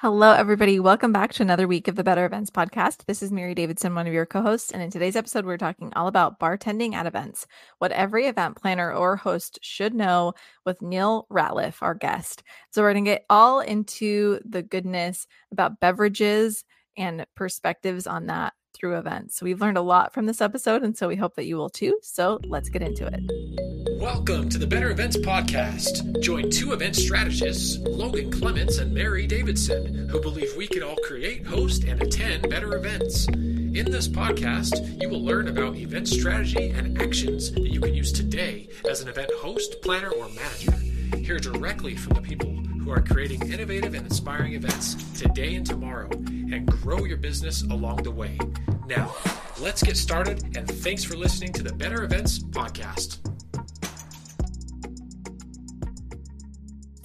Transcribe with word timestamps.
Hello, 0.00 0.32
everybody. 0.32 0.78
Welcome 0.78 1.10
back 1.10 1.32
to 1.32 1.42
another 1.42 1.66
week 1.66 1.88
of 1.88 1.96
the 1.96 2.04
Better 2.04 2.26
Events 2.26 2.50
podcast. 2.50 3.06
This 3.06 3.22
is 3.22 3.32
Mary 3.32 3.54
Davidson, 3.54 3.94
one 3.94 4.06
of 4.06 4.12
your 4.12 4.26
co 4.26 4.42
hosts. 4.42 4.70
And 4.70 4.82
in 4.82 4.90
today's 4.90 5.16
episode, 5.16 5.46
we're 5.46 5.56
talking 5.56 5.90
all 5.96 6.06
about 6.06 6.38
bartending 6.38 6.92
at 6.92 7.06
events, 7.06 7.46
what 7.78 7.92
every 7.92 8.26
event 8.26 8.60
planner 8.60 8.92
or 8.92 9.16
host 9.16 9.58
should 9.62 9.94
know 9.94 10.34
with 10.66 10.82
Neil 10.82 11.26
Ratliff, 11.32 11.76
our 11.80 11.94
guest. 11.94 12.42
So, 12.72 12.82
we're 12.82 12.92
going 12.92 13.06
to 13.06 13.10
get 13.10 13.24
all 13.30 13.60
into 13.60 14.38
the 14.44 14.62
goodness 14.62 15.26
about 15.50 15.80
beverages 15.80 16.62
and 16.98 17.24
perspectives 17.34 18.06
on 18.06 18.26
that 18.26 18.52
through 18.74 18.98
events. 18.98 19.38
So 19.38 19.44
we've 19.44 19.62
learned 19.62 19.78
a 19.78 19.82
lot 19.82 20.12
from 20.12 20.26
this 20.26 20.42
episode, 20.42 20.82
and 20.82 20.94
so 20.96 21.08
we 21.08 21.16
hope 21.16 21.36
that 21.36 21.46
you 21.46 21.56
will 21.56 21.70
too. 21.70 21.98
So 22.02 22.38
let's 22.44 22.68
get 22.68 22.82
into 22.82 23.06
it. 23.06 23.65
Welcome 24.06 24.48
to 24.50 24.58
the 24.58 24.68
Better 24.68 24.90
Events 24.90 25.16
Podcast. 25.16 26.20
Join 26.20 26.48
two 26.48 26.72
event 26.72 26.94
strategists, 26.94 27.78
Logan 27.78 28.30
Clements 28.30 28.78
and 28.78 28.94
Mary 28.94 29.26
Davidson, 29.26 30.08
who 30.08 30.20
believe 30.20 30.48
we 30.56 30.68
can 30.68 30.84
all 30.84 30.94
create, 31.04 31.44
host, 31.44 31.82
and 31.82 32.00
attend 32.00 32.48
better 32.48 32.76
events. 32.76 33.26
In 33.26 33.90
this 33.90 34.06
podcast, 34.06 35.02
you 35.02 35.08
will 35.08 35.24
learn 35.24 35.48
about 35.48 35.74
event 35.74 36.06
strategy 36.06 36.70
and 36.70 37.02
actions 37.02 37.50
that 37.50 37.72
you 37.72 37.80
can 37.80 37.94
use 37.94 38.12
today 38.12 38.68
as 38.88 39.00
an 39.00 39.08
event 39.08 39.28
host, 39.40 39.82
planner, 39.82 40.10
or 40.10 40.28
manager. 40.28 41.16
Hear 41.16 41.40
directly 41.40 41.96
from 41.96 42.14
the 42.14 42.22
people 42.22 42.54
who 42.54 42.92
are 42.92 43.02
creating 43.02 43.50
innovative 43.52 43.94
and 43.94 44.06
inspiring 44.06 44.54
events 44.54 44.94
today 45.18 45.56
and 45.56 45.66
tomorrow 45.66 46.10
and 46.12 46.64
grow 46.64 47.04
your 47.04 47.18
business 47.18 47.62
along 47.64 48.04
the 48.04 48.12
way. 48.12 48.38
Now, 48.86 49.16
let's 49.60 49.82
get 49.82 49.96
started 49.96 50.56
and 50.56 50.70
thanks 50.70 51.02
for 51.02 51.16
listening 51.16 51.52
to 51.54 51.64
the 51.64 51.72
Better 51.72 52.04
Events 52.04 52.38
Podcast. 52.38 53.18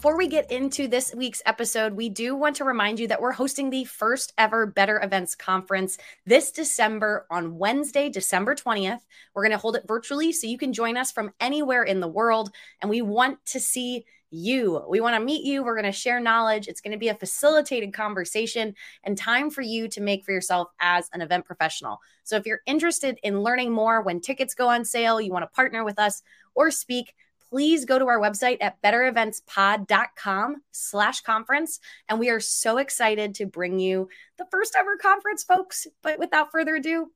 Before 0.02 0.18
we 0.18 0.26
get 0.26 0.52
into 0.52 0.88
this 0.88 1.14
week's 1.14 1.44
episode, 1.46 1.94
we 1.94 2.10
do 2.10 2.36
want 2.36 2.56
to 2.56 2.64
remind 2.64 3.00
you 3.00 3.08
that 3.10 3.22
we're 3.22 3.34
hosting 3.34 3.70
the 3.70 3.86
first 3.86 4.34
ever 4.36 4.66
Better 4.66 5.00
Events 5.00 5.36
Conference 5.36 6.00
this 6.26 6.52
December 6.52 7.28
on 7.30 7.60
Wednesday, 7.60 8.10
December 8.10 8.56
20th. 8.56 9.02
We're 9.36 9.44
going 9.44 9.52
to 9.52 9.60
hold 9.60 9.76
it 9.76 9.84
virtually 9.88 10.32
so 10.32 10.48
you 10.48 10.58
can 10.58 10.74
join 10.74 10.98
us 10.98 11.12
from 11.12 11.30
anywhere 11.40 11.84
in 11.84 12.00
the 12.00 12.08
world. 12.08 12.50
And 12.82 12.90
we 12.90 13.04
want 13.04 13.46
to 13.46 13.60
see 13.60 14.06
you. 14.32 14.84
We 14.90 15.02
want 15.02 15.18
to 15.18 15.24
meet 15.24 15.46
you. 15.46 15.62
We're 15.62 15.80
going 15.80 15.86
to 15.86 15.92
share 15.92 16.20
knowledge. 16.20 16.68
It's 16.68 16.82
going 16.82 16.94
to 16.94 16.98
be 16.98 17.10
a 17.10 17.14
facilitated 17.14 17.94
conversation 17.94 18.74
and 19.04 19.16
time 19.16 19.52
for 19.52 19.62
you 19.62 19.88
to 19.90 20.02
make 20.02 20.26
for 20.26 20.32
yourself 20.32 20.70
as 20.80 21.12
an 21.14 21.22
event 21.22 21.46
professional. 21.46 22.00
So 22.24 22.38
if 22.38 22.48
you're 22.48 22.62
interested 22.66 23.20
in 23.22 23.44
learning 23.44 23.72
more 23.72 24.02
when 24.02 24.20
tickets 24.20 24.56
go 24.56 24.68
on 24.68 24.84
sale, 24.84 25.22
you 25.22 25.32
want 25.32 25.44
to 25.44 25.56
partner 25.56 25.84
with 25.84 26.00
us 26.00 26.24
or 26.56 26.72
speak, 26.72 27.14
please 27.52 27.86
go 27.86 28.00
to 28.00 28.08
our 28.08 28.20
website 28.20 28.58
at 28.62 28.82
bettereventspod.com 28.82 30.56
slash 30.72 31.22
conference. 31.22 31.80
And 32.08 32.20
we 32.20 32.30
are 32.30 32.40
so 32.40 32.78
excited 32.78 33.36
to 33.36 33.46
bring 33.46 33.78
you 33.78 34.08
the 34.38 34.46
first 34.50 34.76
ever 34.80 34.96
conference, 34.96 35.44
folks. 35.44 35.86
But 36.02 36.18
without 36.18 36.52
further 36.52 36.76
ado, 36.76 37.12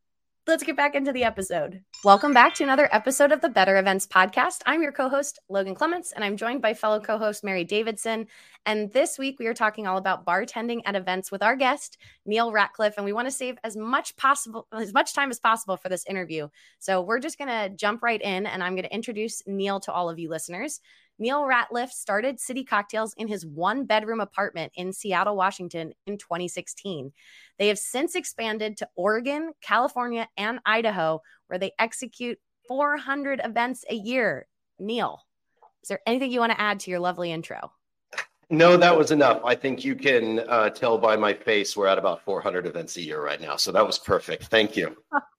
let's 0.48 0.64
get 0.64 0.76
back 0.76 0.94
into 0.94 1.12
the 1.12 1.24
episode. 1.24 1.82
Welcome 2.04 2.32
back 2.32 2.54
to 2.56 2.64
another 2.64 2.88
episode 2.92 3.32
of 3.32 3.42
the 3.42 3.50
Better 3.50 3.78
Events 3.78 4.06
Podcast. 4.06 4.62
I'm 4.68 4.84
your 4.84 4.92
co 4.92 5.10
host, 5.10 5.40
Logan 5.50 5.74
Clements, 5.74 6.12
and 6.12 6.24
I'm 6.24 6.38
joined 6.38 6.62
by 6.62 6.76
fellow 6.76 7.00
co 7.00 7.18
host, 7.18 7.44
Mary 7.44 7.64
Davidson. 7.64 8.28
And 8.68 8.92
this 8.94 9.18
week, 9.18 9.38
we 9.40 9.48
are 9.48 9.56
talking 9.56 9.88
all 9.88 9.98
about 9.98 10.24
bartending 10.24 10.82
at 10.86 10.96
events 10.96 11.32
with 11.32 11.42
our 11.42 11.56
guest, 11.56 11.98
Neil 12.28 12.52
Ratliff. 12.52 12.94
And 12.96 13.06
we 13.06 13.14
want 13.14 13.28
to 13.28 13.32
save 13.32 13.58
as 13.64 13.76
much 13.76 14.16
possible, 14.18 14.68
as 14.72 14.94
much 14.94 15.16
time 15.16 15.32
as 15.32 15.40
possible 15.40 15.78
for 15.78 15.90
this 15.90 16.06
interview. 16.08 16.48
So 16.78 17.02
we're 17.02 17.20
just 17.20 17.40
going 17.40 17.50
to 17.50 17.76
jump 17.76 18.04
right 18.04 18.22
in, 18.22 18.46
and 18.46 18.64
I'm 18.64 18.74
going 18.74 18.88
to 18.88 18.94
introduce 18.94 19.42
Neil 19.48 19.80
to 19.82 19.92
all 19.92 20.12
of 20.12 20.20
you 20.20 20.30
listeners. 20.30 20.80
Neil 21.18 21.44
Ratliff 21.44 21.90
started 21.90 22.40
City 22.40 22.64
Cocktails 22.64 23.14
in 23.18 23.28
his 23.28 23.46
one 23.46 23.86
bedroom 23.86 24.20
apartment 24.20 24.74
in 24.76 24.92
Seattle, 24.92 25.36
Washington 25.36 25.94
in 26.06 26.18
2016. 26.18 27.14
They 27.58 27.70
have 27.70 27.80
since 27.80 28.16
expanded 28.16 28.78
to 28.78 28.90
Oregon, 28.96 29.54
California, 29.62 30.28
and 30.36 30.60
Idaho, 30.66 31.22
where 31.48 31.58
they 31.58 31.72
execute 31.80 32.38
400 32.68 33.42
events 33.44 33.86
a 33.90 33.96
year. 33.96 34.48
Neil, 34.78 35.22
is 35.84 35.90
there 35.90 36.02
anything 36.06 36.32
you 36.32 36.40
want 36.40 36.52
to 36.52 36.60
add 36.60 36.82
to 36.82 36.92
your 36.92 37.00
lovely 37.00 37.32
intro? 37.32 37.72
No, 38.50 38.78
that 38.78 38.96
was 38.96 39.12
enough. 39.12 39.42
I 39.44 39.56
think 39.56 39.84
you 39.84 39.96
can 39.96 40.40
uh, 40.48 40.70
tell 40.70 40.98
by 40.98 41.16
my 41.16 41.34
face 41.34 41.76
we're 41.76 41.88
at 41.88 41.98
about 41.98 42.24
400 42.24 42.68
events 42.68 42.98
a 42.98 43.02
year 43.02 43.24
right 43.24 43.42
now. 43.42 43.56
So 43.56 43.72
that 43.72 43.86
was 43.86 43.98
perfect. 43.98 44.46
Thank 44.46 44.76
you. 44.76 44.96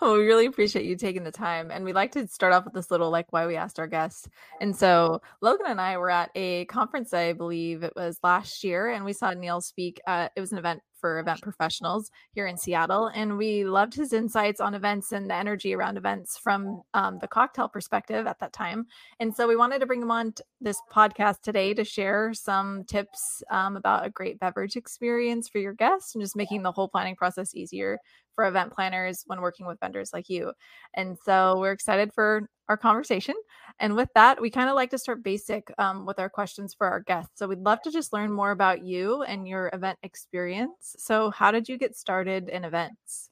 Well, 0.00 0.14
we 0.14 0.26
really 0.26 0.46
appreciate 0.46 0.84
you 0.84 0.96
taking 0.96 1.24
the 1.24 1.32
time. 1.32 1.72
And 1.72 1.84
we 1.84 1.92
like 1.92 2.12
to 2.12 2.26
start 2.28 2.52
off 2.52 2.64
with 2.64 2.72
this 2.72 2.90
little 2.90 3.10
like 3.10 3.32
why 3.32 3.46
we 3.46 3.56
asked 3.56 3.80
our 3.80 3.88
guests. 3.88 4.28
And 4.60 4.74
so 4.74 5.20
Logan 5.40 5.66
and 5.68 5.80
I 5.80 5.98
were 5.98 6.10
at 6.10 6.30
a 6.36 6.66
conference, 6.66 7.12
I 7.12 7.32
believe 7.32 7.82
it 7.82 7.94
was 7.96 8.18
last 8.22 8.62
year, 8.62 8.90
and 8.90 9.04
we 9.04 9.12
saw 9.12 9.32
Neil 9.32 9.60
speak. 9.60 10.00
Uh, 10.06 10.28
it 10.36 10.40
was 10.40 10.52
an 10.52 10.58
event 10.58 10.82
for 11.00 11.18
event 11.18 11.40
professionals 11.42 12.10
here 12.32 12.46
in 12.46 12.56
Seattle. 12.56 13.06
And 13.14 13.36
we 13.36 13.64
loved 13.64 13.94
his 13.94 14.12
insights 14.12 14.60
on 14.60 14.74
events 14.74 15.12
and 15.12 15.28
the 15.28 15.34
energy 15.34 15.74
around 15.74 15.96
events 15.96 16.38
from 16.38 16.82
um, 16.94 17.18
the 17.20 17.28
cocktail 17.28 17.68
perspective 17.68 18.26
at 18.26 18.38
that 18.40 18.52
time. 18.52 18.86
And 19.20 19.34
so 19.34 19.46
we 19.46 19.56
wanted 19.56 19.80
to 19.80 19.86
bring 19.86 20.02
him 20.02 20.10
on 20.10 20.32
t- 20.32 20.42
this 20.60 20.80
podcast 20.92 21.42
today 21.42 21.74
to 21.74 21.84
share 21.84 22.32
some 22.34 22.84
tips 22.84 23.42
um, 23.50 23.76
about 23.76 24.06
a 24.06 24.10
great 24.10 24.38
beverage 24.40 24.76
experience 24.76 25.48
for 25.48 25.58
your 25.58 25.74
guests 25.74 26.14
and 26.14 26.22
just 26.22 26.36
making 26.36 26.62
the 26.62 26.72
whole 26.72 26.88
planning 26.88 27.16
process 27.16 27.54
easier 27.54 27.98
for 28.34 28.46
event 28.46 28.72
planners 28.72 29.24
when 29.26 29.40
working 29.40 29.66
with 29.66 29.80
vendors 29.80 30.12
like 30.12 30.28
you. 30.28 30.52
And 30.94 31.16
so 31.24 31.58
we're 31.58 31.72
excited 31.72 32.12
for 32.14 32.48
our 32.68 32.76
conversation. 32.76 33.34
And 33.80 33.94
with 33.94 34.08
that, 34.14 34.40
we 34.40 34.50
kind 34.50 34.68
of 34.68 34.74
like 34.74 34.90
to 34.90 34.98
start 34.98 35.22
basic 35.22 35.72
um, 35.78 36.04
with 36.04 36.18
our 36.18 36.28
questions 36.28 36.74
for 36.74 36.86
our 36.86 37.00
guests. 37.00 37.32
So 37.38 37.46
we'd 37.46 37.60
love 37.60 37.80
to 37.82 37.90
just 37.90 38.12
learn 38.12 38.32
more 38.32 38.50
about 38.50 38.82
you 38.84 39.22
and 39.22 39.46
your 39.46 39.70
event 39.72 39.98
experience. 40.02 40.96
So, 40.98 41.30
how 41.30 41.50
did 41.50 41.68
you 41.68 41.78
get 41.78 41.96
started 41.96 42.48
in 42.48 42.64
events? 42.64 43.30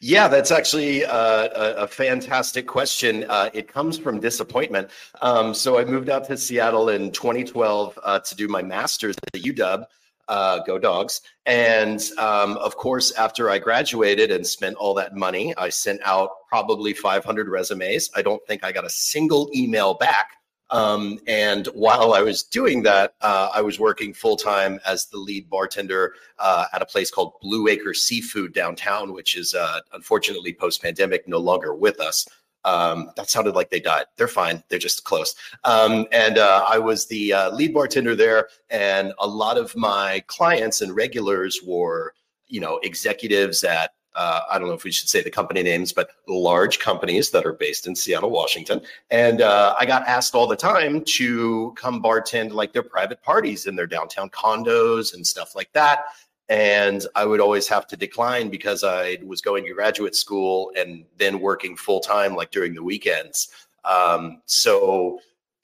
Yeah, 0.00 0.28
that's 0.28 0.52
actually 0.52 1.02
a, 1.02 1.50
a, 1.78 1.86
fantastic 1.88 2.66
question. 2.66 3.24
Uh, 3.28 3.50
it 3.52 3.66
comes 3.66 3.98
from 3.98 4.20
disappointment. 4.20 4.88
Um, 5.20 5.52
so 5.52 5.78
I 5.80 5.84
moved 5.84 6.08
out 6.08 6.24
to 6.28 6.36
Seattle 6.36 6.90
in 6.90 7.10
2012 7.10 7.98
uh, 8.02 8.20
to 8.20 8.36
do 8.36 8.46
my 8.46 8.62
master's 8.62 9.16
at 9.34 9.42
UW 9.42 9.84
uh, 10.28 10.60
go 10.60 10.78
dogs. 10.78 11.20
And 11.46 12.02
um, 12.18 12.56
of 12.58 12.76
course, 12.76 13.12
after 13.12 13.50
I 13.50 13.58
graduated 13.58 14.30
and 14.30 14.46
spent 14.46 14.76
all 14.76 14.94
that 14.94 15.14
money, 15.14 15.54
I 15.56 15.68
sent 15.68 16.00
out 16.04 16.30
probably 16.48 16.92
500 16.92 17.48
resumes. 17.48 18.10
I 18.14 18.22
don't 18.22 18.44
think 18.46 18.64
I 18.64 18.72
got 18.72 18.84
a 18.84 18.90
single 18.90 19.50
email 19.54 19.94
back. 19.94 20.32
Um, 20.70 21.20
and 21.26 21.66
while 21.68 22.14
I 22.14 22.22
was 22.22 22.42
doing 22.42 22.82
that, 22.84 23.14
uh, 23.20 23.50
I 23.54 23.60
was 23.60 23.78
working 23.78 24.14
full 24.14 24.36
time 24.36 24.80
as 24.84 25.06
the 25.06 25.18
lead 25.18 25.48
bartender 25.48 26.14
uh, 26.38 26.64
at 26.72 26.82
a 26.82 26.86
place 26.86 27.10
called 27.10 27.34
Blue 27.40 27.68
Acre 27.68 27.94
Seafood 27.94 28.54
downtown, 28.54 29.12
which 29.12 29.36
is 29.36 29.54
uh, 29.54 29.80
unfortunately 29.92 30.54
post 30.54 30.82
pandemic 30.82 31.28
no 31.28 31.38
longer 31.38 31.74
with 31.74 32.00
us. 32.00 32.26
Um, 32.64 33.10
that 33.16 33.30
sounded 33.30 33.54
like 33.54 33.70
they 33.70 33.80
died. 33.80 34.06
They're 34.16 34.28
fine. 34.28 34.62
They're 34.68 34.78
just 34.78 35.04
close. 35.04 35.34
Um, 35.64 36.06
and 36.12 36.38
uh, 36.38 36.64
I 36.68 36.78
was 36.78 37.06
the 37.06 37.32
uh, 37.32 37.50
lead 37.50 37.74
bartender 37.74 38.16
there, 38.16 38.48
and 38.70 39.12
a 39.18 39.26
lot 39.26 39.58
of 39.58 39.76
my 39.76 40.22
clients 40.26 40.80
and 40.80 40.94
regulars 40.94 41.60
were, 41.64 42.14
you 42.46 42.60
know, 42.60 42.78
executives 42.82 43.64
at 43.64 43.92
uh, 44.14 44.42
I 44.48 44.58
don't 44.58 44.68
know 44.68 44.74
if 44.74 44.84
we 44.84 44.92
should 44.92 45.08
say 45.08 45.22
the 45.22 45.30
company 45.30 45.62
names, 45.62 45.92
but 45.92 46.10
large 46.28 46.78
companies 46.78 47.30
that 47.30 47.44
are 47.44 47.52
based 47.52 47.86
in 47.86 47.96
Seattle, 47.96 48.30
Washington. 48.30 48.80
And 49.10 49.40
uh, 49.40 49.74
I 49.78 49.86
got 49.86 50.06
asked 50.06 50.34
all 50.34 50.46
the 50.46 50.56
time 50.56 51.02
to 51.16 51.72
come 51.76 52.00
bartend 52.00 52.52
like 52.52 52.72
their 52.72 52.84
private 52.84 53.22
parties 53.22 53.66
in 53.66 53.74
their 53.74 53.88
downtown 53.88 54.30
condos 54.30 55.14
and 55.14 55.26
stuff 55.26 55.56
like 55.56 55.72
that 55.72 56.04
and 56.48 57.06
I 57.14 57.24
would 57.24 57.40
always 57.40 57.68
have 57.68 57.86
to 57.88 57.96
decline 57.96 58.50
because 58.50 58.84
I 58.84 59.18
was 59.24 59.40
going 59.40 59.64
to 59.64 59.72
graduate 59.72 60.14
school 60.14 60.72
and 60.76 61.04
then 61.16 61.40
working 61.40 61.76
full 61.76 62.00
time, 62.00 62.34
like 62.34 62.50
during 62.50 62.74
the 62.74 62.82
weekends. 62.82 63.48
Um, 63.84 64.42
so 64.46 65.20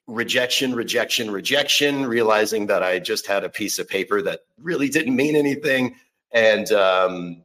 rejection, 0.06 0.74
rejection, 0.74 1.30
rejection, 1.30 2.06
realizing 2.06 2.66
that 2.66 2.82
I 2.82 2.98
just 2.98 3.26
had 3.26 3.44
a 3.44 3.48
piece 3.48 3.78
of 3.78 3.88
paper 3.88 4.22
that 4.22 4.40
really 4.58 4.88
didn't 4.88 5.14
mean 5.14 5.36
anything. 5.36 5.96
And 6.32 6.70
um, 6.72 7.42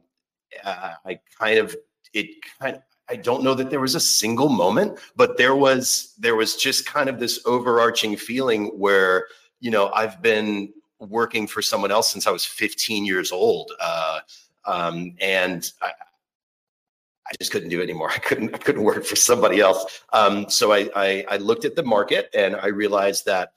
I 0.64 1.20
kind 1.38 1.58
of, 1.58 1.76
it 2.12 2.28
kind 2.58 2.76
of, 2.76 2.82
I 3.08 3.16
don't 3.16 3.44
know 3.44 3.54
that 3.54 3.70
there 3.70 3.80
was 3.80 3.94
a 3.94 4.00
single 4.00 4.48
moment, 4.48 4.98
but 5.14 5.36
there 5.36 5.54
was, 5.54 6.14
there 6.18 6.34
was 6.34 6.56
just 6.56 6.86
kind 6.86 7.08
of 7.08 7.20
this 7.20 7.40
overarching 7.46 8.16
feeling 8.16 8.66
where, 8.78 9.26
you 9.60 9.70
know, 9.70 9.90
I've 9.92 10.20
been 10.22 10.72
working 10.98 11.46
for 11.46 11.62
someone 11.62 11.90
else 11.90 12.10
since 12.10 12.26
I 12.26 12.30
was 12.30 12.44
15 12.44 13.04
years 13.04 13.32
old. 13.32 13.72
Uh, 13.80 14.20
um, 14.66 15.14
and 15.20 15.70
I, 15.82 15.88
I, 15.88 17.34
just 17.38 17.52
couldn't 17.52 17.68
do 17.68 17.80
it 17.80 17.84
anymore. 17.84 18.10
I 18.14 18.18
couldn't, 18.18 18.54
I 18.54 18.58
couldn't 18.58 18.82
work 18.82 19.04
for 19.04 19.16
somebody 19.16 19.60
else. 19.60 20.02
Um, 20.12 20.48
so 20.48 20.72
I, 20.72 20.88
I, 20.96 21.24
I 21.28 21.36
looked 21.36 21.64
at 21.64 21.76
the 21.76 21.82
market 21.82 22.30
and 22.34 22.56
I 22.56 22.68
realized 22.68 23.26
that 23.26 23.52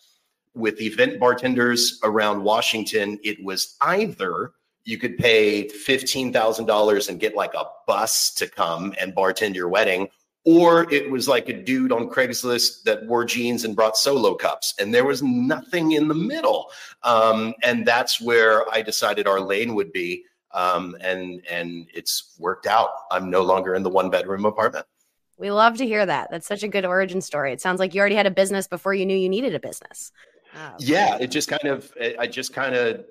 with 0.53 0.81
event 0.81 1.19
bartenders 1.19 2.00
around 2.03 2.44
Washington, 2.44 3.19
it 3.24 3.44
was 3.44 3.75
either 3.81 4.51
you 4.83 4.97
could 4.97 5.18
pay 5.18 5.68
$15,000 5.68 7.09
and 7.09 7.19
get 7.19 7.35
like 7.35 7.53
a 7.53 7.65
bus 7.85 8.33
to 8.35 8.47
come 8.47 8.94
and 9.00 9.15
bartend 9.15 9.56
your 9.56 9.69
wedding, 9.69 10.07
or 10.45 10.91
it 10.91 11.09
was 11.09 11.27
like 11.27 11.50
a 11.50 11.53
dude 11.53 11.91
on 11.91 12.09
Craigslist 12.09 12.83
that 12.83 13.06
wore 13.06 13.25
jeans 13.25 13.65
and 13.65 13.75
brought 13.75 13.97
solo 13.97 14.36
cups, 14.36 14.74
and 14.80 14.94
there 14.94 15.06
was 15.06 15.21
nothing 15.21 15.94
in 15.94 16.07
the 16.07 16.15
middle. 16.15 16.71
Um, 17.03 17.53
and 17.63 17.86
that's 17.86 18.21
where 18.21 18.69
I 18.74 18.81
decided 18.81 19.27
our 19.27 19.39
lane 19.39 19.75
would 19.75 19.91
be. 19.91 20.25
Um, 20.51 20.97
and 21.01 21.45
and 21.47 21.88
it's 21.94 22.36
worked 22.39 22.65
out. 22.65 22.89
I'm 23.12 23.30
no 23.30 23.44
longer 23.44 23.75
in 23.75 23.83
the 23.83 23.89
one 23.89 24.09
bedroom 24.09 24.45
apartment. 24.45 24.88
We 25.38 25.51
love 25.51 25.77
to 25.77 25.86
hear 25.86 26.06
that. 26.06 26.31
That's 26.31 26.47
such 26.47 26.63
a 26.63 26.68
good 26.68 26.85
origin 26.85 27.21
story. 27.21 27.53
It 27.53 27.62
sounds 27.62 27.80
like 27.80 27.94
you 27.94 28.01
already 28.01 28.15
had 28.15 28.25
a 28.25 28.31
business 28.31 28.68
before 28.68 28.94
you 28.94 29.06
knew 29.06 29.15
you 29.15 29.30
needed 29.30 29.53
a 29.56 29.59
business. 29.59 30.12
Oh. 30.56 30.75
Yeah, 30.80 31.18
it 31.18 31.27
just 31.27 31.47
kind 31.47 31.65
of, 31.65 31.94
I 32.18 32.25
just 32.25 32.53
kind 32.53 32.75
of, 32.75 33.06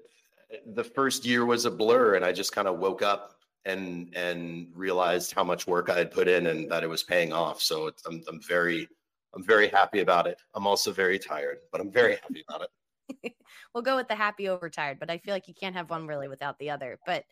the 0.67 0.85
first 0.85 1.25
year 1.25 1.47
was 1.47 1.65
a 1.65 1.71
blur, 1.71 2.17
and 2.17 2.25
I 2.25 2.33
just 2.33 2.53
kind 2.53 2.67
of 2.67 2.79
woke 2.79 3.01
up 3.01 3.38
and 3.69 4.15
and 4.17 4.69
realized 4.75 5.33
how 5.33 5.45
much 5.45 5.67
work 5.67 5.91
I 5.91 5.99
had 5.99 6.11
put 6.11 6.27
in 6.27 6.47
and 6.47 6.71
that 6.71 6.83
it 6.83 6.89
was 6.89 7.03
paying 7.03 7.33
off. 7.33 7.61
So 7.61 7.91
I'm 8.07 8.23
I'm 8.29 8.41
very 8.43 8.89
I'm 9.35 9.45
very 9.45 9.69
happy 9.69 10.01
about 10.01 10.27
it. 10.27 10.41
I'm 10.55 10.67
also 10.67 10.91
very 10.91 11.19
tired, 11.19 11.59
but 11.71 11.81
I'm 11.81 11.93
very 11.93 12.17
happy 12.17 12.45
about 12.49 12.63
it. 12.63 13.35
we'll 13.75 13.83
go 13.83 13.97
with 13.97 14.09
the 14.09 14.15
happy 14.15 14.49
over 14.49 14.69
tired, 14.71 14.99
but 14.99 15.11
I 15.11 15.19
feel 15.19 15.35
like 15.35 15.49
you 15.49 15.55
can't 15.55 15.77
have 15.77 15.91
one 15.91 16.07
really 16.07 16.29
without 16.29 16.59
the 16.59 16.71
other. 16.71 16.99
But 17.07 17.25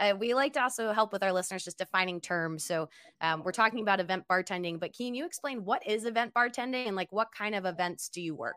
uh, 0.00 0.14
we 0.18 0.34
like 0.34 0.54
to 0.54 0.62
also 0.62 0.92
help 0.92 1.12
with 1.12 1.22
our 1.22 1.32
listeners 1.32 1.64
just 1.64 1.78
defining 1.78 2.20
terms. 2.20 2.64
So 2.64 2.88
um, 3.20 3.42
we're 3.44 3.52
talking 3.52 3.80
about 3.80 4.00
event 4.00 4.24
bartending, 4.30 4.80
but 4.80 4.96
can 4.96 5.14
you 5.14 5.26
explain 5.26 5.64
what 5.64 5.86
is 5.86 6.06
event 6.06 6.32
bartending 6.34 6.86
and 6.86 6.96
like 6.96 7.12
what 7.12 7.28
kind 7.36 7.54
of 7.54 7.66
events 7.66 8.08
do 8.08 8.22
you 8.22 8.34
work? 8.34 8.56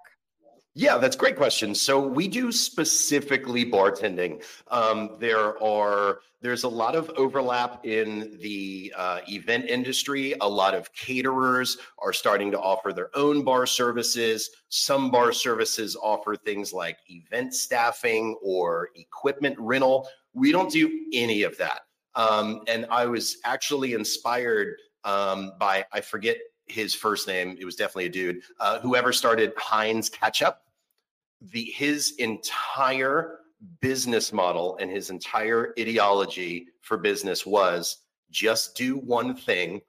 Yeah, 0.77 0.98
that's 0.98 1.16
a 1.16 1.19
great 1.19 1.38
question. 1.38 1.74
So 1.74 2.06
we 2.06 2.27
do 2.27 2.51
specifically 2.51 3.63
bartending. 3.66 4.44
Um, 4.68 5.16
there 5.19 5.62
are 5.63 6.19
there's 6.42 6.66
a 6.66 6.69
lot 6.69 6.95
of 6.95 7.10
overlap 7.12 7.86
in 7.86 8.38
the 8.42 8.94
uh, 8.95 9.22
event 9.30 9.66
industry. 9.69 10.36
A 10.42 10.50
lot 10.50 10.75
of 10.75 10.94
caterers 10.94 11.77
are 12.00 12.12
starting 12.12 12.51
to 12.51 12.60
offer 12.60 12.92
their 12.92 13.10
own 13.16 13.45
bar 13.45 13.66
services. 13.66 14.50
Some 14.68 15.10
bar 15.10 15.31
services 15.31 15.95
offer 15.95 16.36
things 16.36 16.74
like 16.74 16.98
event 17.10 17.54
staffing 17.54 18.38
or 18.44 18.89
equipment 18.95 19.56
rental. 19.57 20.10
We 20.33 20.51
don't 20.51 20.69
do 20.69 21.06
any 21.13 21.44
of 21.44 21.57
that. 21.57 21.83
Um, 22.16 22.63
and 22.68 22.86
I 22.92 23.06
was 23.06 23.38
actually 23.45 23.94
inspired 23.94 24.75
um, 25.06 25.54
by 25.57 25.86
I 25.94 26.01
forget 26.01 26.36
his 26.68 26.94
first 26.94 27.30
name. 27.30 27.56
It 27.57 27.63
was 27.63 27.77
definitely 27.77 28.07
a 28.07 28.10
dude. 28.10 28.42
Uh, 28.60 28.80
whoever 28.80 29.13
started 29.13 29.54
Heinz 29.56 30.10
Ketchup 30.10 30.64
the 31.51 31.63
his 31.63 32.15
entire 32.18 33.39
business 33.81 34.31
model 34.33 34.77
and 34.80 34.92
his 34.92 35.09
entire 35.09 35.74
ideology 35.80 36.68
for 36.81 36.97
business 36.97 37.45
was 37.45 37.97
just 38.31 38.75
do 38.75 38.97
one 38.97 39.36
thing 39.36 39.81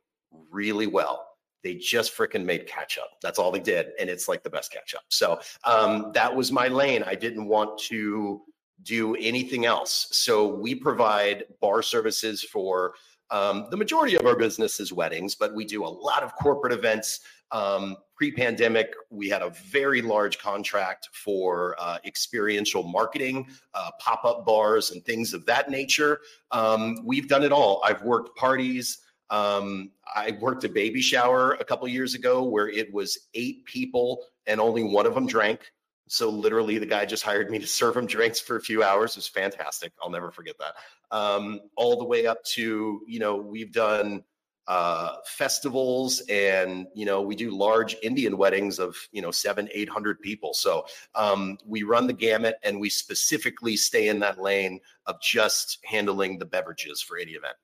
really 0.50 0.86
well. 0.86 1.26
They 1.62 1.74
just 1.74 2.16
freaking 2.16 2.44
made 2.44 2.66
ketchup. 2.66 3.08
That's 3.22 3.38
all 3.38 3.50
they 3.50 3.60
did. 3.60 3.88
And 3.98 4.08
it's 4.08 4.28
like 4.28 4.42
the 4.42 4.50
best 4.50 4.72
ketchup. 4.72 5.00
So 5.08 5.40
um, 5.64 6.12
that 6.14 6.34
was 6.34 6.52
my 6.52 6.68
lane. 6.68 7.02
I 7.02 7.14
didn't 7.14 7.46
want 7.46 7.78
to 7.80 8.42
do 8.82 9.16
anything 9.16 9.64
else. 9.66 10.08
So 10.12 10.46
we 10.46 10.74
provide 10.74 11.44
bar 11.60 11.82
services 11.82 12.42
for 12.42 12.94
um, 13.30 13.66
the 13.70 13.76
majority 13.76 14.14
of 14.14 14.24
our 14.26 14.36
business 14.36 14.78
is 14.78 14.92
weddings, 14.92 15.34
but 15.34 15.54
we 15.54 15.64
do 15.64 15.84
a 15.84 15.88
lot 15.88 16.22
of 16.22 16.34
corporate 16.36 16.72
events. 16.72 17.20
Um, 17.52 17.96
Pre 18.16 18.32
pandemic, 18.32 18.94
we 19.10 19.28
had 19.28 19.42
a 19.42 19.50
very 19.50 20.00
large 20.00 20.38
contract 20.38 21.10
for 21.12 21.76
uh, 21.78 21.98
experiential 22.06 22.82
marketing, 22.82 23.46
uh, 23.74 23.90
pop 24.00 24.24
up 24.24 24.46
bars, 24.46 24.90
and 24.90 25.04
things 25.04 25.34
of 25.34 25.44
that 25.44 25.68
nature. 25.70 26.20
Um, 26.50 26.96
we've 27.04 27.28
done 27.28 27.42
it 27.42 27.52
all. 27.52 27.82
I've 27.84 28.00
worked 28.00 28.34
parties. 28.34 29.00
Um, 29.28 29.90
I 30.14 30.38
worked 30.40 30.64
a 30.64 30.68
baby 30.70 31.02
shower 31.02 31.58
a 31.60 31.64
couple 31.64 31.86
years 31.88 32.14
ago 32.14 32.42
where 32.42 32.70
it 32.70 32.90
was 32.90 33.18
eight 33.34 33.66
people 33.66 34.24
and 34.46 34.62
only 34.62 34.82
one 34.82 35.04
of 35.04 35.14
them 35.14 35.26
drank. 35.26 35.70
So 36.08 36.30
literally, 36.30 36.78
the 36.78 36.86
guy 36.86 37.04
just 37.04 37.22
hired 37.24 37.50
me 37.50 37.58
to 37.58 37.66
serve 37.66 37.98
him 37.98 38.06
drinks 38.06 38.40
for 38.40 38.56
a 38.56 38.60
few 38.62 38.82
hours. 38.82 39.10
It 39.10 39.18
was 39.18 39.28
fantastic. 39.28 39.92
I'll 40.02 40.08
never 40.08 40.30
forget 40.30 40.54
that. 40.58 40.76
Um, 41.14 41.60
all 41.76 41.98
the 41.98 42.04
way 42.04 42.26
up 42.26 42.42
to 42.54 43.02
you 43.06 43.18
know 43.18 43.36
we've 43.36 43.72
done 43.72 44.24
uh, 44.68 45.16
festivals 45.24 46.22
and 46.28 46.86
you 46.94 47.06
know 47.06 47.22
we 47.22 47.36
do 47.36 47.56
large 47.56 47.94
indian 48.02 48.36
weddings 48.36 48.78
of 48.78 48.96
you 49.12 49.22
know 49.22 49.30
seven 49.30 49.68
eight 49.72 49.88
hundred 49.88 50.20
people. 50.20 50.54
So 50.54 50.86
um, 51.14 51.58
we 51.64 51.82
run 51.82 52.06
the 52.06 52.12
gamut 52.12 52.56
and 52.64 52.80
we 52.80 52.90
specifically 52.90 53.76
stay 53.76 54.08
in 54.08 54.18
that 54.20 54.40
lane 54.40 54.80
of 55.06 55.20
just 55.20 55.78
handling 55.84 56.38
the 56.38 56.46
beverages 56.46 57.00
for 57.00 57.16
any 57.16 57.32
event. 57.32 57.54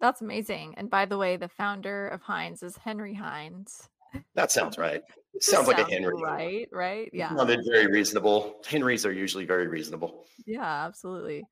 That's 0.00 0.20
amazing. 0.20 0.74
And 0.76 0.90
by 0.90 1.06
the 1.06 1.16
way 1.16 1.36
the 1.36 1.48
founder 1.48 2.08
of 2.08 2.20
heinz 2.22 2.62
is 2.62 2.76
henry 2.76 3.14
heinz. 3.14 3.88
That 4.34 4.52
sounds 4.52 4.76
right. 4.76 5.02
Sounds, 5.40 5.66
sounds 5.66 5.68
like 5.68 5.78
a 5.78 5.90
henry. 5.90 6.12
Right 6.22 6.68
right? 6.72 7.08
Yeah. 7.14 7.34
sounded 7.34 7.60
very 7.66 7.86
reasonable. 7.86 8.56
Henrys 8.68 9.06
are 9.06 9.12
usually 9.12 9.46
very 9.46 9.66
reasonable. 9.66 10.26
Yeah 10.44 10.84
absolutely 10.84 11.42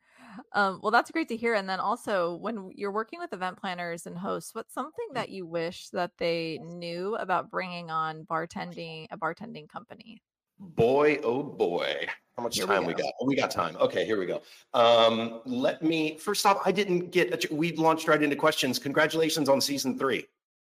um, 0.53 0.81
well, 0.82 0.91
that's 0.91 1.11
great 1.11 1.29
to 1.29 1.37
hear. 1.37 1.55
And 1.55 1.69
then 1.69 1.81
also, 1.81 2.35
when 2.37 2.73
you're 2.75 2.93
working 2.93 3.19
with 3.19 3.32
event 3.32 3.59
planners 3.59 4.06
and 4.06 4.17
hosts, 4.17 4.55
what's 4.55 4.75
something 4.75 5.06
mm. 5.11 5.15
that 5.15 5.31
you 5.31 5.47
wish 5.47 5.88
that 5.91 6.12
they 6.19 6.59
knew 6.62 7.17
about 7.17 7.50
bringing 7.50 7.91
on 7.91 8.25
bartending 8.25 9.06
a 9.11 9.19
bartending 9.19 9.69
company? 9.69 10.23
Boy, 10.59 11.19
oh 11.25 11.43
boy, 11.43 12.06
how 12.37 12.43
much 12.43 12.56
here 12.56 12.67
time 12.67 12.82
we, 12.82 12.93
we, 12.93 13.03
got? 13.03 13.12
Oh, 13.21 13.27
we 13.27 13.35
got 13.35 13.50
time. 13.50 13.77
Okay, 13.81 14.05
here 14.05 14.19
we 14.19 14.27
go. 14.27 14.43
Um, 14.75 15.41
let 15.47 15.82
me 15.82 16.19
first 16.19 16.44
off, 16.44 16.61
I 16.67 16.71
didn't 16.73 17.11
get. 17.11 17.32
A, 17.32 17.55
we 17.55 17.73
launched 17.73 18.09
right 18.09 18.23
into 18.23 18.37
questions. 18.37 18.79
Congratulations 18.79 19.49
on 19.49 19.61
season 19.62 19.99
three. 19.99 20.27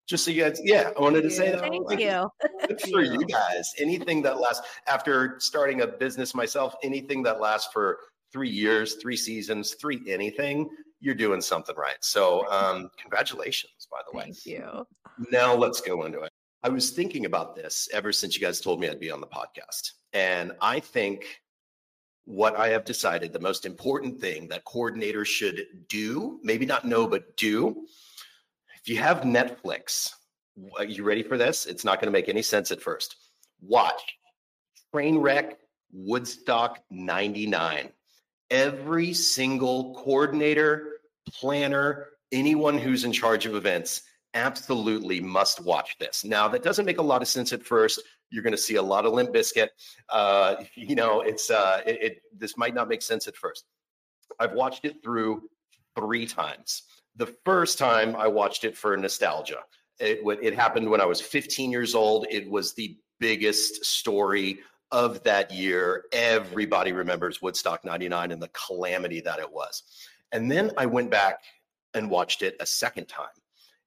Just 0.08 0.26
so 0.26 0.32
you 0.32 0.44
guys, 0.44 0.60
yeah, 0.64 0.92
I 0.98 1.02
wanted 1.02 1.22
to 1.22 1.30
say 1.30 1.52
that. 1.52 1.60
Thank 1.60 2.00
you. 2.00 2.30
Good 2.68 2.82
for 2.82 3.02
you 3.02 3.26
guys. 3.26 3.72
Anything 3.78 4.22
that 4.24 4.40
lasts 4.40 4.68
after 4.88 5.36
starting 5.40 5.82
a 5.82 5.88
business 5.88 6.34
myself, 6.34 6.76
anything 6.84 7.24
that 7.24 7.40
lasts 7.40 7.72
for 7.72 8.00
three 8.32 8.50
years, 8.50 8.96
three 8.96 9.18
seasons, 9.18 9.74
three 9.76 10.02
anything, 10.08 10.70
you're 11.00 11.16
doing 11.16 11.42
something 11.42 11.76
right. 11.76 11.98
So, 12.02 12.50
um, 12.52 12.90
congratulations, 13.00 13.88
by 13.92 14.00
the 14.10 14.18
way. 14.18 14.24
Thank 14.26 14.46
you. 14.46 14.86
Now 15.32 15.54
let's 15.56 15.82
go 15.82 16.06
into 16.06 16.22
it. 16.22 16.32
I 16.64 16.70
was 16.70 16.92
thinking 16.92 17.26
about 17.26 17.56
this 17.56 17.90
ever 17.92 18.12
since 18.12 18.36
you 18.36 18.42
guys 18.42 18.62
told 18.62 18.80
me 18.80 18.88
I'd 18.88 19.00
be 19.00 19.10
on 19.10 19.20
the 19.20 19.28
podcast. 19.28 19.94
And 20.14 20.52
I 20.62 20.80
think 20.80 21.42
what 22.26 22.56
I 22.56 22.70
have 22.70 22.86
decided 22.86 23.34
the 23.34 23.40
most 23.40 23.66
important 23.66 24.22
thing 24.22 24.48
that 24.50 24.64
coordinators 24.66 25.26
should 25.26 25.66
do, 25.88 26.40
maybe 26.44 26.66
not 26.66 26.86
know, 26.86 27.08
but 27.08 27.36
do. 27.36 27.88
If 28.80 28.88
you 28.88 28.98
have 28.98 29.22
Netflix, 29.22 30.12
are 30.78 30.86
you 30.86 31.04
ready 31.04 31.24
for 31.24 31.38
this? 31.38 31.66
It's 31.66 31.84
not 31.84 32.00
going 32.00 32.08
to 32.08 32.12
make 32.12 32.30
any 32.30 32.44
sense 32.44 32.72
at 32.72 32.82
first. 32.82 33.16
Watch 33.62 34.02
Trainwreck 34.94 35.56
Woodstock 35.92 36.80
99 36.90 37.90
every 38.52 39.14
single 39.14 39.96
coordinator, 39.96 41.00
planner, 41.28 42.08
anyone 42.32 42.78
who's 42.78 43.06
in 43.06 43.12
charge 43.12 43.46
of 43.46 43.56
events 43.56 44.04
absolutely 44.34 45.20
must 45.20 45.62
watch 45.62 45.98
this. 46.00 46.24
Now, 46.24 46.48
that 46.50 46.64
doesn't 46.64 46.86
make 46.86 47.00
a 47.00 47.02
lot 47.02 47.22
of 47.22 47.28
sense 47.28 47.52
at 47.54 47.64
first. 47.64 48.02
You're 48.30 48.44
going 48.44 48.52
to 48.52 48.58
see 48.58 48.76
a 48.76 48.82
lot 48.82 49.06
of 49.06 49.14
Limp 49.14 49.34
Biscuit. 49.34 49.72
Uh, 50.10 50.56
you 50.76 50.96
know, 50.96 51.22
it's 51.22 51.50
uh, 51.50 51.82
it, 51.86 52.04
it. 52.04 52.22
This 52.38 52.58
might 52.58 52.76
not 52.76 52.88
make 52.88 53.02
sense 53.02 53.28
at 53.28 53.36
first. 53.36 53.66
I've 54.40 54.54
watched 54.54 54.86
it 54.86 55.02
through 55.04 55.44
three 55.98 56.26
times. 56.26 56.84
The 57.18 57.34
first 57.46 57.78
time 57.78 58.16
I 58.16 58.28
watched 58.28 58.64
it 58.64 58.78
for 58.78 58.96
nostalgia. 58.96 59.60
It, 60.00 60.22
it 60.42 60.56
happened 60.56 60.90
when 60.90 61.02
I 61.02 61.06
was 61.06 61.22
15 61.22 61.70
years 61.70 61.94
old. 61.94 62.26
It 62.32 62.50
was 62.50 62.74
the 62.74 62.98
biggest 63.20 63.86
story 63.86 64.60
of 64.92 65.24
that 65.24 65.52
year, 65.52 66.06
everybody 66.12 66.92
remembers 66.92 67.42
Woodstock 67.42 67.86
99 67.86 68.32
and 68.32 68.42
the 68.42 68.50
calamity 68.50 69.22
that 69.22 69.40
it 69.40 69.52
was. 69.52 69.84
And 70.32 70.52
then 70.52 70.72
I 70.78 70.86
went 70.86 71.12
back 71.12 71.44
and 71.94 72.10
watched 72.10 72.42
it 72.42 72.56
a 72.60 72.66
second 72.66 73.08
time. 73.08 73.28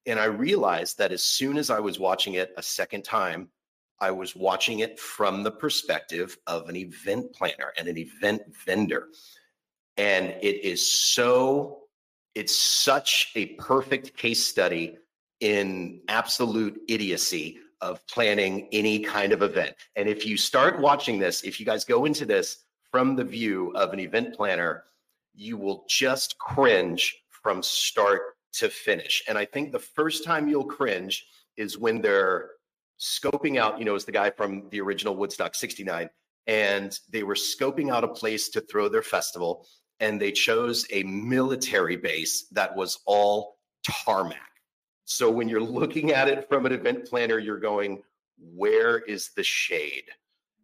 And 0.07 0.19
I 0.19 0.25
realized 0.25 0.99
that 0.99 1.13
as 1.13 1.25
soon 1.25 1.57
as 1.57 1.71
I 1.71 1.81
was 1.81 1.99
watching 1.99 2.35
it 2.35 2.53
a 2.57 2.63
second 2.63 3.05
time, 3.05 3.49
I 4.01 4.11
was 4.11 4.37
watching 4.37 4.81
it 4.81 4.99
from 4.99 5.43
the 5.43 5.51
perspective 5.51 6.37
of 6.47 6.69
an 6.69 6.77
event 6.77 7.33
planner 7.33 7.73
and 7.79 7.89
an 7.89 7.97
event 7.97 8.43
vendor. 8.67 9.09
And 9.97 10.35
it 10.43 10.65
is 10.65 10.91
so, 10.91 11.85
it's 12.35 12.55
such 12.55 13.33
a 13.35 13.47
perfect 13.55 14.17
case 14.17 14.45
study 14.45 14.99
in 15.41 16.01
absolute 16.09 16.81
idiocy 16.89 17.59
of 17.85 18.05
planning 18.07 18.67
any 18.73 18.99
kind 18.99 19.31
of 19.33 19.43
event. 19.43 19.75
And 19.95 20.09
if 20.09 20.25
you 20.25 20.39
start 20.39 20.81
watching 20.81 21.19
this, 21.19 21.43
if 21.43 21.61
you 21.61 21.67
guys 21.67 21.85
go 21.85 22.07
into 22.07 22.25
this 22.25 22.65
from 22.91 23.15
the 23.15 23.25
view 23.25 23.73
of 23.75 23.93
an 23.93 24.01
event 24.01 24.35
planner, 24.35 24.85
you 25.35 25.59
will 25.59 25.85
just 25.87 26.39
cringe 26.39 27.15
from 27.29 27.63
start 27.63 28.23
to 28.55 28.71
finish. 28.71 29.23
And 29.29 29.37
I 29.37 29.45
think 29.45 29.71
the 29.71 29.79
first 29.79 30.25
time 30.25 30.49
you'll 30.49 30.65
cringe 30.65 31.27
is 31.59 31.77
when 31.77 32.01
they're 32.01 32.53
scoping 32.99 33.59
out, 33.59 33.79
you 33.79 33.85
know, 33.85 33.95
as 33.95 34.07
the 34.07 34.13
guy 34.13 34.31
from 34.31 34.69
the 34.71 34.81
original 34.81 35.15
Woodstock 35.15 35.55
69, 35.55 36.09
and 36.47 36.99
they 37.11 37.23
were 37.23 37.35
scoping 37.35 37.93
out 37.93 38.03
a 38.03 38.09
place 38.09 38.49
to 38.51 38.63
throw 38.63 38.89
their 38.89 39.03
festival, 39.03 39.67
and 40.01 40.19
they 40.19 40.33
chose 40.33 40.87
a 40.91 41.03
military 41.03 41.97
base 41.97 42.47
that 42.53 42.75
was 42.75 43.01
all 43.05 43.59
tarmac 43.85 44.54
So 45.05 45.31
when 45.31 45.49
you're 45.49 45.61
looking 45.61 46.13
at 46.13 46.29
it 46.29 46.49
from 46.49 46.67
an 46.67 46.73
event 46.73 47.07
planner, 47.07 47.39
you're 47.39 47.59
going, 47.59 48.03
where 48.39 48.99
is 48.99 49.31
the 49.37 49.43
shade? 49.43 50.05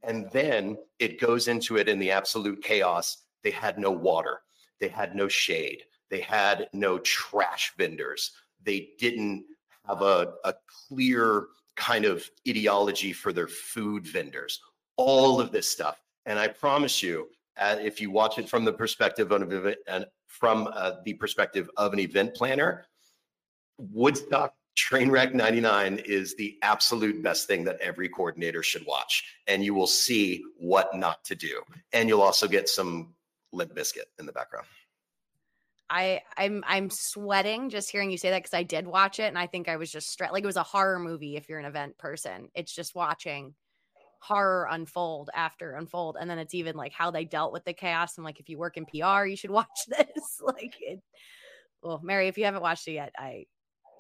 And 0.03 0.31
then 0.33 0.79
it 0.99 1.21
goes 1.21 1.49
into 1.49 1.77
it 1.77 1.89
in 1.89 1.99
the 1.99 2.11
absolute 2.11 2.63
chaos. 2.63 3.19
They 3.43 3.51
had 3.51 3.79
no 3.79 3.91
water, 3.91 4.41
they 4.81 4.89
had 4.89 5.15
no 5.15 5.29
shade, 5.29 5.85
they 6.09 6.21
had 6.21 6.69
no 6.73 6.99
trash 6.99 7.73
vendors, 7.77 8.33
they 8.63 8.91
didn't 8.99 9.45
have 9.87 10.03
a, 10.03 10.35
a 10.45 10.55
clear 10.89 11.49
kind 11.77 12.05
of 12.05 12.29
ideology 12.49 13.13
for 13.13 13.33
their 13.33 13.49
food 13.49 14.07
vendors, 14.07 14.61
all 14.97 15.41
of 15.41 15.53
this 15.53 15.67
stuff. 15.67 16.03
And 16.27 16.39
I 16.39 16.49
promise 16.49 17.03
you, 17.03 17.29
uh, 17.59 17.77
if 17.81 18.01
you 18.01 18.11
watch 18.11 18.39
it 18.39 18.49
from 18.49 18.65
the 18.65 18.73
perspective 18.73 19.33
of 19.33 19.43
an 19.43 19.53
event, 19.53 19.79
and 19.87 20.07
from 20.27 20.69
uh, 20.73 20.93
the 21.05 21.15
perspective 21.15 21.71
of 21.77 21.93
an 21.93 21.99
event 21.99 22.35
planner, 22.35 22.87
Woodstock 23.93 24.55
Trainwreck 24.77 25.35
99 25.35 26.01
is 26.05 26.35
the 26.37 26.59
absolute 26.63 27.23
best 27.23 27.47
thing 27.47 27.65
that 27.65 27.81
every 27.81 28.09
coordinator 28.09 28.63
should 28.63 28.87
watch. 28.87 29.25
And 29.47 29.65
you 29.65 29.75
will 29.75 29.87
see 29.87 30.43
what 30.59 30.95
not 30.95 31.25
to 31.25 31.35
do. 31.35 31.63
And 31.93 32.09
you'll 32.09 32.23
also 32.23 32.47
get 32.47 32.69
some 32.69 33.15
Limp 33.53 33.75
Bizkit 33.75 34.05
in 34.19 34.27
the 34.27 34.33
background. 34.33 34.67
I 35.91 36.23
I'm 36.37 36.63
I'm 36.69 36.89
sweating 36.89 37.69
just 37.69 37.91
hearing 37.91 38.13
you 38.13 38.17
say 38.17 38.31
that 38.31 38.39
because 38.45 38.55
I 38.55 38.63
did 38.63 38.87
watch 38.87 39.19
it 39.19 39.25
and 39.25 39.39
I 39.39 39.49
think 39.49 39.69
I 39.69 39.77
was 39.77 39.91
just 39.91 40.09
stressed. 40.09 40.33
Like 40.33 40.45
it 40.45 40.47
was 40.47 40.57
a 40.57 40.63
horror 40.63 41.01
movie 41.01 41.37
if 41.37 41.49
you're 41.49 41.59
an 41.59 41.65
event 41.65 41.99
person. 41.99 42.49
It's 42.55 42.73
just 42.73 42.95
watching 42.95 43.55
horror 44.21 44.69
unfold 44.71 45.31
after 45.35 45.73
unfold, 45.73 46.17
and 46.19 46.31
then 46.31 46.39
it's 46.39 46.55
even 46.55 46.77
like 46.77 46.93
how 46.93 47.11
they 47.11 47.25
dealt 47.25 47.53
with 47.53 47.65
the 47.65 47.73
chaos. 47.73 48.17
And 48.17 48.25
like 48.25 48.39
if 48.39 48.49
you 48.49 48.57
work 48.57 48.77
in 48.77 48.87
PR, 48.87 49.25
you 49.25 49.37
should 49.37 49.51
watch 49.51 49.87
this. 49.89 50.41
like 50.41 50.77
it. 50.81 51.03
Well, 51.83 52.01
Mary, 52.05 52.29
if 52.29 52.39
you 52.39 52.45
haven't 52.45 52.63
watched 52.63 52.87
it 52.87 52.93
yet, 52.93 53.13
I 53.19 53.47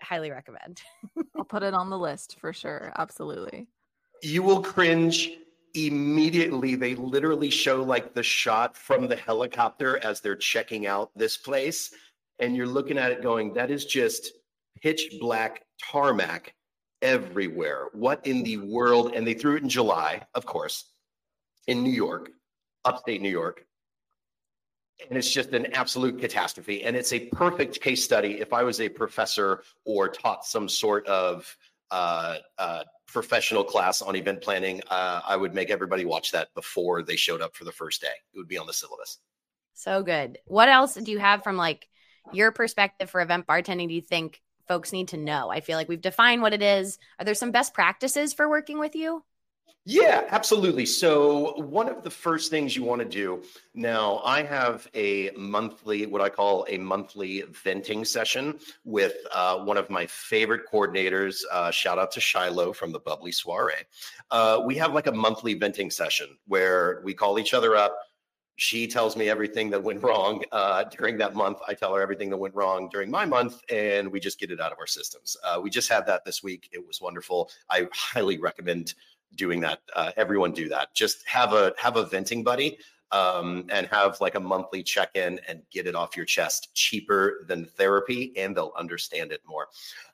highly 0.02 0.30
recommend. 0.30 0.82
I'll 1.36 1.44
put 1.44 1.62
it 1.62 1.74
on 1.74 1.90
the 1.90 1.98
list 1.98 2.38
for 2.40 2.52
sure. 2.52 2.92
Absolutely. 2.96 3.66
You 4.22 4.42
will 4.42 4.62
cringe 4.62 5.30
immediately. 5.74 6.74
They 6.74 6.94
literally 6.94 7.50
show 7.50 7.82
like 7.82 8.14
the 8.14 8.22
shot 8.22 8.76
from 8.76 9.08
the 9.08 9.16
helicopter 9.16 9.98
as 10.04 10.20
they're 10.20 10.36
checking 10.36 10.86
out 10.86 11.10
this 11.16 11.36
place. 11.36 11.92
And 12.38 12.56
you're 12.56 12.66
looking 12.66 12.98
at 12.98 13.12
it 13.12 13.22
going, 13.22 13.54
that 13.54 13.70
is 13.70 13.84
just 13.84 14.32
pitch 14.82 15.14
black 15.20 15.62
tarmac 15.82 16.54
everywhere. 17.02 17.86
What 17.92 18.26
in 18.26 18.42
the 18.42 18.58
world? 18.58 19.12
And 19.14 19.26
they 19.26 19.34
threw 19.34 19.56
it 19.56 19.62
in 19.62 19.68
July, 19.68 20.22
of 20.34 20.46
course, 20.46 20.90
in 21.66 21.82
New 21.82 21.92
York, 21.92 22.30
upstate 22.84 23.20
New 23.20 23.30
York 23.30 23.64
and 25.08 25.18
it's 25.18 25.30
just 25.30 25.52
an 25.52 25.66
absolute 25.72 26.20
catastrophe. 26.20 26.84
And 26.84 26.96
it's 26.96 27.12
a 27.12 27.20
perfect 27.20 27.80
case 27.80 28.04
study. 28.04 28.40
If 28.40 28.52
I 28.52 28.62
was 28.62 28.80
a 28.80 28.88
professor 28.88 29.62
or 29.84 30.08
taught 30.08 30.44
some 30.44 30.68
sort 30.68 31.06
of 31.06 31.56
uh, 31.90 32.38
uh, 32.58 32.84
professional 33.06 33.64
class 33.64 34.02
on 34.02 34.14
event 34.16 34.40
planning, 34.40 34.80
uh, 34.90 35.20
I 35.26 35.36
would 35.36 35.54
make 35.54 35.70
everybody 35.70 36.04
watch 36.04 36.32
that 36.32 36.48
before 36.54 37.02
they 37.02 37.16
showed 37.16 37.40
up 37.40 37.56
for 37.56 37.64
the 37.64 37.72
first 37.72 38.00
day. 38.00 38.08
It 38.34 38.38
would 38.38 38.48
be 38.48 38.58
on 38.58 38.66
the 38.66 38.72
syllabus. 38.72 39.18
So 39.74 40.02
good. 40.02 40.38
What 40.46 40.68
else 40.68 40.94
do 40.94 41.10
you 41.10 41.18
have 41.18 41.42
from 41.42 41.56
like 41.56 41.88
your 42.32 42.52
perspective 42.52 43.10
for 43.10 43.20
event 43.20 43.46
bartending? 43.46 43.88
Do 43.88 43.94
you 43.94 44.02
think 44.02 44.40
folks 44.68 44.92
need 44.92 45.08
to 45.08 45.16
know? 45.16 45.50
I 45.50 45.60
feel 45.60 45.76
like 45.76 45.88
we've 45.88 46.00
defined 46.00 46.42
what 46.42 46.52
it 46.52 46.62
is. 46.62 46.98
Are 47.18 47.24
there 47.24 47.34
some 47.34 47.50
best 47.50 47.74
practices 47.74 48.32
for 48.32 48.48
working 48.48 48.78
with 48.78 48.94
you? 48.94 49.24
Yeah, 49.86 50.24
absolutely. 50.28 50.86
So, 50.86 51.54
one 51.62 51.88
of 51.88 52.02
the 52.02 52.10
first 52.10 52.50
things 52.50 52.76
you 52.76 52.84
want 52.84 53.00
to 53.00 53.08
do 53.08 53.42
now, 53.74 54.20
I 54.24 54.42
have 54.42 54.86
a 54.94 55.30
monthly, 55.36 56.06
what 56.06 56.20
I 56.20 56.28
call 56.28 56.66
a 56.68 56.76
monthly 56.78 57.42
venting 57.64 58.04
session 58.04 58.58
with 58.84 59.14
uh, 59.34 59.58
one 59.58 59.76
of 59.78 59.88
my 59.88 60.06
favorite 60.06 60.62
coordinators. 60.70 61.40
Uh, 61.50 61.70
shout 61.70 61.98
out 61.98 62.12
to 62.12 62.20
Shiloh 62.20 62.72
from 62.72 62.92
the 62.92 63.00
Bubbly 63.00 63.32
Soiree. 63.32 63.74
Uh, 64.30 64.62
we 64.64 64.76
have 64.76 64.92
like 64.92 65.06
a 65.06 65.12
monthly 65.12 65.54
venting 65.54 65.90
session 65.90 66.36
where 66.46 67.00
we 67.04 67.14
call 67.14 67.38
each 67.38 67.54
other 67.54 67.74
up. 67.74 67.96
She 68.56 68.86
tells 68.86 69.16
me 69.16 69.30
everything 69.30 69.70
that 69.70 69.82
went 69.82 70.02
wrong 70.02 70.44
uh, 70.52 70.84
during 70.84 71.16
that 71.16 71.34
month. 71.34 71.60
I 71.66 71.72
tell 71.72 71.94
her 71.94 72.02
everything 72.02 72.28
that 72.28 72.36
went 72.36 72.54
wrong 72.54 72.90
during 72.92 73.10
my 73.10 73.24
month, 73.24 73.62
and 73.70 74.12
we 74.12 74.20
just 74.20 74.38
get 74.38 74.50
it 74.50 74.60
out 74.60 74.70
of 74.70 74.78
our 74.78 74.86
systems. 74.86 75.34
Uh, 75.42 75.58
we 75.62 75.70
just 75.70 75.88
had 75.88 76.06
that 76.08 76.26
this 76.26 76.42
week. 76.42 76.68
It 76.70 76.86
was 76.86 77.00
wonderful. 77.00 77.48
I 77.70 77.88
highly 77.94 78.36
recommend 78.38 78.92
doing 79.34 79.60
that. 79.60 79.80
Uh, 79.94 80.12
everyone 80.16 80.52
do 80.52 80.68
that. 80.68 80.94
Just 80.94 81.26
have 81.28 81.52
a 81.52 81.72
have 81.78 81.96
a 81.96 82.06
venting 82.06 82.42
buddy 82.42 82.78
um, 83.12 83.66
and 83.70 83.86
have 83.88 84.20
like 84.20 84.34
a 84.34 84.40
monthly 84.40 84.82
check 84.82 85.10
in 85.14 85.40
and 85.48 85.62
get 85.70 85.86
it 85.86 85.94
off 85.94 86.16
your 86.16 86.26
chest. 86.26 86.74
Cheaper 86.74 87.44
than 87.48 87.64
therapy, 87.64 88.32
and 88.36 88.56
they'll 88.56 88.72
understand 88.76 89.32
it 89.32 89.40
more. 89.46 89.68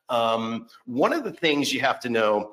Um, 0.09 0.69
one 0.85 1.13
of 1.13 1.25
the 1.25 1.33
things 1.33 1.73
you 1.73 1.81
have 1.81 2.01
to 2.01 2.09
know. 2.09 2.53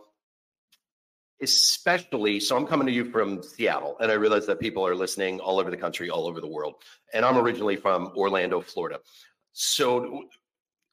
Especially, 1.42 2.40
so 2.40 2.56
I'm 2.56 2.66
coming 2.66 2.88
to 2.88 2.94
you 2.94 3.04
from 3.04 3.44
Seattle, 3.44 3.98
and 4.00 4.10
I 4.10 4.16
realize 4.16 4.46
that 4.46 4.62
people 4.62 4.88
are 4.88 4.96
listening 4.96 5.42
all 5.42 5.60
over 5.60 5.70
the 5.70 5.76
country, 5.76 6.10
all 6.10 6.26
over 6.26 6.40
the 6.40 6.48
world. 6.48 6.76
And 7.14 7.26
I'm 7.26 7.38
originally 7.38 7.76
from 7.76 8.14
Orlando, 8.16 8.62
Florida. 8.62 9.02
So, 9.52 10.24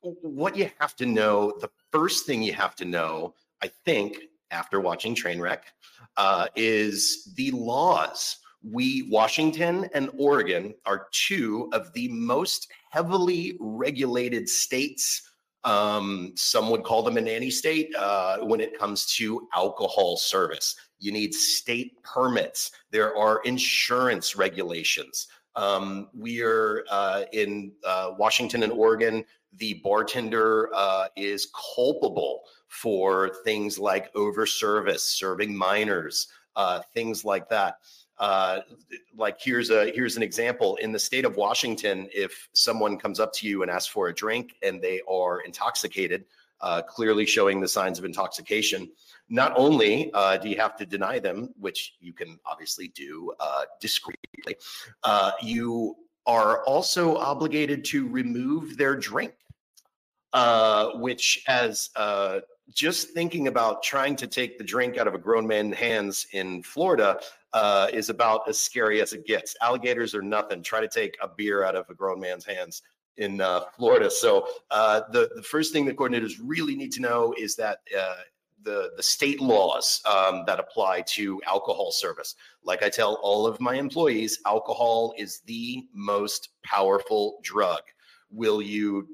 what 0.00 0.57
you 0.57 0.69
have 0.81 0.97
to 0.97 1.07
know, 1.07 1.53
the 1.61 1.71
first 1.93 2.27
thing 2.27 2.43
you 2.43 2.53
have 2.55 2.75
to 2.77 2.85
know, 2.85 3.35
I 3.62 3.69
think, 3.85 4.19
after 4.50 4.80
watching 4.80 5.14
Trainwreck 5.14 5.61
uh, 6.16 6.47
is 6.57 7.33
the 7.37 7.50
laws. 7.52 8.38
We, 8.62 9.09
Washington 9.11 9.88
and 9.95 10.11
Oregon, 10.19 10.75
are 10.85 11.07
two 11.12 11.71
of 11.73 11.92
the 11.95 12.09
most 12.09 12.71
heavily 12.90 13.57
regulated 13.59 14.49
states. 14.49 15.23
Um, 15.64 16.33
some 16.37 16.71
would 16.71 16.85
call 16.85 17.02
them 17.02 17.16
a 17.16 17.21
nanny 17.21 17.50
state 17.50 17.95
uh, 17.97 18.38
when 18.38 18.61
it 18.61 18.78
comes 18.78 19.07
to 19.16 19.49
alcohol 19.54 20.16
service. 20.16 20.76
You 20.99 21.12
need 21.12 21.33
state 21.35 22.02
permits. 22.02 22.73
There 22.90 23.16
are 23.16 23.40
insurance 23.45 24.37
regulations. 24.37 25.28
Um, 25.57 26.09
we 26.14 26.42
are 26.42 26.85
uh, 26.90 27.25
in 27.33 27.73
uh, 27.85 28.12
Washington 28.19 28.62
and 28.62 28.73
Oregon. 28.73 29.25
The 29.57 29.80
bartender 29.83 30.71
uh, 30.75 31.09
is 31.16 31.50
culpable 31.75 32.42
for 32.71 33.33
things 33.45 33.79
like 33.79 34.11
over 34.15 34.47
service, 34.47 35.03
serving 35.03 35.55
minors, 35.55 36.29
uh, 36.57 36.81
things 36.95 37.25
like 37.25 37.49
that. 37.49 37.79
Uh, 38.19 38.61
like 39.17 39.41
here's 39.41 39.71
a 39.71 39.91
here's 39.93 40.17
an 40.17 40.23
example 40.23 40.77
in 40.77 40.93
the 40.93 40.99
state 40.99 41.25
of 41.25 41.37
Washington. 41.37 42.09
If 42.15 42.49
someone 42.53 42.97
comes 42.97 43.19
up 43.19 43.33
to 43.35 43.49
you 43.49 43.62
and 43.62 43.71
asks 43.71 43.89
for 43.89 44.09
a 44.09 44.15
drink 44.15 44.55
and 44.62 44.81
they 44.81 45.00
are 45.09 45.41
intoxicated, 45.41 46.27
uh, 46.61 46.83
clearly 46.83 47.27
showing 47.27 47.61
the 47.61 47.69
signs 47.69 47.99
of 47.99 48.05
intoxication, 48.05 48.91
not 49.31 49.53
only 49.57 50.12
uh, 50.12 50.37
do 50.37 50.49
you 50.49 50.57
have 50.57 50.77
to 50.77 50.87
deny 50.87 51.19
them, 51.19 51.53
which 51.59 51.95
you 51.99 52.12
can 52.12 52.39
obviously 52.45 52.89
do 52.89 53.33
uh, 53.41 53.62
discreetly, 53.81 54.57
uh, 55.03 55.33
you 55.43 55.97
are 56.27 56.62
also 56.65 57.17
obligated 57.17 57.85
to 57.87 58.07
remove 58.07 58.77
their 58.77 58.95
drink, 58.95 59.33
uh, 60.35 60.91
which 60.97 61.43
as 61.49 61.91
just 62.71 63.11
thinking 63.11 63.49
about 63.49 63.83
trying 63.83 64.17
to 64.17 64.27
take 64.27 64.59
the 64.59 64.65
drink 64.65 64.99
out 64.99 65.09
of 65.09 65.15
a 65.15 65.19
grown 65.19 65.47
man's 65.47 65.77
hands 65.77 66.27
in 66.33 66.62
Florida 66.62 67.21
uh, 67.53 67.89
is 67.93 68.11
about 68.11 68.49
as 68.49 68.61
scary 68.61 69.00
as 69.00 69.12
it 69.12 69.27
gets. 69.27 69.57
Alligators 69.61 70.15
are 70.15 70.23
nothing. 70.23 70.62
Try 70.62 70.81
to 70.81 70.89
take 70.89 71.17
a 71.21 71.29
beer 71.29 71.65
out 71.65 71.75
of 71.75 71.89
a 71.91 71.95
grown 71.95 72.21
man's 72.21 72.45
hands 72.45 72.83
in 73.17 73.41
uh, 73.41 73.62
Florida. 73.77 74.11
So 74.11 74.47
uh, 74.71 75.03
the 75.12 75.31
the 75.35 75.43
first 75.43 75.73
thing 75.73 75.85
that 75.87 75.97
coordinators 75.97 76.35
really 76.43 76.77
need 76.77 76.93
to 76.93 77.00
know 77.00 77.35
is 77.39 77.57
that. 77.57 77.79
Uh, 77.97 78.17
the, 78.62 78.91
the 78.95 79.03
state 79.03 79.41
laws 79.41 80.03
um, 80.05 80.45
that 80.47 80.61
apply 80.61 81.00
to 81.07 81.41
alcohol 81.47 81.91
service. 81.91 82.35
Like 82.62 82.83
I 82.83 82.91
tell 82.91 83.15
all 83.23 83.47
of 83.47 83.59
my 83.59 83.77
employees, 83.77 84.39
alcohol 84.45 85.15
is 85.17 85.41
the 85.47 85.87
most 85.95 86.50
powerful 86.62 87.39
drug. 87.43 87.81
Will 88.31 88.61
you 88.61 89.09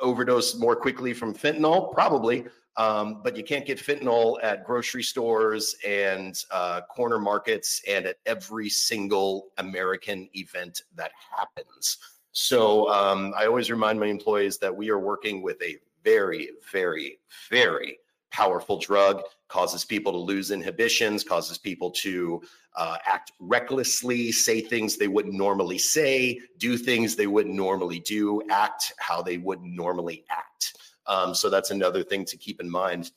overdose 0.00 0.56
more 0.56 0.74
quickly 0.74 1.14
from 1.14 1.32
fentanyl? 1.32 1.92
Probably. 1.92 2.44
Um, 2.76 3.20
but 3.22 3.36
you 3.36 3.44
can't 3.44 3.66
get 3.66 3.78
fentanyl 3.78 4.38
at 4.42 4.64
grocery 4.64 5.02
stores 5.02 5.76
and 5.86 6.42
uh, 6.50 6.80
corner 6.82 7.18
markets 7.18 7.82
and 7.86 8.06
at 8.06 8.16
every 8.24 8.70
single 8.70 9.48
American 9.58 10.28
event 10.34 10.82
that 10.94 11.12
happens. 11.36 11.98
So 12.32 12.88
um, 12.88 13.34
I 13.36 13.44
always 13.44 13.70
remind 13.70 14.00
my 14.00 14.06
employees 14.06 14.56
that 14.58 14.74
we 14.74 14.88
are 14.88 14.98
working 14.98 15.42
with 15.42 15.60
a 15.62 15.76
very, 16.02 16.50
very, 16.72 17.18
very 17.50 17.98
powerful 18.30 18.78
drug, 18.78 19.22
causes 19.48 19.84
people 19.84 20.12
to 20.12 20.18
lose 20.18 20.50
inhibitions, 20.50 21.22
causes 21.22 21.58
people 21.58 21.90
to 21.90 22.40
uh, 22.74 22.96
act 23.04 23.32
recklessly, 23.38 24.32
say 24.32 24.62
things 24.62 24.96
they 24.96 25.08
wouldn't 25.08 25.34
normally 25.34 25.76
say, 25.76 26.40
do 26.56 26.78
things 26.78 27.14
they 27.14 27.26
wouldn't 27.26 27.54
normally 27.54 28.00
do, 28.00 28.40
act 28.50 28.94
how 28.98 29.20
they 29.20 29.36
wouldn't 29.36 29.74
normally 29.74 30.24
act. 30.30 30.78
Um, 31.06 31.34
so 31.34 31.50
that's 31.50 31.70
another 31.70 32.02
thing 32.02 32.24
to 32.26 32.36
keep 32.36 32.60
in 32.60 32.70
mind. 32.70 33.10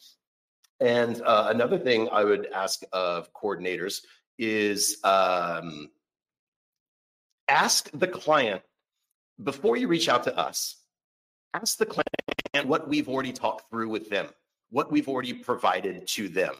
And 0.79 1.21
uh, 1.21 1.47
another 1.49 1.77
thing 1.77 2.09
I 2.11 2.23
would 2.23 2.47
ask 2.47 2.81
of 2.91 3.31
coordinators 3.33 4.01
is 4.37 4.97
um, 5.03 5.89
ask 7.47 7.89
the 7.93 8.07
client 8.07 8.61
before 9.43 9.77
you 9.77 9.87
reach 9.87 10.09
out 10.09 10.23
to 10.23 10.37
us, 10.37 10.81
ask 11.53 11.77
the 11.77 11.85
client 11.85 12.67
what 12.67 12.87
we've 12.87 13.09
already 13.09 13.31
talked 13.31 13.69
through 13.69 13.89
with 13.89 14.09
them, 14.09 14.27
what 14.69 14.91
we've 14.91 15.07
already 15.07 15.33
provided 15.33 16.07
to 16.07 16.29
them. 16.29 16.53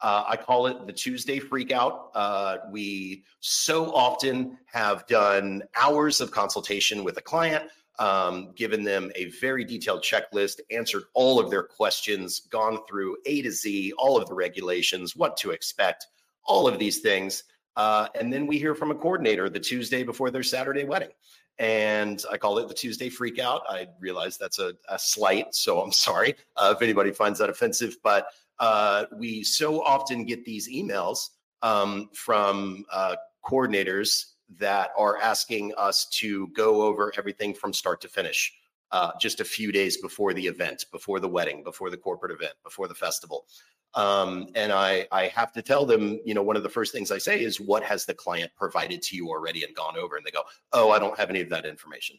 Uh, 0.00 0.24
I 0.26 0.36
call 0.36 0.66
it 0.66 0.86
the 0.86 0.92
Tuesday 0.92 1.38
freakout. 1.38 2.08
Uh, 2.14 2.56
we 2.70 3.24
so 3.40 3.94
often 3.94 4.58
have 4.66 5.06
done 5.06 5.62
hours 5.80 6.20
of 6.20 6.32
consultation 6.32 7.04
with 7.04 7.18
a 7.18 7.22
client, 7.22 7.70
um, 7.98 8.52
given 8.54 8.82
them 8.82 9.10
a 9.14 9.26
very 9.40 9.64
detailed 9.64 10.02
checklist, 10.02 10.60
answered 10.70 11.04
all 11.14 11.38
of 11.38 11.50
their 11.50 11.62
questions, 11.62 12.40
gone 12.50 12.78
through 12.88 13.16
A 13.26 13.42
to 13.42 13.50
Z, 13.50 13.92
all 13.98 14.16
of 14.16 14.28
the 14.28 14.34
regulations, 14.34 15.14
what 15.14 15.36
to 15.38 15.50
expect, 15.50 16.06
all 16.44 16.66
of 16.66 16.78
these 16.78 17.00
things. 17.00 17.44
Uh, 17.76 18.08
and 18.14 18.32
then 18.32 18.46
we 18.46 18.58
hear 18.58 18.74
from 18.74 18.90
a 18.90 18.94
coordinator 18.94 19.48
the 19.48 19.60
Tuesday 19.60 20.02
before 20.02 20.30
their 20.30 20.42
Saturday 20.42 20.84
wedding. 20.84 21.10
And 21.58 22.22
I 22.30 22.38
call 22.38 22.58
it 22.58 22.68
the 22.68 22.74
Tuesday 22.74 23.08
freakout. 23.10 23.60
I 23.68 23.86
realize 24.00 24.36
that's 24.38 24.58
a, 24.58 24.72
a 24.88 24.98
slight, 24.98 25.54
so 25.54 25.80
I'm 25.80 25.92
sorry 26.08 26.34
uh, 26.56 26.74
if 26.76 26.82
anybody 26.82 27.12
finds 27.12 27.38
that 27.38 27.50
offensive. 27.50 27.96
But 28.02 28.26
uh, 28.58 29.06
we 29.16 29.42
so 29.42 29.82
often 29.82 30.24
get 30.24 30.44
these 30.44 30.68
emails 30.68 31.30
um, 31.62 32.10
from 32.14 32.84
uh, 32.90 33.16
coordinators 33.44 34.31
that 34.58 34.90
are 34.98 35.18
asking 35.18 35.72
us 35.76 36.06
to 36.06 36.48
go 36.48 36.82
over 36.82 37.12
everything 37.16 37.54
from 37.54 37.72
start 37.72 38.00
to 38.02 38.08
finish. 38.08 38.52
Uh, 38.90 39.10
just 39.18 39.40
a 39.40 39.44
few 39.44 39.72
days 39.72 39.96
before 39.96 40.34
the 40.34 40.46
event, 40.46 40.84
before 40.92 41.18
the 41.18 41.28
wedding, 41.28 41.62
before 41.64 41.88
the 41.88 41.96
corporate 41.96 42.30
event, 42.30 42.52
before 42.62 42.88
the 42.88 42.94
festival. 42.94 43.46
Um, 43.94 44.48
and 44.54 44.70
I, 44.70 45.06
I 45.10 45.28
have 45.28 45.52
to 45.52 45.62
tell 45.62 45.86
them, 45.86 46.20
you 46.24 46.34
know, 46.34 46.42
one 46.42 46.56
of 46.56 46.62
the 46.62 46.68
first 46.68 46.92
things 46.92 47.10
I 47.10 47.18
say 47.18 47.42
is, 47.42 47.60
what 47.60 47.82
has 47.84 48.04
the 48.04 48.14
client 48.14 48.50
provided 48.56 49.00
to 49.02 49.16
you 49.16 49.28
already 49.28 49.64
and 49.64 49.74
gone 49.74 49.96
over? 49.96 50.16
And 50.16 50.26
they 50.26 50.30
go, 50.30 50.42
oh, 50.72 50.90
I 50.90 50.98
don't 50.98 51.18
have 51.18 51.30
any 51.30 51.40
of 51.40 51.48
that 51.50 51.64
information. 51.64 52.16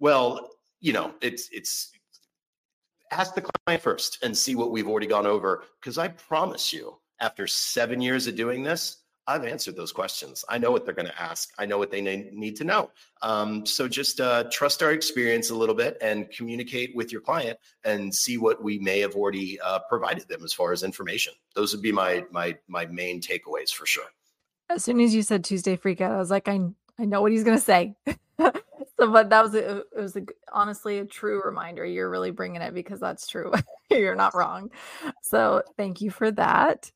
Well, 0.00 0.50
you 0.80 0.92
know, 0.92 1.14
it's 1.20 1.48
it's 1.52 1.92
ask 3.10 3.34
the 3.34 3.42
client 3.42 3.82
first 3.82 4.18
and 4.22 4.36
see 4.36 4.54
what 4.54 4.70
we've 4.70 4.88
already 4.88 5.06
gone 5.06 5.26
over. 5.26 5.64
Because 5.80 5.96
I 5.96 6.08
promise 6.08 6.72
you, 6.72 6.96
after 7.20 7.46
seven 7.46 8.00
years 8.00 8.26
of 8.26 8.36
doing 8.36 8.62
this, 8.62 9.01
I've 9.26 9.44
answered 9.44 9.76
those 9.76 9.92
questions. 9.92 10.44
I 10.48 10.58
know 10.58 10.72
what 10.72 10.84
they're 10.84 10.94
going 10.94 11.06
to 11.06 11.22
ask. 11.22 11.50
I 11.58 11.66
know 11.66 11.78
what 11.78 11.90
they 11.90 12.00
need 12.00 12.56
to 12.56 12.64
know. 12.64 12.90
Um, 13.22 13.64
so 13.64 13.86
just 13.86 14.20
uh, 14.20 14.44
trust 14.50 14.82
our 14.82 14.92
experience 14.92 15.50
a 15.50 15.54
little 15.54 15.74
bit 15.74 15.96
and 16.00 16.30
communicate 16.30 16.94
with 16.96 17.12
your 17.12 17.20
client 17.20 17.58
and 17.84 18.12
see 18.12 18.36
what 18.36 18.62
we 18.62 18.78
may 18.80 18.98
have 19.00 19.14
already 19.14 19.60
uh, 19.60 19.78
provided 19.88 20.28
them 20.28 20.42
as 20.44 20.52
far 20.52 20.72
as 20.72 20.82
information. 20.82 21.34
Those 21.54 21.72
would 21.72 21.82
be 21.82 21.92
my 21.92 22.24
my 22.32 22.56
my 22.66 22.86
main 22.86 23.20
takeaways 23.20 23.70
for 23.70 23.86
sure. 23.86 24.04
As 24.68 24.82
soon 24.84 25.00
as 25.00 25.14
you 25.14 25.22
said 25.22 25.44
Tuesday 25.44 25.76
freakout, 25.76 26.12
I 26.12 26.18
was 26.18 26.30
like, 26.30 26.48
I 26.48 26.60
I 26.98 27.04
know 27.04 27.22
what 27.22 27.32
he's 27.32 27.44
going 27.44 27.58
to 27.58 27.62
say. 27.62 27.94
so, 28.38 28.52
but 28.98 29.30
that 29.30 29.42
was 29.42 29.54
a, 29.54 29.78
it 29.78 29.86
was 29.96 30.16
a, 30.16 30.22
honestly 30.52 30.98
a 30.98 31.04
true 31.04 31.42
reminder. 31.44 31.84
You're 31.84 32.10
really 32.10 32.32
bringing 32.32 32.60
it 32.60 32.74
because 32.74 32.98
that's 32.98 33.28
true. 33.28 33.52
You're 33.90 34.16
not 34.16 34.34
wrong. 34.34 34.70
So 35.22 35.62
thank 35.76 36.00
you 36.00 36.10
for 36.10 36.30
that 36.32 36.90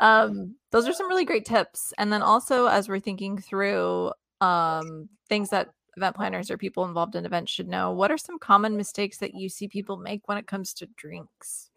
um 0.00 0.56
those 0.70 0.88
are 0.88 0.92
some 0.92 1.08
really 1.08 1.24
great 1.24 1.44
tips. 1.44 1.92
And 1.98 2.12
then 2.12 2.22
also 2.22 2.66
as 2.66 2.88
we're 2.88 3.00
thinking 3.00 3.38
through 3.38 4.12
um 4.40 5.08
things 5.28 5.50
that 5.50 5.68
event 5.96 6.16
planners 6.16 6.50
or 6.50 6.56
people 6.56 6.84
involved 6.84 7.14
in 7.14 7.26
events 7.26 7.52
should 7.52 7.68
know 7.68 7.92
what 7.92 8.10
are 8.10 8.18
some 8.18 8.38
common 8.38 8.76
mistakes 8.76 9.18
that 9.18 9.34
you 9.34 9.48
see 9.48 9.68
people 9.68 9.96
make 9.98 10.22
when 10.26 10.38
it 10.38 10.46
comes 10.46 10.72
to 10.74 10.86
drinks? 10.96 11.70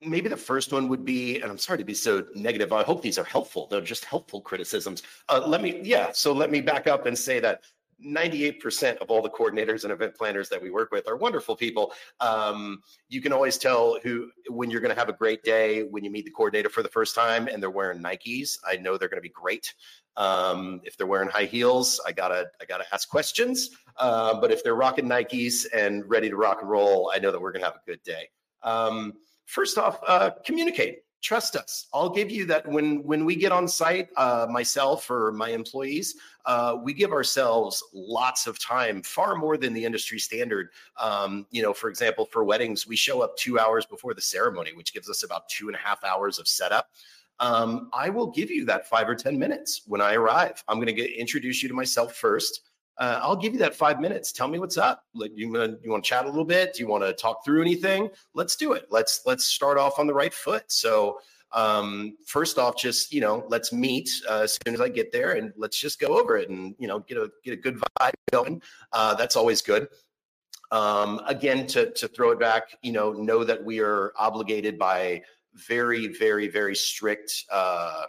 Maybe 0.00 0.28
the 0.28 0.36
first 0.36 0.72
one 0.72 0.88
would 0.88 1.04
be 1.04 1.40
and 1.40 1.50
i'm 1.50 1.58
sorry 1.58 1.78
to 1.78 1.84
be 1.84 1.94
so 1.94 2.24
negative 2.34 2.72
i 2.72 2.82
hope 2.82 3.02
these 3.02 3.18
are 3.18 3.24
helpful. 3.24 3.66
They're 3.70 3.80
just 3.80 4.04
helpful 4.04 4.40
criticisms. 4.40 5.02
Uh, 5.28 5.42
let 5.46 5.62
me 5.62 5.80
yeah 5.82 6.10
so 6.12 6.32
let 6.32 6.50
me 6.50 6.60
back 6.60 6.86
up 6.86 7.06
and 7.06 7.16
say 7.18 7.40
that 7.40 7.62
98% 8.04 8.98
of 8.98 9.10
all 9.10 9.22
the 9.22 9.30
coordinators 9.30 9.84
and 9.84 9.92
event 9.92 10.14
planners 10.14 10.48
that 10.48 10.62
we 10.62 10.70
work 10.70 10.92
with 10.92 11.08
are 11.08 11.16
wonderful 11.16 11.56
people. 11.56 11.92
Um, 12.20 12.82
you 13.08 13.20
can 13.20 13.32
always 13.32 13.58
tell 13.58 13.98
who 14.02 14.30
when 14.48 14.70
you're 14.70 14.80
going 14.80 14.94
to 14.94 14.98
have 14.98 15.08
a 15.08 15.14
great 15.14 15.42
day 15.42 15.82
when 15.82 16.04
you 16.04 16.10
meet 16.10 16.24
the 16.24 16.30
coordinator 16.30 16.68
for 16.68 16.82
the 16.82 16.88
first 16.88 17.14
time 17.14 17.48
and 17.48 17.62
they're 17.62 17.70
wearing 17.70 18.00
Nikes. 18.00 18.58
I 18.66 18.76
know 18.76 18.96
they're 18.96 19.08
going 19.08 19.18
to 19.18 19.22
be 19.22 19.30
great. 19.30 19.74
Um, 20.16 20.80
if 20.84 20.96
they're 20.96 21.06
wearing 21.06 21.28
high 21.28 21.44
heels, 21.44 22.00
I 22.04 22.10
gotta 22.10 22.50
I 22.60 22.64
gotta 22.64 22.84
ask 22.92 23.08
questions. 23.08 23.70
Uh, 23.96 24.40
but 24.40 24.50
if 24.50 24.64
they're 24.64 24.74
rocking 24.74 25.06
Nikes 25.06 25.64
and 25.72 26.08
ready 26.08 26.28
to 26.28 26.36
rock 26.36 26.58
and 26.60 26.68
roll, 26.68 27.12
I 27.14 27.18
know 27.18 27.30
that 27.30 27.40
we're 27.40 27.52
going 27.52 27.62
to 27.62 27.66
have 27.66 27.76
a 27.76 27.90
good 27.90 28.02
day. 28.02 28.28
Um, 28.62 29.14
first 29.46 29.78
off, 29.78 30.00
uh, 30.06 30.30
communicate 30.44 31.00
trust 31.20 31.56
us. 31.56 31.86
I'll 31.92 32.10
give 32.10 32.30
you 32.30 32.46
that 32.46 32.66
when 32.66 33.02
when 33.02 33.24
we 33.24 33.34
get 33.34 33.52
on 33.52 33.66
site 33.66 34.08
uh, 34.16 34.46
myself 34.50 35.10
or 35.10 35.32
my 35.32 35.50
employees 35.50 36.14
uh, 36.46 36.76
we 36.82 36.92
give 36.92 37.12
ourselves 37.12 37.82
lots 37.92 38.46
of 38.46 38.58
time 38.58 39.02
far 39.02 39.34
more 39.34 39.56
than 39.56 39.74
the 39.74 39.84
industry 39.84 40.18
standard. 40.18 40.68
Um, 40.98 41.46
you 41.50 41.62
know 41.62 41.72
for 41.72 41.90
example 41.90 42.26
for 42.26 42.44
weddings 42.44 42.86
we 42.86 42.96
show 42.96 43.20
up 43.20 43.36
two 43.36 43.58
hours 43.58 43.84
before 43.84 44.14
the 44.14 44.20
ceremony 44.20 44.72
which 44.74 44.92
gives 44.92 45.10
us 45.10 45.22
about 45.24 45.48
two 45.48 45.68
and 45.68 45.76
a 45.76 45.80
half 45.80 46.04
hours 46.04 46.38
of 46.38 46.46
setup. 46.46 46.88
Um, 47.40 47.88
i 47.92 48.10
will 48.10 48.26
give 48.26 48.50
you 48.50 48.64
that 48.64 48.88
five 48.88 49.08
or 49.08 49.14
ten 49.14 49.38
minutes 49.38 49.82
when 49.86 50.00
i 50.00 50.14
arrive. 50.14 50.62
I'm 50.68 50.80
going 50.80 50.94
to 50.94 51.18
introduce 51.18 51.62
you 51.62 51.68
to 51.68 51.74
myself 51.74 52.14
first 52.14 52.67
uh, 52.98 53.20
I'll 53.22 53.36
give 53.36 53.52
you 53.52 53.60
that 53.60 53.74
five 53.74 54.00
minutes. 54.00 54.32
Tell 54.32 54.48
me 54.48 54.58
what's 54.58 54.76
up. 54.76 55.04
Like 55.14 55.30
you, 55.34 55.46
you 55.82 55.90
want 55.90 56.04
to 56.04 56.08
chat 56.08 56.24
a 56.24 56.28
little 56.28 56.44
bit? 56.44 56.74
Do 56.74 56.82
you 56.82 56.88
want 56.88 57.04
to 57.04 57.12
talk 57.12 57.44
through 57.44 57.62
anything? 57.62 58.10
Let's 58.34 58.56
do 58.56 58.72
it. 58.72 58.86
Let's 58.90 59.22
let's 59.24 59.44
start 59.44 59.78
off 59.78 59.98
on 59.98 60.06
the 60.06 60.14
right 60.14 60.34
foot. 60.34 60.64
So 60.66 61.20
um, 61.52 62.16
first 62.26 62.58
off, 62.58 62.76
just 62.76 63.12
you 63.12 63.20
know, 63.20 63.44
let's 63.48 63.72
meet 63.72 64.10
uh, 64.28 64.40
as 64.40 64.58
soon 64.64 64.74
as 64.74 64.80
I 64.80 64.88
get 64.88 65.12
there, 65.12 65.32
and 65.32 65.52
let's 65.56 65.78
just 65.78 66.00
go 66.00 66.18
over 66.18 66.36
it, 66.36 66.48
and 66.50 66.74
you 66.78 66.88
know, 66.88 66.98
get 67.00 67.18
a 67.18 67.30
get 67.44 67.52
a 67.52 67.56
good 67.56 67.80
vibe 68.00 68.12
going. 68.32 68.62
Uh, 68.92 69.14
that's 69.14 69.36
always 69.36 69.62
good. 69.62 69.88
Um, 70.72 71.20
again, 71.26 71.68
to 71.68 71.92
to 71.92 72.08
throw 72.08 72.32
it 72.32 72.40
back, 72.40 72.76
you 72.82 72.90
know, 72.90 73.12
know 73.12 73.44
that 73.44 73.64
we 73.64 73.78
are 73.78 74.12
obligated 74.16 74.76
by 74.76 75.22
very, 75.54 76.08
very, 76.08 76.48
very 76.48 76.74
strict. 76.74 77.44
Uh, 77.50 78.06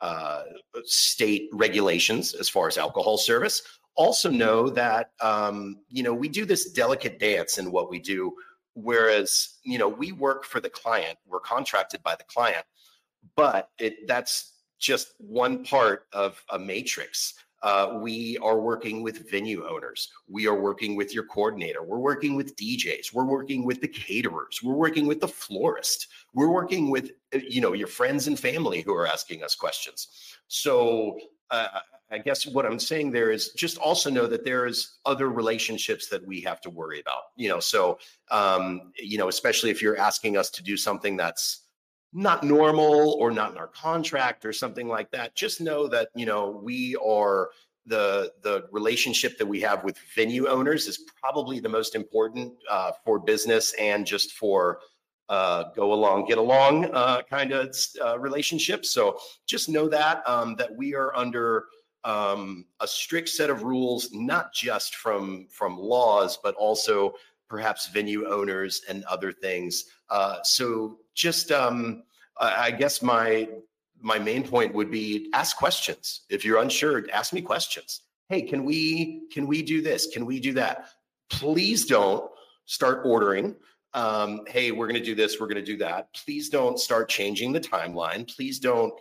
uh, 0.00 0.42
state 0.82 1.48
regulations 1.52 2.34
as 2.34 2.48
far 2.48 2.66
as 2.66 2.76
alcohol 2.76 3.16
service 3.16 3.62
also 3.96 4.30
know 4.30 4.68
that 4.70 5.10
um, 5.20 5.80
you 5.88 6.02
know 6.02 6.14
we 6.14 6.28
do 6.28 6.44
this 6.44 6.70
delicate 6.70 7.18
dance 7.18 7.58
in 7.58 7.70
what 7.70 7.90
we 7.90 7.98
do 7.98 8.32
whereas 8.74 9.58
you 9.64 9.78
know 9.78 9.88
we 9.88 10.12
work 10.12 10.44
for 10.44 10.60
the 10.60 10.70
client 10.70 11.18
we're 11.26 11.40
contracted 11.40 12.02
by 12.02 12.14
the 12.14 12.24
client 12.24 12.64
but 13.36 13.68
it 13.78 14.06
that's 14.06 14.54
just 14.78 15.14
one 15.18 15.64
part 15.64 16.06
of 16.12 16.42
a 16.50 16.58
matrix. 16.58 17.34
Uh, 17.62 18.00
we 18.02 18.36
are 18.38 18.60
working 18.60 19.04
with 19.04 19.30
venue 19.30 19.64
owners 19.64 20.10
we 20.28 20.48
are 20.48 20.60
working 20.60 20.96
with 20.96 21.14
your 21.14 21.24
coordinator 21.26 21.80
we're 21.84 21.96
working 21.96 22.34
with 22.34 22.56
djs 22.56 23.14
we're 23.14 23.24
working 23.24 23.64
with 23.64 23.80
the 23.80 23.86
caterers 23.86 24.58
we're 24.64 24.74
working 24.74 25.06
with 25.06 25.20
the 25.20 25.28
florist 25.28 26.08
we're 26.34 26.50
working 26.50 26.90
with 26.90 27.12
uh, 27.34 27.38
you 27.48 27.60
know 27.60 27.72
your 27.72 27.86
friends 27.86 28.26
and 28.26 28.38
family 28.38 28.80
who 28.80 28.94
are 28.94 29.06
asking 29.06 29.42
us 29.42 29.54
questions. 29.54 30.08
So 30.48 31.18
uh, 31.52 31.80
I 32.10 32.18
guess 32.18 32.46
what 32.46 32.66
I'm 32.66 32.78
saying 32.78 33.12
there 33.12 33.30
is 33.30 33.50
just 33.50 33.78
also 33.78 34.10
know 34.10 34.26
that 34.26 34.44
there 34.44 34.66
is 34.66 34.98
other 35.06 35.30
relationships 35.30 36.08
that 36.08 36.26
we 36.26 36.40
have 36.42 36.60
to 36.62 36.70
worry 36.70 37.00
about. 37.00 37.22
You 37.36 37.48
know, 37.48 37.60
so 37.60 37.98
um, 38.30 38.92
you 38.98 39.18
know, 39.18 39.28
especially 39.28 39.70
if 39.70 39.80
you're 39.80 39.96
asking 39.96 40.36
us 40.36 40.50
to 40.50 40.62
do 40.62 40.76
something 40.76 41.16
that's 41.16 41.62
not 42.12 42.44
normal 42.44 43.16
or 43.18 43.30
not 43.30 43.52
in 43.52 43.58
our 43.58 43.68
contract 43.68 44.44
or 44.44 44.52
something 44.52 44.88
like 44.88 45.10
that. 45.12 45.34
Just 45.34 45.60
know 45.60 45.88
that 45.88 46.08
you 46.14 46.26
know 46.26 46.60
we 46.62 46.96
are 46.96 47.50
the 47.86 48.32
the 48.42 48.66
relationship 48.70 49.38
that 49.38 49.46
we 49.46 49.60
have 49.60 49.82
with 49.82 49.98
venue 50.14 50.46
owners 50.46 50.86
is 50.86 51.04
probably 51.20 51.60
the 51.60 51.68
most 51.68 51.94
important 51.94 52.52
uh, 52.70 52.92
for 53.04 53.18
business 53.18 53.74
and 53.80 54.06
just 54.06 54.32
for 54.32 54.80
uh, 55.28 55.64
go 55.74 55.92
along, 55.92 56.26
get 56.26 56.38
along 56.38 56.86
uh, 56.92 57.22
kind 57.22 57.52
of 57.52 57.76
uh, 58.04 58.18
relationship. 58.18 58.84
So 58.84 59.18
just 59.46 59.68
know 59.68 59.88
that 59.88 60.22
um, 60.28 60.56
that 60.56 60.74
we 60.74 60.94
are 60.94 61.14
under 61.16 61.66
um, 62.04 62.66
a 62.80 62.86
strict 62.86 63.28
set 63.28 63.50
of 63.50 63.62
rules, 63.62 64.10
not 64.12 64.52
just 64.52 64.96
from 64.96 65.46
from 65.50 65.78
laws, 65.78 66.38
but 66.42 66.54
also 66.56 67.14
perhaps 67.48 67.88
venue 67.88 68.26
owners 68.28 68.82
and 68.88 69.04
other 69.04 69.30
things. 69.30 69.84
Uh, 70.08 70.38
so 70.42 70.98
just, 71.14 71.52
um, 71.52 72.02
I 72.40 72.70
guess 72.70 73.02
my 73.02 73.46
my 74.00 74.18
main 74.18 74.42
point 74.42 74.74
would 74.74 74.90
be 74.90 75.30
ask 75.32 75.56
questions. 75.56 76.22
If 76.28 76.44
you're 76.44 76.60
unsure, 76.60 77.04
ask 77.12 77.32
me 77.32 77.40
questions. 77.40 78.02
Hey, 78.28 78.42
can 78.42 78.64
we 78.64 79.28
can 79.32 79.46
we 79.46 79.62
do 79.62 79.80
this? 79.80 80.06
Can 80.06 80.26
we 80.26 80.40
do 80.40 80.52
that? 80.54 80.86
Please 81.30 81.86
don't 81.86 82.28
start 82.64 83.02
ordering. 83.04 83.54
Um, 83.94 84.42
hey, 84.46 84.70
we're 84.70 84.86
going 84.86 85.00
to 85.00 85.04
do 85.04 85.14
this. 85.14 85.38
We're 85.38 85.46
going 85.46 85.56
to 85.56 85.72
do 85.72 85.76
that. 85.78 86.12
Please 86.14 86.48
don't 86.48 86.78
start 86.78 87.08
changing 87.08 87.52
the 87.52 87.60
timeline. 87.60 88.28
Please 88.34 88.58
don't 88.58 88.94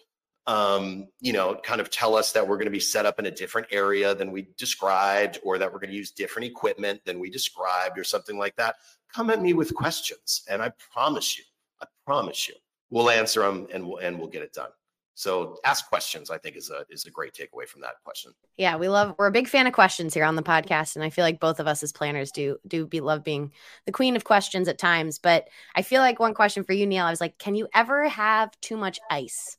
um, 0.48 1.08
you 1.20 1.34
know, 1.34 1.56
kind 1.64 1.80
of 1.80 1.90
tell 1.90 2.16
us 2.16 2.32
that 2.32 2.48
we're 2.48 2.58
going 2.58 2.66
to 2.66 2.72
be 2.72 2.80
set 2.80 3.06
up 3.06 3.20
in 3.20 3.28
a 3.28 3.32
different 3.32 3.68
area 3.72 4.16
than 4.16 4.32
we 4.32 4.48
described, 4.58 5.40
or 5.44 5.58
that 5.58 5.72
we're 5.72 5.80
going 5.80 5.92
to 5.92 5.96
use 5.96 6.12
different 6.12 6.48
equipment 6.48 7.00
than 7.06 7.20
we 7.20 7.30
described, 7.30 7.98
or 7.98 8.04
something 8.04 8.38
like 8.38 8.56
that. 8.56 8.76
Come 9.14 9.30
at 9.30 9.42
me 9.42 9.54
with 9.54 9.74
questions, 9.76 10.44
and 10.50 10.62
I 10.62 10.72
promise 10.92 11.38
you, 11.38 11.44
I 11.82 11.86
promise 12.06 12.48
you, 12.48 12.56
we'll 12.90 13.10
answer 13.10 13.42
them 13.42 13.68
and 13.72 13.88
we'll 13.88 13.98
and 13.98 14.18
we'll 14.18 14.30
get 14.30 14.42
it 14.42 14.54
done. 14.54 14.70
So 15.14 15.58
ask 15.66 15.88
questions. 15.88 16.30
I 16.30 16.38
think 16.38 16.56
is 16.56 16.70
a 16.70 16.86
is 16.90 17.06
a 17.06 17.12
great 17.12 17.34
takeaway 17.34 17.68
from 17.68 17.82
that 17.82 17.96
question. 18.04 18.34
Yeah, 18.58 18.78
we 18.78 18.88
love. 18.88 19.16
We're 19.18 19.28
a 19.28 19.32
big 19.32 19.48
fan 19.48 19.68
of 19.68 19.74
questions 19.74 20.14
here 20.14 20.24
on 20.24 20.36
the 20.36 20.44
podcast, 20.44 20.96
and 20.96 21.04
I 21.04 21.10
feel 21.10 21.24
like 21.24 21.40
both 21.40 21.60
of 21.60 21.68
us 21.68 21.84
as 21.84 21.92
planners 21.92 22.32
do 22.32 22.58
do 22.68 22.88
be 22.88 23.02
love 23.02 23.24
being 23.24 23.52
the 23.86 23.92
queen 23.92 24.16
of 24.16 24.24
questions 24.24 24.68
at 24.68 24.78
times. 24.78 25.20
But 25.20 25.48
I 25.76 25.82
feel 25.82 26.02
like 26.02 26.20
one 26.20 26.34
question 26.34 26.64
for 26.64 26.74
you, 26.74 26.88
Neil. 26.88 27.06
I 27.06 27.10
was 27.10 27.22
like, 27.22 27.38
can 27.38 27.56
you 27.56 27.68
ever 27.74 28.08
have 28.08 28.52
too 28.62 28.78
much 28.78 29.00
ice? 29.10 29.58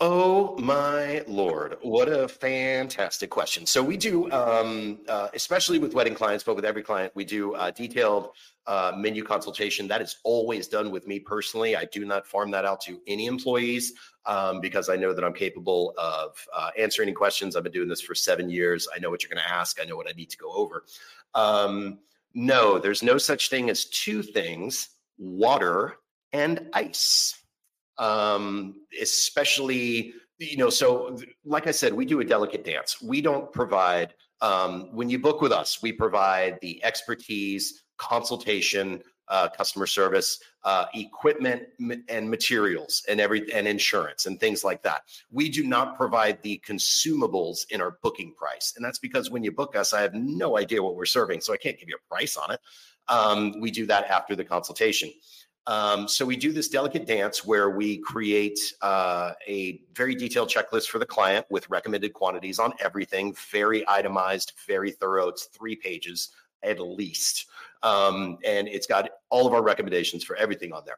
Oh 0.00 0.58
my 0.58 1.22
lord, 1.28 1.76
what 1.82 2.08
a 2.08 2.26
fantastic 2.26 3.30
question. 3.30 3.64
So 3.64 3.80
we 3.80 3.96
do, 3.96 4.30
um, 4.32 4.98
uh, 5.08 5.28
especially 5.34 5.78
with 5.78 5.94
wedding 5.94 6.16
clients, 6.16 6.42
but 6.42 6.56
with 6.56 6.64
every 6.64 6.82
client, 6.82 7.12
we 7.14 7.24
do 7.24 7.54
uh, 7.54 7.70
detailed 7.70 8.30
uh, 8.66 8.92
menu 8.96 9.22
consultation. 9.22 9.86
That 9.86 10.02
is 10.02 10.16
always 10.24 10.66
done 10.66 10.90
with 10.90 11.06
me 11.06 11.20
personally. 11.20 11.76
I 11.76 11.84
do 11.84 12.04
not 12.04 12.26
farm 12.26 12.50
that 12.50 12.64
out 12.64 12.80
to 12.82 13.00
any 13.06 13.26
employees 13.26 13.92
um, 14.26 14.60
because 14.60 14.88
I 14.88 14.96
know 14.96 15.12
that 15.12 15.24
I'm 15.24 15.32
capable 15.32 15.94
of 15.96 16.44
uh, 16.52 16.70
answering 16.76 17.08
any 17.08 17.14
questions. 17.14 17.54
I've 17.54 17.62
been 17.62 17.72
doing 17.72 17.88
this 17.88 18.00
for 18.00 18.16
seven 18.16 18.50
years. 18.50 18.88
I 18.94 18.98
know 18.98 19.10
what 19.10 19.22
you're 19.22 19.30
going 19.30 19.44
to 19.44 19.52
ask. 19.52 19.80
I 19.80 19.84
know 19.84 19.96
what 19.96 20.08
I 20.08 20.12
need 20.16 20.30
to 20.30 20.38
go 20.38 20.52
over. 20.52 20.84
Um, 21.34 22.00
no, 22.34 22.80
there's 22.80 23.04
no 23.04 23.16
such 23.16 23.48
thing 23.48 23.70
as 23.70 23.84
two 23.84 24.24
things: 24.24 24.88
water 25.18 25.98
and 26.32 26.68
ice 26.72 27.43
um, 27.98 28.74
especially 29.00 30.14
you 30.38 30.56
know 30.56 30.70
so 30.70 31.16
like 31.44 31.66
i 31.66 31.70
said 31.70 31.92
we 31.92 32.04
do 32.04 32.20
a 32.20 32.24
delicate 32.24 32.64
dance. 32.64 33.00
We 33.00 33.20
don't 33.20 33.52
provide 33.52 34.14
um, 34.40 34.94
when 34.94 35.08
you 35.08 35.18
book 35.18 35.40
with 35.40 35.52
us 35.52 35.80
we 35.82 35.92
provide 35.92 36.58
the 36.60 36.82
expertise 36.84 37.84
consultation 37.96 39.00
uh, 39.28 39.48
customer 39.48 39.86
service 39.86 40.38
uh, 40.64 40.84
equipment 40.94 41.62
and 42.08 42.28
materials 42.28 43.02
and 43.08 43.20
every 43.20 43.50
and 43.54 43.66
insurance 43.66 44.26
and 44.26 44.38
things 44.38 44.64
like 44.64 44.82
that. 44.82 45.02
We 45.30 45.48
do 45.48 45.64
not 45.64 45.96
provide 45.96 46.42
the 46.42 46.60
consumables 46.66 47.64
in 47.70 47.80
our 47.80 47.98
booking 48.02 48.34
price 48.34 48.74
and 48.76 48.84
that's 48.84 48.98
because 48.98 49.30
when 49.30 49.44
you 49.44 49.52
book 49.52 49.76
us 49.76 49.92
i 49.92 50.02
have 50.02 50.14
no 50.14 50.58
idea 50.58 50.82
what 50.82 50.96
we're 50.96 51.06
serving 51.06 51.40
so 51.40 51.52
i 51.52 51.56
can't 51.56 51.78
give 51.78 51.88
you 51.88 51.96
a 51.96 52.08
price 52.14 52.36
on 52.36 52.50
it. 52.50 52.60
Um, 53.08 53.60
we 53.60 53.70
do 53.70 53.86
that 53.86 54.06
after 54.10 54.34
the 54.34 54.44
consultation 54.44 55.12
um, 55.66 56.06
so 56.06 56.26
we 56.26 56.36
do 56.36 56.52
this 56.52 56.68
delicate 56.68 57.06
dance 57.06 57.44
where 57.44 57.70
we 57.70 57.98
create 57.98 58.58
uh, 58.82 59.32
a 59.46 59.80
very 59.94 60.14
detailed 60.14 60.48
checklist 60.50 60.88
for 60.88 60.98
the 60.98 61.06
client 61.06 61.46
with 61.50 61.68
recommended 61.70 62.12
quantities 62.12 62.58
on 62.58 62.72
everything, 62.80 63.34
very 63.50 63.88
itemized, 63.88 64.52
very 64.66 64.90
thorough. 64.90 65.28
It's 65.28 65.44
three 65.44 65.76
pages 65.76 66.30
at 66.62 66.80
least. 66.80 67.46
Um, 67.82 68.38
and 68.44 68.68
it's 68.68 68.86
got 68.86 69.08
all 69.30 69.46
of 69.46 69.52
our 69.52 69.62
recommendations 69.62 70.24
for 70.24 70.36
everything 70.36 70.72
on 70.72 70.82
there. 70.84 70.96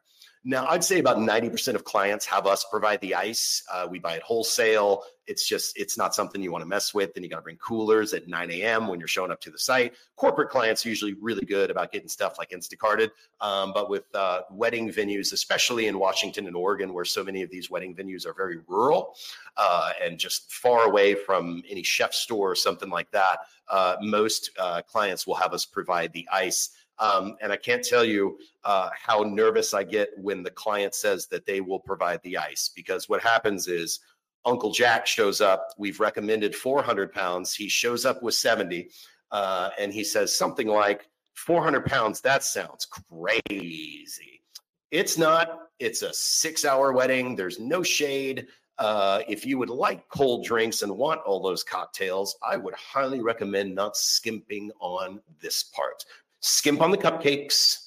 Now, 0.49 0.65
I'd 0.69 0.81
say 0.81 0.99
about 0.99 1.17
90% 1.17 1.75
of 1.75 1.83
clients 1.83 2.25
have 2.25 2.47
us 2.47 2.65
provide 2.71 3.01
the 3.01 3.15
ice. 3.15 3.61
Uh, 3.69 3.85
we 3.91 3.99
buy 3.99 4.13
it 4.13 4.21
wholesale. 4.21 5.03
It's 5.25 5.45
just, 5.45 5.77
it's 5.77 5.97
not 5.97 6.15
something 6.15 6.41
you 6.41 6.53
want 6.53 6.61
to 6.61 6.65
mess 6.69 6.93
with. 6.93 7.13
Then 7.13 7.25
you 7.25 7.29
got 7.29 7.35
to 7.35 7.41
bring 7.41 7.57
coolers 7.57 8.13
at 8.13 8.29
9 8.29 8.51
a.m. 8.51 8.87
when 8.87 8.97
you're 8.97 9.09
showing 9.09 9.29
up 9.29 9.41
to 9.41 9.51
the 9.51 9.59
site. 9.59 9.95
Corporate 10.15 10.49
clients 10.49 10.85
are 10.85 10.89
usually 10.89 11.15
really 11.15 11.45
good 11.45 11.69
about 11.69 11.91
getting 11.91 12.07
stuff 12.07 12.37
like 12.37 12.51
Instacarted. 12.51 13.09
Um, 13.41 13.73
but 13.73 13.89
with 13.89 14.05
uh, 14.15 14.43
wedding 14.49 14.89
venues, 14.89 15.33
especially 15.33 15.87
in 15.87 15.99
Washington 15.99 16.47
and 16.47 16.55
Oregon, 16.55 16.93
where 16.93 17.03
so 17.03 17.25
many 17.25 17.41
of 17.41 17.49
these 17.49 17.69
wedding 17.69 17.93
venues 17.93 18.25
are 18.25 18.33
very 18.33 18.59
rural 18.67 19.15
uh, 19.57 19.91
and 20.01 20.17
just 20.17 20.49
far 20.49 20.85
away 20.85 21.13
from 21.13 21.61
any 21.69 21.83
chef 21.83 22.13
store 22.13 22.49
or 22.51 22.55
something 22.55 22.89
like 22.89 23.11
that, 23.11 23.39
uh, 23.69 23.97
most 23.99 24.51
uh, 24.57 24.81
clients 24.83 25.27
will 25.27 25.35
have 25.35 25.51
us 25.51 25.65
provide 25.65 26.13
the 26.13 26.25
ice 26.31 26.69
um, 26.99 27.35
and 27.41 27.51
I 27.51 27.57
can't 27.57 27.83
tell 27.83 28.03
you 28.03 28.37
uh, 28.63 28.89
how 28.93 29.21
nervous 29.21 29.73
I 29.73 29.83
get 29.83 30.09
when 30.17 30.43
the 30.43 30.51
client 30.51 30.95
says 30.95 31.27
that 31.27 31.45
they 31.45 31.61
will 31.61 31.79
provide 31.79 32.21
the 32.23 32.37
ice 32.37 32.69
because 32.75 33.07
what 33.07 33.21
happens 33.21 33.67
is 33.67 33.99
Uncle 34.45 34.71
Jack 34.71 35.05
shows 35.05 35.41
up. 35.41 35.69
We've 35.77 35.99
recommended 35.99 36.55
400 36.55 37.11
pounds. 37.11 37.53
He 37.53 37.67
shows 37.67 38.05
up 38.05 38.23
with 38.23 38.33
70 38.33 38.89
uh, 39.31 39.69
and 39.77 39.93
he 39.93 40.03
says 40.03 40.35
something 40.35 40.67
like, 40.67 41.07
400 41.35 41.85
pounds, 41.85 42.19
that 42.21 42.43
sounds 42.43 42.87
crazy. 42.87 44.41
It's 44.89 45.17
not. 45.17 45.69
It's 45.79 46.01
a 46.01 46.11
six 46.13 46.65
hour 46.65 46.91
wedding. 46.91 47.35
There's 47.35 47.59
no 47.59 47.83
shade. 47.83 48.47
Uh, 48.79 49.21
if 49.27 49.45
you 49.45 49.57
would 49.57 49.69
like 49.69 50.07
cold 50.09 50.45
drinks 50.45 50.81
and 50.81 50.91
want 50.91 51.21
all 51.21 51.41
those 51.41 51.63
cocktails, 51.63 52.37
I 52.47 52.57
would 52.57 52.73
highly 52.73 53.21
recommend 53.21 53.75
not 53.75 53.97
skimping 53.97 54.71
on 54.79 55.21
this 55.39 55.63
part 55.63 56.03
skimp 56.41 56.81
on 56.81 56.91
the 56.91 56.97
cupcakes, 56.97 57.77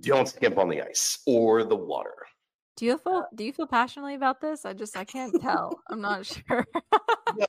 don't 0.00 0.28
skimp 0.28 0.58
on 0.58 0.68
the 0.68 0.82
ice 0.82 1.18
or 1.26 1.64
the 1.64 1.76
water. 1.76 2.14
Do 2.76 2.86
you 2.86 2.96
feel 2.96 3.26
do 3.34 3.44
you 3.44 3.52
feel 3.52 3.66
passionately 3.66 4.14
about 4.14 4.40
this? 4.40 4.64
I 4.64 4.72
just 4.72 4.96
I 4.96 5.04
can't 5.04 5.38
tell. 5.42 5.78
I'm 5.90 6.00
not 6.00 6.24
sure. 6.48 6.66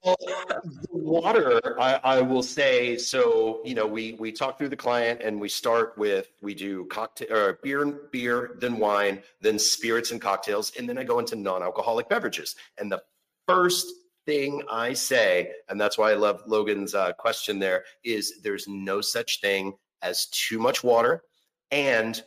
well, 0.03 0.15
the 0.19 0.62
water, 0.91 1.79
I, 1.79 1.99
I, 2.03 2.21
will 2.21 2.43
say. 2.43 2.97
So 2.97 3.62
you 3.63 3.73
know, 3.73 3.88
we 3.88 4.13
we 4.19 4.34
talk 4.34 4.58
through 4.58 4.69
the 4.69 4.75
client 4.75 5.21
and 5.21 5.39
we 5.39 5.47
start 5.47 5.97
with 5.97 6.27
we 6.41 6.53
do 6.53 6.86
cocktail 6.86 7.36
or 7.36 7.60
beer, 7.63 7.86
beer, 8.12 8.58
then 8.60 8.77
wine, 8.77 9.23
then 9.39 9.58
spirits 9.58 10.12
and 10.12 10.21
cocktails, 10.21 10.73
and 10.77 10.89
then 10.89 10.97
I 10.97 11.06
go 11.06 11.19
into 11.19 11.38
non-alcoholic 11.38 12.10
beverages. 12.10 12.56
And 12.77 12.91
the 12.91 13.01
first 13.47 13.88
thing 14.25 14.62
I 14.69 14.91
say, 14.91 15.51
and 15.69 15.79
that's 15.79 15.97
why 15.97 16.12
I 16.12 16.15
love 16.15 16.41
Logan's 16.47 16.95
uh, 16.95 17.13
question. 17.13 17.60
There 17.60 17.86
is 18.03 18.41
there's 18.43 18.67
no 18.67 18.99
such 18.99 19.39
thing 19.39 19.73
as 20.04 20.28
too 20.28 20.60
much 20.60 20.84
water. 20.84 21.24
And 21.72 22.22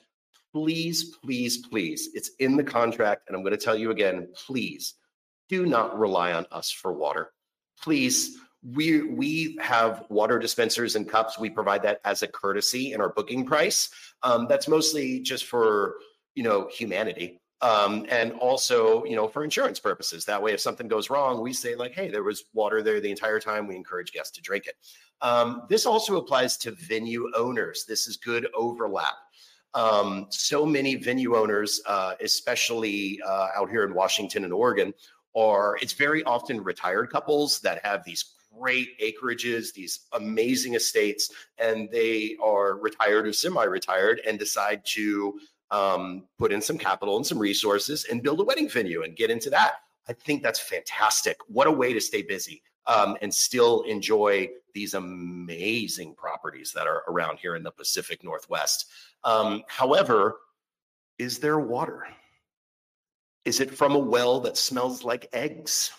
please, 0.52 1.16
please, 1.22 1.58
please, 1.58 2.10
it's 2.14 2.30
in 2.40 2.56
the 2.56 2.64
contract. 2.64 3.24
And 3.28 3.36
I'm 3.36 3.42
going 3.42 3.56
to 3.56 3.64
tell 3.64 3.76
you 3.76 3.90
again, 3.90 4.28
please 4.34 4.94
do 5.48 5.66
not 5.66 5.98
rely 5.98 6.32
on 6.32 6.46
us 6.50 6.70
for 6.70 6.92
water. 6.92 7.30
Please, 7.80 8.38
we 8.74 9.02
we 9.02 9.56
have 9.60 10.04
water 10.08 10.38
dispensers 10.38 10.96
and 10.96 11.08
cups. 11.08 11.38
We 11.38 11.50
provide 11.50 11.82
that 11.82 12.00
as 12.04 12.22
a 12.22 12.26
courtesy 12.26 12.94
in 12.94 13.00
our 13.00 13.10
booking 13.10 13.44
price. 13.44 13.90
Um, 14.24 14.46
that's 14.48 14.66
mostly 14.66 15.20
just 15.20 15.44
for 15.44 15.96
you 16.34 16.42
know 16.42 16.68
humanity 16.72 17.40
um, 17.62 18.06
and 18.10 18.32
also 18.32 19.04
you 19.04 19.16
know 19.16 19.26
for 19.26 19.42
insurance 19.42 19.80
purposes 19.80 20.24
that 20.24 20.42
way 20.42 20.52
if 20.52 20.60
something 20.60 20.88
goes 20.88 21.10
wrong 21.10 21.40
we 21.40 21.52
say 21.52 21.74
like 21.74 21.92
hey 21.92 22.08
there 22.08 22.22
was 22.22 22.44
water 22.52 22.82
there 22.82 23.00
the 23.00 23.10
entire 23.10 23.40
time 23.40 23.66
we 23.66 23.74
encourage 23.74 24.12
guests 24.12 24.32
to 24.36 24.42
drink 24.42 24.66
it 24.66 24.74
um, 25.22 25.62
this 25.68 25.86
also 25.86 26.16
applies 26.16 26.56
to 26.56 26.70
venue 26.72 27.30
owners 27.36 27.84
this 27.86 28.06
is 28.06 28.16
good 28.16 28.46
overlap 28.54 29.14
um, 29.74 30.26
so 30.30 30.64
many 30.64 30.94
venue 30.94 31.36
owners 31.36 31.80
uh, 31.86 32.14
especially 32.20 33.20
uh, 33.26 33.48
out 33.56 33.70
here 33.70 33.84
in 33.84 33.94
washington 33.94 34.44
and 34.44 34.52
oregon 34.52 34.92
are 35.34 35.76
it's 35.82 35.92
very 35.92 36.24
often 36.24 36.62
retired 36.62 37.10
couples 37.10 37.60
that 37.60 37.84
have 37.84 38.02
these 38.04 38.36
great 38.58 38.98
acreages, 39.00 39.72
these 39.72 40.00
amazing 40.12 40.74
estates, 40.74 41.30
and 41.58 41.88
they 41.90 42.36
are 42.42 42.78
retired 42.78 43.26
or 43.26 43.32
semi-retired 43.32 44.20
and 44.26 44.38
decide 44.38 44.84
to 44.84 45.38
um, 45.70 46.24
put 46.38 46.52
in 46.52 46.60
some 46.60 46.78
capital 46.78 47.16
and 47.16 47.26
some 47.26 47.38
resources 47.38 48.06
and 48.10 48.22
build 48.22 48.40
a 48.40 48.44
wedding 48.44 48.68
venue 48.68 49.02
and 49.02 49.16
get 49.16 49.30
into 49.30 49.50
that. 49.50 49.74
I 50.08 50.12
think 50.12 50.42
that's 50.42 50.60
fantastic. 50.60 51.36
What 51.48 51.66
a 51.66 51.72
way 51.72 51.92
to 51.92 52.00
stay 52.00 52.22
busy 52.22 52.62
um, 52.86 53.16
and 53.22 53.32
still 53.32 53.82
enjoy 53.82 54.48
these 54.74 54.94
amazing 54.94 56.14
properties 56.14 56.72
that 56.72 56.86
are 56.86 57.02
around 57.08 57.38
here 57.38 57.56
in 57.56 57.62
the 57.62 57.70
Pacific 57.70 58.22
Northwest. 58.22 58.86
Um, 59.24 59.62
however, 59.68 60.36
is 61.18 61.38
there 61.38 61.58
water? 61.58 62.06
Is 63.44 63.60
it 63.60 63.74
from 63.74 63.94
a 63.94 63.98
well 63.98 64.40
that 64.40 64.56
smells 64.56 65.02
like 65.04 65.28
eggs? 65.32 65.92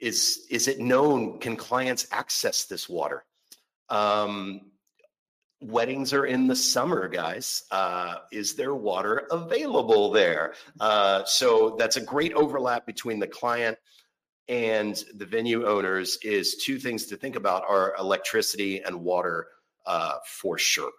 Is 0.00 0.46
is 0.50 0.68
it 0.68 0.80
known? 0.80 1.38
Can 1.38 1.56
clients 1.56 2.06
access 2.10 2.64
this 2.64 2.88
water? 2.88 3.24
Um, 3.88 4.72
weddings 5.60 6.12
are 6.12 6.26
in 6.26 6.46
the 6.46 6.56
summer, 6.56 7.08
guys. 7.08 7.64
Uh, 7.70 8.16
is 8.32 8.54
there 8.54 8.74
water 8.74 9.26
available 9.30 10.10
there? 10.10 10.54
Uh, 10.80 11.24
so 11.24 11.76
that's 11.78 11.96
a 11.96 12.00
great 12.00 12.32
overlap 12.34 12.86
between 12.86 13.18
the 13.18 13.26
client 13.26 13.78
and 14.48 15.02
the 15.14 15.26
venue 15.26 15.66
owners. 15.66 16.18
Is 16.22 16.56
two 16.56 16.78
things 16.78 17.06
to 17.06 17.16
think 17.16 17.36
about 17.36 17.64
are 17.68 17.94
electricity 17.98 18.82
and 18.82 19.02
water 19.02 19.48
uh, 19.86 20.16
for 20.26 20.58
sure. 20.58 20.90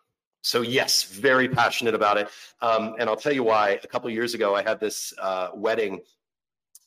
So 0.42 0.62
yes, 0.62 1.04
very 1.04 1.50
passionate 1.50 1.96
about 1.96 2.18
it, 2.18 2.30
um, 2.62 2.96
and 3.00 3.10
I'll 3.10 3.16
tell 3.16 3.34
you 3.34 3.44
why. 3.44 3.80
A 3.84 3.88
couple 3.88 4.10
years 4.10 4.34
ago, 4.34 4.56
I 4.56 4.64
had 4.64 4.80
this 4.80 5.14
uh, 5.22 5.50
wedding 5.54 6.02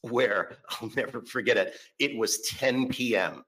where 0.02 0.56
I'll 0.80 0.90
never 0.96 1.22
forget 1.22 1.56
it. 1.56 1.74
It 1.98 2.16
was 2.16 2.40
10 2.42 2.88
p.m. 2.88 3.44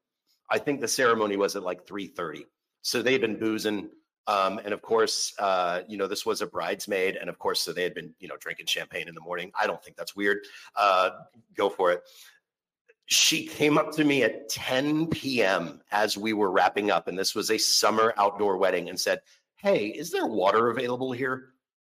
I 0.50 0.58
think 0.58 0.80
the 0.80 0.88
ceremony 0.88 1.36
was 1.36 1.56
at 1.56 1.62
like 1.62 1.86
3:30. 1.86 2.44
So 2.82 3.00
they've 3.00 3.20
been 3.20 3.38
boozing 3.38 3.90
um, 4.26 4.58
and 4.58 4.72
of 4.72 4.82
course, 4.82 5.34
uh, 5.38 5.82
you 5.88 5.96
know, 5.96 6.06
this 6.06 6.24
was 6.24 6.42
a 6.42 6.46
bridesmaid. 6.46 7.16
And 7.16 7.28
of 7.28 7.38
course, 7.38 7.60
so 7.60 7.72
they 7.72 7.82
had 7.82 7.94
been, 7.94 8.14
you 8.20 8.28
know, 8.28 8.36
drinking 8.38 8.66
champagne 8.66 9.08
in 9.08 9.14
the 9.14 9.20
morning. 9.20 9.50
I 9.58 9.66
don't 9.66 9.82
think 9.82 9.96
that's 9.96 10.14
weird. 10.14 10.38
Uh, 10.76 11.10
go 11.56 11.68
for 11.68 11.92
it. 11.92 12.02
She 13.06 13.46
came 13.46 13.78
up 13.78 13.92
to 13.92 14.04
me 14.04 14.22
at 14.22 14.48
10 14.48 15.08
p.m. 15.08 15.80
as 15.90 16.16
we 16.16 16.32
were 16.32 16.50
wrapping 16.50 16.90
up. 16.90 17.08
And 17.08 17.18
this 17.18 17.34
was 17.34 17.50
a 17.50 17.58
summer 17.58 18.14
outdoor 18.16 18.56
wedding 18.56 18.88
and 18.88 18.98
said, 18.98 19.20
Hey, 19.56 19.88
is 19.88 20.10
there 20.10 20.26
water 20.26 20.70
available 20.70 21.12
here? 21.12 21.52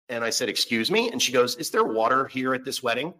And 0.09 0.23
I 0.23 0.31
said, 0.31 0.49
Excuse 0.49 0.90
me. 0.90 1.11
And 1.11 1.23
she 1.23 1.33
goes, 1.33 1.57
Is 1.57 1.71
there 1.71 1.85
water 1.85 2.27
here 2.27 2.55
at 2.55 2.64
this 2.64 2.83
wedding? 2.83 3.14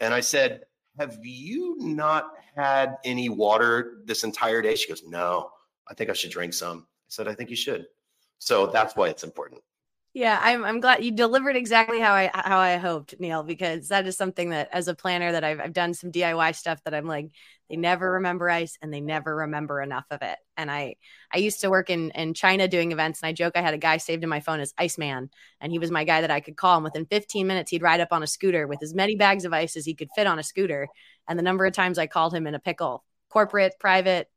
And 0.00 0.14
I 0.14 0.20
said, 0.20 0.62
Have 0.98 1.18
you 1.22 1.76
not 1.78 2.32
had 2.54 2.96
any 3.04 3.28
water 3.28 3.98
this 4.04 4.24
entire 4.24 4.62
day? 4.62 4.74
She 4.74 4.88
goes, 4.88 5.02
No, 5.06 5.50
I 5.88 5.94
think 5.94 6.10
I 6.10 6.14
should 6.14 6.30
drink 6.30 6.54
some. 6.54 6.80
I 6.80 7.08
said, 7.08 7.28
I 7.28 7.34
think 7.34 7.50
you 7.50 7.56
should. 7.56 7.86
So 8.38 8.66
that's 8.66 8.96
why 8.96 9.08
it's 9.08 9.24
important. 9.24 9.62
Yeah, 10.16 10.40
I'm 10.42 10.64
I'm 10.64 10.80
glad 10.80 11.04
you 11.04 11.10
delivered 11.10 11.56
exactly 11.56 12.00
how 12.00 12.14
I 12.14 12.30
how 12.32 12.56
I 12.58 12.78
hoped, 12.78 13.20
Neil, 13.20 13.42
because 13.42 13.88
that 13.88 14.06
is 14.06 14.16
something 14.16 14.48
that 14.48 14.70
as 14.72 14.88
a 14.88 14.94
planner 14.94 15.30
that 15.32 15.44
I've 15.44 15.60
I've 15.60 15.74
done 15.74 15.92
some 15.92 16.10
DIY 16.10 16.54
stuff 16.56 16.82
that 16.84 16.94
I'm 16.94 17.04
like 17.06 17.32
they 17.68 17.76
never 17.76 18.12
remember 18.12 18.48
ice 18.48 18.78
and 18.80 18.90
they 18.90 19.02
never 19.02 19.36
remember 19.36 19.82
enough 19.82 20.06
of 20.10 20.22
it. 20.22 20.38
And 20.56 20.70
I 20.70 20.94
I 21.30 21.36
used 21.36 21.60
to 21.60 21.68
work 21.68 21.90
in 21.90 22.12
in 22.12 22.32
China 22.32 22.66
doing 22.66 22.92
events 22.92 23.20
and 23.20 23.28
I 23.28 23.34
joke 23.34 23.58
I 23.58 23.60
had 23.60 23.74
a 23.74 23.78
guy 23.78 23.98
saved 23.98 24.22
in 24.22 24.30
my 24.30 24.40
phone 24.40 24.60
as 24.60 24.72
Iceman 24.78 25.28
and 25.60 25.70
he 25.70 25.78
was 25.78 25.90
my 25.90 26.04
guy 26.04 26.22
that 26.22 26.30
I 26.30 26.40
could 26.40 26.56
call 26.56 26.76
and 26.76 26.84
within 26.84 27.04
15 27.04 27.46
minutes 27.46 27.70
he'd 27.70 27.82
ride 27.82 28.00
up 28.00 28.08
on 28.10 28.22
a 28.22 28.26
scooter 28.26 28.66
with 28.66 28.82
as 28.82 28.94
many 28.94 29.16
bags 29.16 29.44
of 29.44 29.52
ice 29.52 29.76
as 29.76 29.84
he 29.84 29.92
could 29.94 30.08
fit 30.16 30.26
on 30.26 30.38
a 30.38 30.42
scooter. 30.42 30.88
And 31.28 31.38
the 31.38 31.42
number 31.42 31.66
of 31.66 31.74
times 31.74 31.98
I 31.98 32.06
called 32.06 32.32
him 32.32 32.46
in 32.46 32.54
a 32.54 32.58
pickle, 32.58 33.04
corporate, 33.28 33.74
private, 33.78 34.30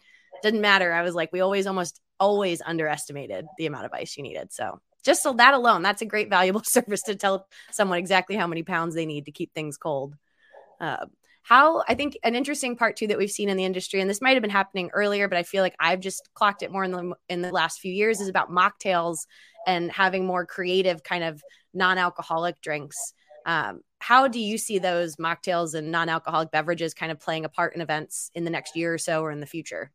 didn't 0.44 0.60
matter. 0.60 0.92
I 0.92 1.04
was 1.04 1.16
like 1.16 1.32
we 1.32 1.40
always 1.40 1.68
almost 1.68 2.02
always 2.20 2.62
underestimated 2.66 3.46
the 3.58 3.66
amount 3.66 3.86
of 3.86 3.94
ice 3.94 4.18
you 4.18 4.24
needed. 4.24 4.52
So 4.52 4.82
just 5.04 5.24
so 5.24 5.34
that 5.34 5.54
alone, 5.54 5.82
that's 5.82 6.02
a 6.02 6.06
great 6.06 6.30
valuable 6.30 6.64
service 6.66 7.04
to 7.04 7.16
tell 7.16 7.48
someone 7.72 8.00
exactly 8.00 8.36
how 8.36 8.48
many 8.48 8.64
pounds 8.64 8.96
they 8.96 9.06
need 9.06 9.26
to 9.26 9.32
keep 9.32 9.54
things 9.54 9.78
cold. 9.78 10.16
Uh, 10.80 11.06
how 11.44 11.84
I 11.88 11.96
think 11.96 12.18
an 12.24 12.36
interesting 12.36 12.76
part 12.76 12.96
too 12.96 13.08
that 13.08 13.18
we've 13.18 13.32
seen 13.32 13.50
in 13.50 13.58
the 13.58 13.66
industry, 13.66 14.02
and 14.02 14.10
this 14.10 14.22
might 14.22 14.34
have 14.34 14.42
been 14.42 14.52
happening 14.52 14.92
earlier, 14.94 15.28
but 15.28 15.38
I 15.38 15.44
feel 15.44 15.64
like 15.64 15.76
I've 15.80 16.00
just 16.00 16.30
clocked 16.34 16.62
it 16.62 16.72
more 16.72 16.84
in 16.84 16.92
the 16.92 17.14
in 17.28 17.42
the 17.42 17.52
last 17.52 17.80
few 17.80 17.92
years, 17.92 18.22
is 18.22 18.28
about 18.28 18.52
mocktails 18.52 19.26
and 19.66 19.92
having 19.92 20.26
more 20.26 20.46
creative 20.46 21.04
kind 21.04 21.24
of 21.24 21.42
non-alcoholic 21.74 22.62
drinks. 22.62 23.14
Um, 23.46 23.82
how 24.00 24.28
do 24.28 24.40
you 24.40 24.58
see 24.58 24.80
those 24.80 25.16
mocktails 25.16 25.74
and 25.74 25.92
non-alcoholic 25.92 26.52
beverages 26.52 26.94
kind 26.94 27.12
of 27.12 27.20
playing 27.20 27.46
a 27.46 27.50
part 27.50 27.74
in 27.76 27.82
events 27.82 28.30
in 28.36 28.44
the 28.44 28.50
next 28.50 28.76
year 28.76 28.94
or 28.94 28.98
so 28.98 29.22
or 29.24 29.32
in 29.32 29.40
the 29.40 29.46
future? 29.46 29.92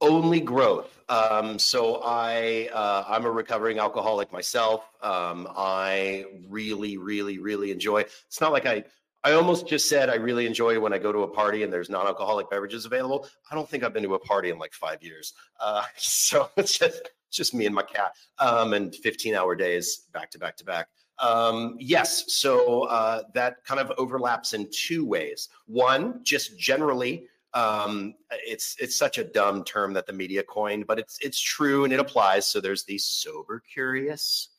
Only 0.00 0.40
growth. 0.40 0.98
Um, 1.08 1.58
so 1.58 2.02
I 2.04 2.68
uh, 2.72 3.04
I'm 3.08 3.24
a 3.24 3.30
recovering 3.30 3.78
alcoholic 3.78 4.32
myself. 4.32 4.84
Um, 5.02 5.48
I 5.56 6.26
really, 6.48 6.98
really, 6.98 7.38
really 7.38 7.70
enjoy. 7.70 8.00
It's 8.00 8.40
not 8.40 8.52
like 8.52 8.66
I 8.66 8.84
I 9.24 9.32
almost 9.32 9.66
just 9.66 9.88
said 9.88 10.10
I 10.10 10.14
really 10.14 10.46
enjoy 10.46 10.78
when 10.78 10.92
I 10.92 10.98
go 10.98 11.12
to 11.12 11.20
a 11.20 11.28
party 11.28 11.62
and 11.62 11.72
there's 11.72 11.90
non-alcoholic 11.90 12.50
beverages 12.50 12.84
available. 12.84 13.26
I 13.50 13.54
don't 13.54 13.68
think 13.68 13.82
I've 13.82 13.92
been 13.92 14.04
to 14.04 14.14
a 14.14 14.18
party 14.18 14.50
in 14.50 14.58
like 14.58 14.72
five 14.72 15.02
years. 15.02 15.32
Uh, 15.58 15.82
so 15.96 16.50
it's 16.56 16.78
just 16.78 17.00
it's 17.28 17.36
just 17.36 17.54
me 17.54 17.66
and 17.66 17.74
my 17.74 17.82
cat 17.82 18.14
um, 18.38 18.74
and 18.74 18.94
15 18.94 19.34
hour 19.34 19.54
days 19.54 20.06
back 20.12 20.30
to 20.32 20.38
back 20.38 20.56
to 20.58 20.64
back. 20.64 20.88
Um, 21.18 21.76
yes, 21.80 22.32
so 22.32 22.84
uh, 22.84 23.22
that 23.34 23.64
kind 23.64 23.80
of 23.80 23.92
overlaps 23.98 24.54
in 24.54 24.68
two 24.70 25.04
ways. 25.04 25.48
One, 25.66 26.20
just 26.22 26.56
generally 26.56 27.26
um, 27.58 28.14
it's 28.30 28.76
it's 28.78 28.96
such 28.96 29.18
a 29.18 29.24
dumb 29.24 29.64
term 29.64 29.92
that 29.94 30.06
the 30.06 30.12
media 30.12 30.42
coined, 30.44 30.86
but 30.86 30.98
it's 30.98 31.18
it's 31.20 31.40
true 31.40 31.84
and 31.84 31.92
it 31.92 31.98
applies. 31.98 32.46
So 32.46 32.60
there's 32.60 32.84
the 32.84 32.98
sober 32.98 33.62
curious, 33.72 34.50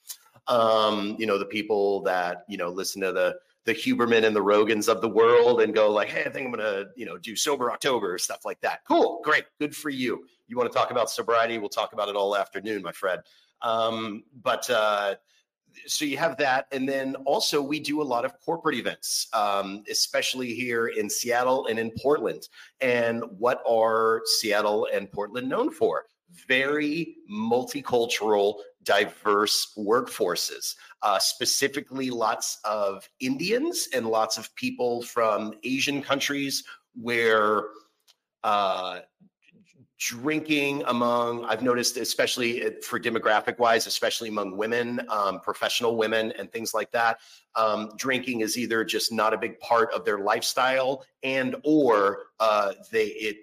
um, 0.47 1.15
you 1.17 1.25
know, 1.25 1.38
the 1.38 1.45
people 1.45 2.01
that 2.03 2.43
you 2.49 2.57
know 2.57 2.69
listen 2.69 3.01
to 3.01 3.13
the 3.13 3.38
the 3.65 3.73
Huberman 3.73 4.25
and 4.25 4.35
the 4.35 4.43
Rogans 4.43 4.89
of 4.89 5.01
the 5.01 5.07
world 5.07 5.62
and 5.62 5.73
go 5.73 5.91
like, 5.91 6.09
hey, 6.09 6.23
I 6.25 6.29
think 6.29 6.47
I'm 6.47 6.51
gonna 6.51 6.85
you 6.97 7.05
know 7.05 7.17
do 7.17 7.35
sober 7.35 7.71
October 7.71 8.17
stuff 8.17 8.43
like 8.43 8.59
that. 8.62 8.81
Cool, 8.85 9.21
great, 9.23 9.45
good 9.59 9.75
for 9.75 9.89
you. 9.89 10.25
You 10.47 10.57
want 10.57 10.69
to 10.69 10.77
talk 10.77 10.91
about 10.91 11.09
sobriety? 11.09 11.57
We'll 11.57 11.69
talk 11.69 11.93
about 11.93 12.09
it 12.09 12.17
all 12.17 12.35
afternoon, 12.35 12.81
my 12.81 12.91
friend. 12.91 13.21
Um, 13.62 14.23
but 14.41 14.69
uh, 14.69 15.15
so 15.88 16.05
you 16.05 16.17
have 16.17 16.38
that 16.38 16.67
and 16.71 16.88
then 16.88 17.15
also 17.25 17.62
we 17.62 17.79
do 17.79 18.01
a 18.01 18.03
lot 18.03 18.25
of 18.25 18.39
corporate 18.41 18.75
events 18.75 19.27
um, 19.34 19.84
especially 19.89 20.53
here 20.53 20.88
in 20.88 21.10
seattle 21.10 21.67
and 21.67 21.79
in 21.79 21.91
portland. 22.01 22.47
And 22.82 23.23
what 23.38 23.62
are 23.67 24.21
seattle 24.39 24.88
and 24.93 25.12
portland 25.12 25.49
known 25.49 25.71
for? 25.71 26.05
Very 26.47 27.15
multicultural 27.32 28.55
diverse 28.84 29.73
workforces 29.77 30.75
uh, 31.01 31.19
specifically 31.19 32.10
lots 32.10 32.60
of 32.63 33.08
indians 33.19 33.89
and 33.93 34.08
lots 34.08 34.38
of 34.38 34.53
people 34.55 35.01
from 35.03 35.53
asian 35.63 36.01
countries 36.01 36.63
where 36.95 37.63
uh, 38.43 38.99
drinking 39.99 40.81
among 40.88 41.43
i've 41.45 41.62
noticed 41.62 41.97
especially 41.97 42.71
for 42.81 42.97
demographic 42.99 43.59
wise 43.59 43.85
especially 43.85 44.29
among 44.29 44.55
women 44.55 45.01
um, 45.09 45.41
professional 45.41 45.97
women 45.97 46.31
and 46.39 46.51
things 46.51 46.73
like 46.73 46.89
that 46.91 47.19
um, 47.55 47.91
drinking 47.97 48.39
is 48.39 48.57
either 48.57 48.85
just 48.85 49.12
not 49.12 49.33
a 49.33 49.38
big 49.38 49.59
part 49.59 49.91
of 49.93 50.05
their 50.05 50.19
lifestyle 50.19 51.03
and 51.23 51.55
or 51.63 52.19
uh, 52.39 52.73
they 52.91 53.07
it, 53.07 53.38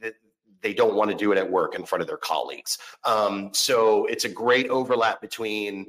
it 0.00 0.16
they 0.62 0.74
don't 0.74 0.94
want 0.94 1.10
to 1.10 1.16
do 1.16 1.32
it 1.32 1.38
at 1.38 1.50
work 1.50 1.74
in 1.74 1.84
front 1.84 2.02
of 2.02 2.08
their 2.08 2.18
colleagues. 2.18 2.78
Um, 3.04 3.50
so 3.52 4.06
it's 4.06 4.26
a 4.26 4.28
great 4.28 4.68
overlap 4.68 5.20
between 5.20 5.86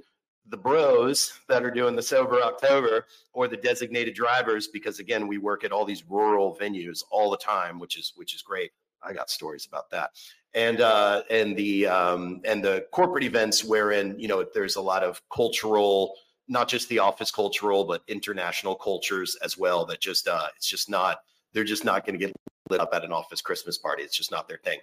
the 0.47 0.57
bros 0.57 1.39
that 1.47 1.63
are 1.63 1.71
doing 1.71 1.95
the 1.95 2.01
sober 2.01 2.41
october 2.41 3.05
or 3.31 3.47
the 3.47 3.55
designated 3.55 4.15
drivers 4.15 4.67
because 4.67 4.99
again 4.99 5.27
we 5.27 5.37
work 5.37 5.63
at 5.63 5.71
all 5.71 5.85
these 5.85 6.03
rural 6.09 6.57
venues 6.59 7.03
all 7.11 7.29
the 7.29 7.37
time 7.37 7.79
which 7.79 7.97
is 7.97 8.11
which 8.15 8.33
is 8.33 8.41
great 8.41 8.71
I 9.03 9.13
got 9.13 9.29
stories 9.29 9.65
about 9.65 9.89
that. 9.91 10.11
And 10.53 10.81
uh, 10.81 11.23
and 11.29 11.55
the 11.55 11.87
um, 11.87 12.41
and 12.43 12.63
the 12.63 12.85
corporate 12.91 13.23
events 13.23 13.63
wherein 13.63 14.19
you 14.19 14.27
know 14.27 14.45
there's 14.53 14.75
a 14.75 14.81
lot 14.81 15.03
of 15.03 15.21
cultural, 15.33 16.13
not 16.47 16.67
just 16.67 16.89
the 16.89 16.99
office 16.99 17.31
cultural, 17.31 17.85
but 17.85 18.03
international 18.07 18.75
cultures 18.75 19.37
as 19.43 19.57
well. 19.57 19.85
That 19.85 20.01
just 20.01 20.27
uh, 20.27 20.47
it's 20.57 20.67
just 20.67 20.89
not 20.89 21.19
they're 21.53 21.63
just 21.63 21.85
not 21.85 22.05
going 22.05 22.19
to 22.19 22.25
get 22.25 22.35
lit 22.69 22.81
up 22.81 22.89
at 22.93 23.05
an 23.05 23.13
office 23.13 23.41
Christmas 23.41 23.77
party. 23.77 24.03
It's 24.03 24.17
just 24.17 24.31
not 24.31 24.47
their 24.47 24.59
thing. 24.63 24.79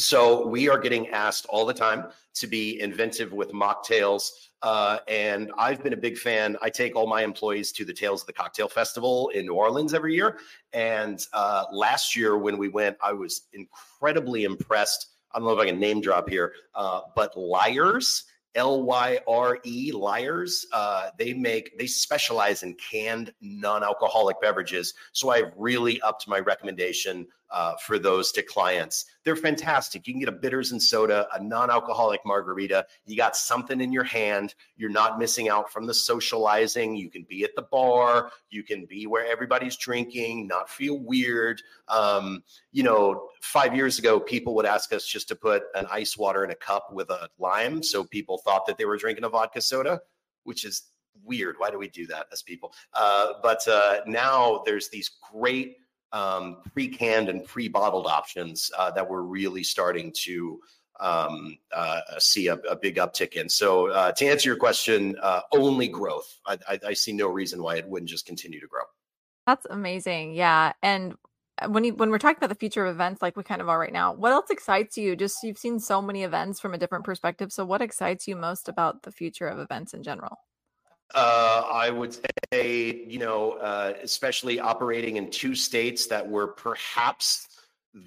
So 0.00 0.46
we 0.46 0.68
are 0.70 0.78
getting 0.78 1.08
asked 1.08 1.44
all 1.50 1.66
the 1.66 1.74
time 1.74 2.06
to 2.34 2.46
be 2.46 2.80
inventive 2.80 3.32
with 3.32 3.52
mocktails. 3.52 4.30
Uh, 4.62 4.98
and 5.08 5.52
I've 5.58 5.82
been 5.82 5.92
a 5.92 5.96
big 5.98 6.16
fan. 6.16 6.56
I 6.62 6.70
take 6.70 6.96
all 6.96 7.06
my 7.06 7.22
employees 7.22 7.70
to 7.72 7.84
the 7.84 7.92
Tales 7.92 8.22
of 8.22 8.26
the 8.26 8.32
Cocktail 8.32 8.68
Festival 8.68 9.28
in 9.34 9.44
New 9.44 9.54
Orleans 9.54 9.92
every 9.92 10.14
year. 10.14 10.38
And 10.72 11.22
uh, 11.34 11.64
last 11.70 12.16
year 12.16 12.38
when 12.38 12.56
we 12.56 12.68
went, 12.68 12.96
I 13.02 13.12
was 13.12 13.42
incredibly 13.52 14.44
impressed. 14.44 15.08
I 15.32 15.38
don't 15.38 15.46
know 15.46 15.54
if 15.54 15.60
I 15.60 15.66
can 15.66 15.78
name 15.78 16.00
drop 16.00 16.30
here, 16.30 16.54
uh, 16.74 17.02
but 17.14 17.36
Lyre's, 17.36 18.24
L 18.54 18.82
Y 18.82 19.18
R 19.28 19.58
E 19.64 19.92
Lyre's, 19.92 20.66
Uh, 20.72 21.10
they 21.18 21.32
make 21.34 21.78
they 21.78 21.86
specialize 21.86 22.62
in 22.62 22.74
canned 22.74 23.32
non-alcoholic 23.40 24.40
beverages. 24.40 24.94
So 25.12 25.30
I've 25.30 25.52
really 25.56 26.00
upped 26.00 26.26
my 26.26 26.40
recommendation 26.40 27.28
uh, 27.50 27.74
for 27.76 27.98
those 27.98 28.32
to 28.32 28.42
clients. 28.42 29.06
They're 29.24 29.36
fantastic. 29.36 30.06
You 30.06 30.14
can 30.14 30.20
get 30.20 30.28
a 30.28 30.32
bitters 30.32 30.72
and 30.72 30.82
soda, 30.82 31.26
a 31.34 31.42
non-alcoholic 31.42 32.20
margarita. 32.24 32.86
You 33.04 33.16
got 33.16 33.36
something 33.36 33.80
in 33.80 33.92
your 33.92 34.04
hand. 34.04 34.54
You're 34.76 34.90
not 34.90 35.18
missing 35.18 35.48
out 35.48 35.72
from 35.72 35.86
the 35.86 35.94
socializing. 35.94 36.96
You 36.96 37.10
can 37.10 37.24
be 37.24 37.44
at 37.44 37.54
the 37.56 37.62
bar. 37.62 38.30
You 38.50 38.62
can 38.62 38.86
be 38.86 39.06
where 39.06 39.26
everybody's 39.26 39.76
drinking, 39.76 40.46
not 40.46 40.70
feel 40.70 40.98
weird. 40.98 41.60
Um, 41.88 42.42
you 42.72 42.82
know, 42.82 43.28
five 43.42 43.74
years 43.74 43.98
ago, 43.98 44.20
people 44.20 44.54
would 44.54 44.66
ask 44.66 44.92
us 44.92 45.04
just 45.06 45.28
to 45.28 45.34
put 45.34 45.64
an 45.74 45.86
ice 45.90 46.16
water 46.16 46.44
in 46.44 46.50
a 46.50 46.56
cup 46.56 46.92
with 46.92 47.10
a 47.10 47.28
lime, 47.38 47.82
so 47.82 48.04
people 48.04 48.38
thought 48.38 48.66
that 48.66 48.78
they 48.78 48.84
were 48.84 48.96
drinking 48.96 49.24
a 49.24 49.28
vodka 49.28 49.60
soda, 49.60 50.00
which 50.44 50.64
is 50.64 50.82
weird. 51.24 51.56
Why 51.58 51.70
do 51.70 51.78
we 51.78 51.88
do 51.88 52.06
that 52.06 52.26
as 52.32 52.42
people? 52.42 52.72
Uh, 52.94 53.34
but 53.42 53.66
uh, 53.68 53.98
now 54.06 54.62
there's 54.64 54.88
these 54.88 55.10
great 55.32 55.76
um, 56.12 56.58
pre-canned 56.72 57.28
and 57.28 57.44
pre-bottled 57.44 58.06
options 58.06 58.70
uh, 58.76 58.90
that 58.90 59.08
we're 59.08 59.22
really 59.22 59.62
starting 59.62 60.12
to 60.12 60.60
um, 61.00 61.56
uh, 61.74 62.00
see 62.18 62.48
a, 62.48 62.54
a, 62.54 62.76
big 62.76 62.96
uptick 62.96 63.32
in. 63.32 63.48
So 63.48 63.88
uh, 63.88 64.12
to 64.12 64.26
answer 64.26 64.50
your 64.50 64.56
question, 64.56 65.16
uh, 65.22 65.40
only 65.52 65.88
growth. 65.88 66.38
I, 66.46 66.58
I, 66.68 66.80
I, 66.88 66.92
see 66.92 67.12
no 67.12 67.28
reason 67.28 67.62
why 67.62 67.76
it 67.76 67.88
wouldn't 67.88 68.10
just 68.10 68.26
continue 68.26 68.60
to 68.60 68.66
grow. 68.66 68.82
That's 69.46 69.66
amazing. 69.70 70.34
Yeah, 70.34 70.72
and 70.82 71.14
uh, 71.60 71.68
when 71.68 71.84
you 71.84 71.94
when 71.94 72.10
we're 72.10 72.18
talking 72.18 72.36
about 72.36 72.50
the 72.50 72.54
future 72.54 72.84
of 72.84 72.94
events, 72.94 73.22
like 73.22 73.36
we 73.36 73.42
kind 73.42 73.62
of 73.62 73.68
are 73.68 73.78
right 73.78 73.92
now, 73.92 74.12
what 74.12 74.32
else 74.32 74.50
excites 74.50 74.98
you? 74.98 75.16
Just 75.16 75.42
you've 75.42 75.58
seen 75.58 75.80
so 75.80 76.02
many 76.02 76.22
events 76.22 76.60
from 76.60 76.74
a 76.74 76.78
different 76.78 77.04
perspective. 77.04 77.50
So 77.50 77.64
what 77.64 77.80
excites 77.80 78.28
you 78.28 78.36
most 78.36 78.68
about 78.68 79.02
the 79.02 79.12
future 79.12 79.48
of 79.48 79.58
events 79.58 79.94
in 79.94 80.02
general? 80.02 80.36
Uh, 81.14 81.64
I 81.72 81.90
would 81.90 82.16
say, 82.52 83.04
you 83.06 83.18
know, 83.18 83.52
uh, 83.52 83.94
especially 84.02 84.60
operating 84.60 85.16
in 85.16 85.30
two 85.30 85.54
states 85.54 86.06
that 86.06 86.28
were 86.28 86.48
perhaps 86.48 87.48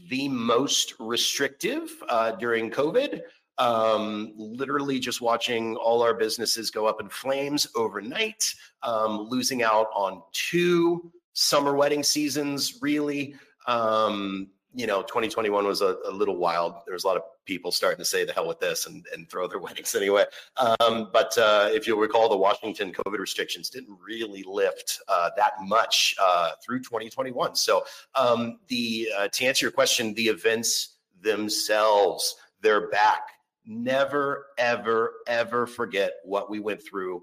the 0.09 0.29
most 0.29 0.93
restrictive 0.99 1.91
uh, 2.07 2.31
during 2.31 2.71
COVID. 2.71 3.21
Um, 3.59 4.33
literally 4.35 4.99
just 4.99 5.21
watching 5.21 5.75
all 5.75 6.01
our 6.01 6.15
businesses 6.15 6.71
go 6.71 6.87
up 6.87 6.99
in 6.99 7.09
flames 7.09 7.67
overnight, 7.75 8.43
um, 8.81 9.27
losing 9.29 9.61
out 9.61 9.87
on 9.93 10.23
two 10.31 11.11
summer 11.33 11.75
wedding 11.75 12.03
seasons, 12.03 12.79
really. 12.81 13.35
Um, 13.67 14.47
you 14.73 14.87
know, 14.87 15.03
2021 15.03 15.65
was 15.65 15.81
a, 15.81 15.97
a, 16.05 16.11
little 16.11 16.37
wild. 16.37 16.73
There 16.85 16.93
was 16.93 17.03
a 17.03 17.07
lot 17.07 17.17
of 17.17 17.23
people 17.45 17.71
starting 17.71 17.97
to 17.97 18.05
say 18.05 18.25
the 18.25 18.33
hell 18.33 18.47
with 18.47 18.59
this 18.59 18.85
and, 18.85 19.05
and 19.13 19.29
throw 19.29 19.47
their 19.47 19.59
weddings 19.59 19.95
anyway. 19.95 20.25
Um, 20.57 21.09
but 21.11 21.37
uh, 21.37 21.69
if 21.71 21.87
you'll 21.87 21.99
recall, 21.99 22.29
the 22.29 22.37
Washington 22.37 22.93
COVID 22.93 23.19
restrictions 23.19 23.69
didn't 23.69 23.97
really 24.05 24.43
lift 24.47 24.99
uh, 25.07 25.29
that 25.37 25.53
much 25.61 26.15
uh, 26.21 26.51
through 26.63 26.79
2021. 26.79 27.55
So 27.55 27.83
um, 28.15 28.59
the 28.67 29.09
uh, 29.17 29.27
to 29.29 29.45
answer 29.45 29.65
your 29.65 29.71
question, 29.71 30.13
the 30.13 30.27
events 30.27 30.97
themselves, 31.21 32.35
they're 32.61 32.89
back. 32.89 33.29
Never, 33.65 34.47
ever, 34.57 35.13
ever 35.25 35.65
forget 35.65 36.13
what 36.25 36.49
we 36.49 36.59
went 36.59 36.81
through. 36.83 37.21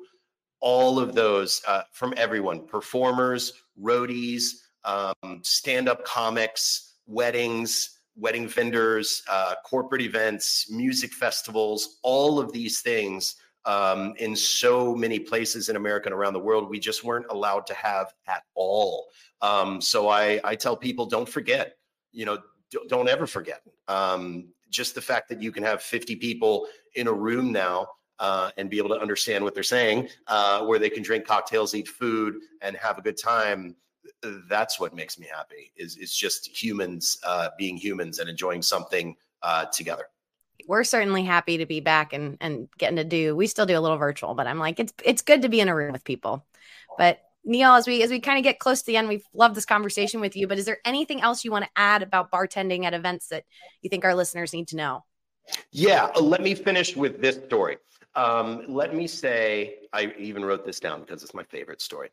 All 0.60 0.98
of 0.98 1.14
those 1.14 1.62
uh, 1.68 1.82
from 1.92 2.14
everyone, 2.16 2.66
performers, 2.66 3.52
roadies, 3.80 4.52
um, 4.84 5.40
stand-up 5.42 6.04
comics, 6.04 6.94
weddings 7.06 7.99
wedding 8.20 8.46
vendors, 8.46 9.22
uh, 9.28 9.54
corporate 9.64 10.02
events, 10.02 10.70
music 10.70 11.12
festivals, 11.12 11.98
all 12.02 12.38
of 12.38 12.52
these 12.52 12.80
things 12.80 13.36
um, 13.64 14.14
in 14.18 14.36
so 14.36 14.94
many 14.94 15.18
places 15.18 15.68
in 15.68 15.76
America 15.76 16.08
and 16.08 16.14
around 16.14 16.32
the 16.32 16.40
world, 16.40 16.68
we 16.68 16.78
just 16.78 17.04
weren't 17.04 17.26
allowed 17.30 17.66
to 17.66 17.74
have 17.74 18.12
at 18.28 18.42
all. 18.54 19.06
Um, 19.42 19.80
so 19.80 20.08
I, 20.08 20.40
I 20.44 20.54
tell 20.54 20.76
people, 20.76 21.06
don't 21.06 21.28
forget, 21.28 21.76
you 22.12 22.24
know, 22.24 22.38
don't, 22.70 22.88
don't 22.88 23.08
ever 23.08 23.26
forget. 23.26 23.62
Um, 23.88 24.48
just 24.70 24.94
the 24.94 25.00
fact 25.00 25.28
that 25.30 25.42
you 25.42 25.50
can 25.50 25.62
have 25.62 25.82
50 25.82 26.16
people 26.16 26.66
in 26.94 27.08
a 27.08 27.12
room 27.12 27.52
now 27.52 27.88
uh, 28.18 28.50
and 28.56 28.70
be 28.70 28.78
able 28.78 28.90
to 28.90 29.00
understand 29.00 29.42
what 29.42 29.54
they're 29.54 29.62
saying, 29.62 30.08
uh, 30.26 30.64
where 30.64 30.78
they 30.78 30.90
can 30.90 31.02
drink 31.02 31.26
cocktails, 31.26 31.74
eat 31.74 31.88
food, 31.88 32.36
and 32.60 32.76
have 32.76 32.98
a 32.98 33.02
good 33.02 33.16
time 33.18 33.74
that's 34.48 34.78
what 34.78 34.94
makes 34.94 35.18
me 35.18 35.26
happy 35.26 35.72
is 35.76 35.96
is 35.96 36.14
just 36.14 36.46
humans 36.46 37.18
uh, 37.24 37.48
being 37.58 37.76
humans 37.76 38.18
and 38.18 38.28
enjoying 38.28 38.62
something 38.62 39.16
uh, 39.42 39.66
together. 39.66 40.04
We're 40.68 40.84
certainly 40.84 41.24
happy 41.24 41.58
to 41.58 41.66
be 41.66 41.80
back 41.80 42.12
and 42.12 42.36
and 42.40 42.68
getting 42.78 42.96
to 42.96 43.04
do 43.04 43.34
we 43.34 43.46
still 43.46 43.66
do 43.66 43.78
a 43.78 43.80
little 43.80 43.96
virtual 43.96 44.34
but 44.34 44.46
i'm 44.46 44.58
like 44.58 44.78
it's 44.78 44.92
it's 45.04 45.22
good 45.22 45.42
to 45.42 45.48
be 45.48 45.60
in 45.60 45.68
a 45.68 45.74
room 45.74 45.92
with 45.92 46.04
people. 46.04 46.44
But 46.98 47.20
neil 47.44 47.72
as 47.72 47.86
we 47.86 48.02
as 48.02 48.10
we 48.10 48.20
kind 48.20 48.38
of 48.38 48.44
get 48.44 48.58
close 48.58 48.80
to 48.80 48.86
the 48.86 48.96
end 48.98 49.08
we've 49.08 49.24
loved 49.32 49.54
this 49.54 49.64
conversation 49.64 50.20
with 50.20 50.36
you 50.36 50.46
but 50.46 50.58
is 50.58 50.66
there 50.66 50.78
anything 50.84 51.22
else 51.22 51.42
you 51.42 51.50
want 51.50 51.64
to 51.64 51.70
add 51.74 52.02
about 52.02 52.30
bartending 52.30 52.84
at 52.84 52.92
events 52.92 53.28
that 53.28 53.44
you 53.80 53.88
think 53.88 54.04
our 54.04 54.14
listeners 54.14 54.52
need 54.52 54.68
to 54.68 54.76
know? 54.76 55.04
Yeah 55.72 56.10
uh, 56.14 56.20
let 56.20 56.42
me 56.42 56.54
finish 56.54 56.94
with 56.94 57.20
this 57.20 57.36
story. 57.36 57.78
Um, 58.14 58.64
let 58.68 58.94
me 58.94 59.06
say 59.06 59.76
i 59.92 60.12
even 60.18 60.44
wrote 60.44 60.66
this 60.66 60.80
down 60.80 61.00
because 61.00 61.22
it's 61.22 61.34
my 61.34 61.44
favorite 61.44 61.80
story. 61.80 62.10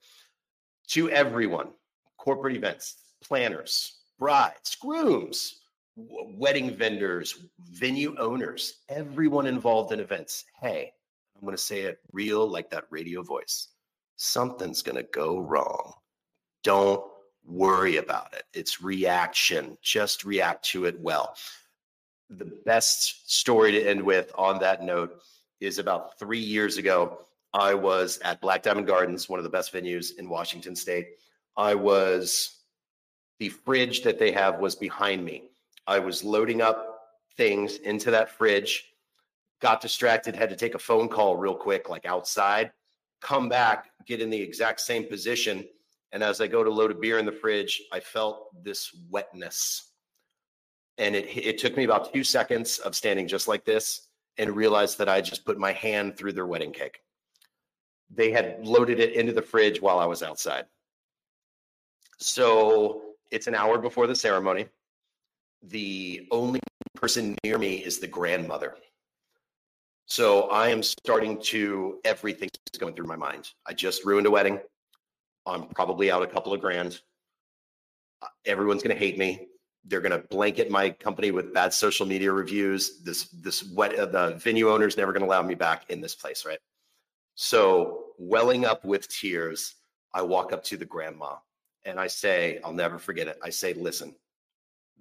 To 0.89 1.10
everyone 1.10 1.70
corporate 2.17 2.56
events, 2.56 2.97
planners, 3.21 3.99
brides, 4.19 4.75
grooms, 4.75 5.62
wedding 5.95 6.75
vendors, 6.75 7.45
venue 7.71 8.15
owners, 8.19 8.82
everyone 8.89 9.47
involved 9.47 9.91
in 9.91 9.99
events. 9.99 10.45
Hey, 10.62 10.91
I'm 11.36 11.41
going 11.41 11.56
to 11.56 11.62
say 11.62 11.82
it 11.82 11.99
real 12.12 12.47
like 12.47 12.69
that 12.69 12.86
radio 12.89 13.23
voice. 13.23 13.69
Something's 14.15 14.82
going 14.82 14.97
to 14.97 15.03
go 15.03 15.39
wrong. 15.39 15.93
Don't 16.63 17.03
worry 17.45 17.97
about 17.97 18.34
it. 18.34 18.43
It's 18.53 18.82
reaction. 18.82 19.77
Just 19.82 20.25
react 20.25 20.65
to 20.65 20.86
it 20.86 20.99
well. 20.99 21.36
The 22.30 22.51
best 22.65 23.32
story 23.32 23.71
to 23.71 23.88
end 23.88 24.01
with 24.01 24.32
on 24.36 24.60
that 24.60 24.84
note 24.84 25.21
is 25.62 25.80
about 25.80 26.19
three 26.19 26.39
years 26.39 26.77
ago. 26.77 27.19
I 27.53 27.73
was 27.73 28.19
at 28.23 28.41
Black 28.41 28.63
Diamond 28.63 28.86
Gardens, 28.88 29.30
one 29.30 29.39
of 29.39 29.43
the 29.43 29.49
best 29.49 29.73
venues 29.73 30.17
in 30.17 30.27
Washington 30.27 30.75
State. 30.75 31.08
I 31.58 31.74
was, 31.74 32.62
the 33.39 33.50
fridge 33.50 34.04
that 34.04 34.20
they 34.20 34.32
have 34.32 34.60
was 34.60 34.76
behind 34.76 35.26
me. 35.26 35.50
I 35.88 36.00
was 36.00 36.24
loading 36.24 36.62
up 36.62 37.00
things 37.36 37.78
into 37.78 38.12
that 38.12 38.30
fridge, 38.30 38.86
got 39.60 39.82
distracted, 39.82 40.36
had 40.36 40.50
to 40.50 40.56
take 40.56 40.76
a 40.76 40.80
phone 40.80 41.10
call 41.10 41.36
real 41.36 41.56
quick, 41.56 41.89
like 41.89 42.06
outside, 42.06 42.72
come 43.22 43.50
back, 43.50 43.88
get 44.06 44.22
in 44.22 44.30
the 44.30 44.41
exact 44.41 44.82
same 44.82 45.06
position. 45.06 45.65
And 46.12 46.24
as 46.24 46.39
I 46.41 46.48
go 46.48 46.63
to 46.63 46.70
load 46.70 46.91
a 46.91 46.96
beer 46.96 47.17
in 47.17 47.26
the 47.26 47.32
fridge, 47.32 47.82
I 47.91 48.00
felt 48.00 48.63
this 48.63 48.96
wetness. 49.10 49.91
And 50.98 51.15
it, 51.15 51.26
it 51.36 51.58
took 51.58 51.76
me 51.76 51.84
about 51.84 52.13
two 52.13 52.24
seconds 52.24 52.80
of 52.80 52.96
standing 52.96 53.28
just 53.28 53.48
like 53.48 53.65
this 53.65 54.08
and 54.38 54.56
realized 54.56 54.98
that 55.00 55.10
I 55.10 55.22
just 55.22 55.46
put 55.46 55.58
my 55.58 55.74
hand 55.74 56.17
through 56.17 56.34
their 56.34 56.46
wedding 56.46 56.72
cake. 56.72 57.00
They 58.13 58.32
had 58.32 58.65
loaded 58.65 59.00
it 59.00 59.13
into 59.13 59.34
the 59.34 59.41
fridge 59.41 59.82
while 59.82 60.00
I 60.00 60.06
was 60.06 60.24
outside. 60.24 60.65
So 62.17 63.01
it's 63.32 63.47
an 63.47 63.56
hour 63.56 63.77
before 63.77 64.08
the 64.08 64.15
ceremony. 64.15 64.67
The 65.63 66.27
only 66.32 66.60
person 66.95 67.36
near 67.43 67.58
me 67.58 67.75
is 67.75 67.99
the 67.99 68.08
grandmother. 68.08 68.75
So 70.06 70.43
I 70.43 70.69
am 70.69 70.82
starting 70.82 71.39
to, 71.43 71.99
everything's 72.06 72.51
going 72.80 72.95
through 72.95 73.08
my 73.08 73.15
mind. 73.15 73.51
I 73.65 73.73
just 73.73 74.06
ruined 74.06 74.25
a 74.25 74.32
wedding. 74.32 74.60
I'm 75.45 75.67
probably 75.67 76.12
out 76.12 76.23
a 76.23 76.27
couple 76.27 76.53
of 76.53 76.62
grand. 76.62 77.01
Uh, 78.21 78.27
everyone's 78.45 78.82
going 78.82 78.95
to 78.95 78.99
hate 78.99 79.17
me. 79.17 79.47
They're 79.86 80.01
going 80.01 80.19
to 80.19 80.27
blanket 80.27 80.71
my 80.71 80.89
company 80.89 81.32
with 81.32 81.53
bad 81.53 81.73
social 81.73 82.06
media 82.06 82.32
reviews. 82.32 83.01
This, 83.03 83.30
this, 83.30 83.63
what 83.63 83.97
uh, 83.97 84.06
the 84.06 84.36
venue 84.36 84.71
owner's 84.71 84.97
never 84.97 85.12
going 85.12 85.21
to 85.21 85.27
allow 85.27 85.41
me 85.41 85.56
back 85.56 85.89
in 85.89 86.01
this 86.01 86.15
place, 86.15 86.45
right? 86.45 86.60
So, 87.36 88.06
welling 88.17 88.65
up 88.65 88.84
with 88.84 89.08
tears, 89.08 89.75
I 90.13 90.23
walk 90.23 90.51
up 90.51 90.63
to 90.65 90.77
the 90.77 90.86
grandma 90.86 91.36
and 91.88 92.00
I 92.00 92.08
say, 92.08 92.60
I'll 92.63 92.73
never 92.73 93.00
forget 93.00 93.28
it. 93.28 93.39
I 93.41 93.50
say, 93.50 93.73
listen, 93.73 94.13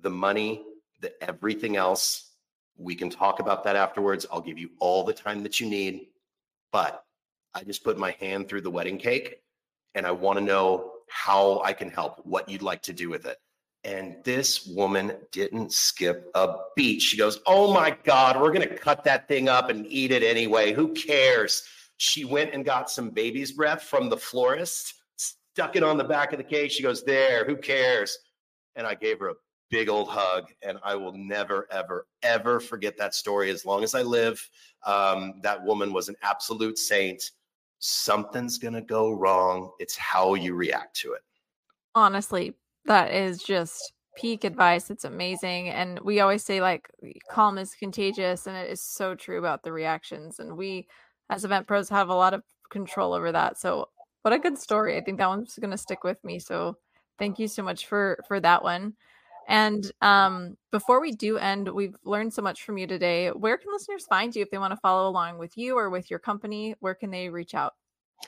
the 0.00 0.10
money, 0.10 0.64
the 1.00 1.12
everything 1.22 1.76
else, 1.76 2.30
we 2.78 2.94
can 2.94 3.10
talk 3.10 3.40
about 3.40 3.64
that 3.64 3.74
afterwards. 3.74 4.24
I'll 4.30 4.40
give 4.40 4.58
you 4.58 4.70
all 4.78 5.02
the 5.02 5.12
time 5.12 5.42
that 5.42 5.58
you 5.58 5.68
need. 5.68 6.06
But 6.72 7.04
I 7.54 7.64
just 7.64 7.82
put 7.82 7.98
my 7.98 8.12
hand 8.12 8.48
through 8.48 8.60
the 8.60 8.70
wedding 8.70 8.98
cake 8.98 9.40
and 9.94 10.06
I 10.06 10.12
want 10.12 10.38
to 10.38 10.44
know 10.44 10.92
how 11.08 11.60
I 11.62 11.72
can 11.72 11.90
help, 11.90 12.24
what 12.24 12.48
you'd 12.48 12.62
like 12.62 12.82
to 12.82 12.92
do 12.92 13.08
with 13.08 13.26
it. 13.26 13.38
And 13.82 14.16
this 14.24 14.66
woman 14.66 15.12
didn't 15.32 15.72
skip 15.72 16.30
a 16.34 16.56
beat. 16.76 17.00
She 17.00 17.16
goes, 17.16 17.40
Oh 17.46 17.72
my 17.72 17.96
God, 18.04 18.40
we're 18.40 18.52
going 18.52 18.68
to 18.68 18.76
cut 18.76 19.04
that 19.04 19.26
thing 19.26 19.48
up 19.48 19.70
and 19.70 19.86
eat 19.86 20.12
it 20.12 20.22
anyway. 20.22 20.72
Who 20.72 20.92
cares? 20.92 21.62
She 21.96 22.24
went 22.24 22.52
and 22.52 22.64
got 22.64 22.90
some 22.90 23.10
baby's 23.10 23.52
breath 23.52 23.82
from 23.82 24.08
the 24.08 24.16
florist 24.16 24.94
stuck 25.56 25.74
it 25.74 25.82
on 25.82 25.96
the 25.96 26.04
back 26.04 26.32
of 26.32 26.38
the 26.38 26.44
cake. 26.44 26.70
She 26.70 26.82
goes, 26.82 27.02
There, 27.02 27.46
who 27.46 27.56
cares? 27.56 28.18
And 28.74 28.86
I 28.86 28.94
gave 28.94 29.18
her 29.20 29.30
a 29.30 29.34
big 29.70 29.88
old 29.88 30.06
hug. 30.06 30.52
And 30.60 30.78
I 30.84 30.94
will 30.94 31.14
never, 31.14 31.66
ever, 31.70 32.06
ever 32.22 32.60
forget 32.60 32.98
that 32.98 33.14
story 33.14 33.48
as 33.48 33.64
long 33.64 33.82
as 33.82 33.94
I 33.94 34.02
live. 34.02 34.38
Um, 34.84 35.40
that 35.42 35.64
woman 35.64 35.94
was 35.94 36.10
an 36.10 36.16
absolute 36.22 36.78
saint. 36.78 37.30
Something's 37.78 38.58
going 38.58 38.74
to 38.74 38.82
go 38.82 39.12
wrong. 39.12 39.70
It's 39.78 39.96
how 39.96 40.34
you 40.34 40.54
react 40.54 40.94
to 40.96 41.14
it. 41.14 41.22
Honestly, 41.94 42.52
that 42.84 43.14
is 43.14 43.42
just 43.42 43.94
peak 44.14 44.44
advice. 44.44 44.90
It's 44.90 45.06
amazing. 45.06 45.70
And 45.70 45.98
we 46.00 46.20
always 46.20 46.44
say, 46.44 46.60
like, 46.60 46.86
calm 47.30 47.56
is 47.56 47.74
contagious. 47.74 48.46
And 48.46 48.54
it 48.58 48.70
is 48.70 48.82
so 48.82 49.14
true 49.14 49.38
about 49.38 49.62
the 49.62 49.72
reactions. 49.72 50.38
And 50.38 50.54
we, 50.54 50.86
as 51.30 51.46
event 51.46 51.66
pros, 51.66 51.88
have 51.88 52.10
a 52.10 52.14
lot 52.14 52.34
of 52.34 52.42
control 52.70 53.14
over 53.14 53.32
that. 53.32 53.58
So 53.58 53.88
what 54.26 54.32
a 54.32 54.40
good 54.40 54.58
story. 54.58 54.96
I 54.96 55.02
think 55.02 55.18
that 55.18 55.28
one's 55.28 55.56
going 55.56 55.70
to 55.70 55.78
stick 55.78 56.02
with 56.02 56.18
me. 56.24 56.40
So 56.40 56.78
thank 57.16 57.38
you 57.38 57.46
so 57.46 57.62
much 57.62 57.86
for 57.86 58.18
for 58.26 58.40
that 58.40 58.60
one. 58.60 58.94
And 59.46 59.88
um, 60.02 60.56
before 60.72 61.00
we 61.00 61.12
do 61.12 61.38
end, 61.38 61.68
we've 61.68 61.94
learned 62.02 62.34
so 62.34 62.42
much 62.42 62.64
from 62.64 62.76
you 62.76 62.88
today. 62.88 63.28
Where 63.28 63.56
can 63.56 63.72
listeners 63.72 64.04
find 64.06 64.34
you 64.34 64.42
if 64.42 64.50
they 64.50 64.58
want 64.58 64.72
to 64.72 64.80
follow 64.80 65.08
along 65.08 65.38
with 65.38 65.56
you 65.56 65.78
or 65.78 65.90
with 65.90 66.10
your 66.10 66.18
company? 66.18 66.74
Where 66.80 66.96
can 66.96 67.12
they 67.12 67.28
reach 67.28 67.54
out? 67.54 67.74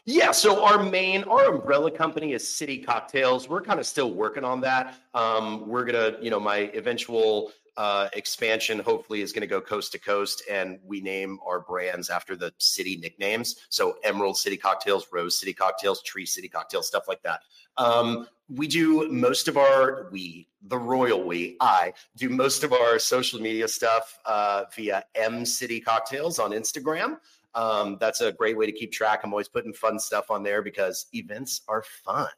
Yeah, 0.05 0.31
so 0.31 0.65
our 0.65 0.81
main, 0.81 1.25
our 1.25 1.53
umbrella 1.53 1.91
company 1.91 2.33
is 2.33 2.49
City 2.49 2.79
Cocktails. 2.79 3.49
We're 3.49 3.63
kind 3.63 3.81
of 3.81 3.87
still 3.87 4.13
working 4.13 4.45
on 4.45 4.61
that. 4.61 5.01
Um, 5.15 5.67
we're 5.67 5.85
gonna, 5.85 6.17
you 6.21 6.31
know, 6.31 6.39
my 6.39 6.71
eventual 6.75 7.51
uh, 7.79 8.09
expansion 8.14 8.81
hopefully 8.81 9.23
is 9.23 9.33
going 9.33 9.41
to 9.41 9.47
go 9.47 9.61
coast 9.61 9.93
to 9.93 10.01
coast 10.01 10.43
and 10.51 10.81
we 10.85 11.01
name 11.01 11.38
our 11.47 11.61
brands 11.61 12.11
after 12.11 12.35
the 12.35 12.53
city 12.59 12.97
nicknames. 12.97 13.55
So 13.69 13.99
emerald 14.03 14.37
city 14.37 14.57
cocktails 14.57 15.07
rose 15.12 15.38
city 15.38 15.53
cocktails 15.53 16.03
tree 16.03 16.27
city 16.27 16.49
cocktails 16.49 16.88
stuff 16.88 17.07
like 17.07 17.23
that. 17.23 17.43
Um, 17.77 18.27
we 18.49 18.67
do 18.67 19.09
most 19.11 19.47
of 19.47 19.57
our 19.57 20.09
we 20.11 20.49
the 20.69 20.79
royal 20.79 21.23
we 21.23 21.59
i 21.61 21.93
do 22.17 22.31
most 22.31 22.64
of 22.64 22.73
our 22.73 22.99
social 22.99 23.38
media 23.38 23.69
stuff 23.69 24.19
uh, 24.25 24.64
via 24.75 25.05
Em 25.14 25.45
City 25.45 25.81
cocktails 25.81 26.38
on 26.38 26.51
instagram. 26.51 27.19
Um, 27.55 27.97
that's 28.01 28.21
a 28.23 28.33
great 28.33 28.57
way 28.57 28.67
to 28.67 28.73
keep 28.73 28.91
track. 28.91 29.21
I'm 29.23 29.33
always 29.33 29.49
putting 29.49 29.73
fun 29.73 30.01
stuff 30.01 30.31
on 30.31 30.43
there 30.43 30.62
because 30.62 31.07
events 31.12 31.61
are 31.69 31.83
fun. 32.05 32.29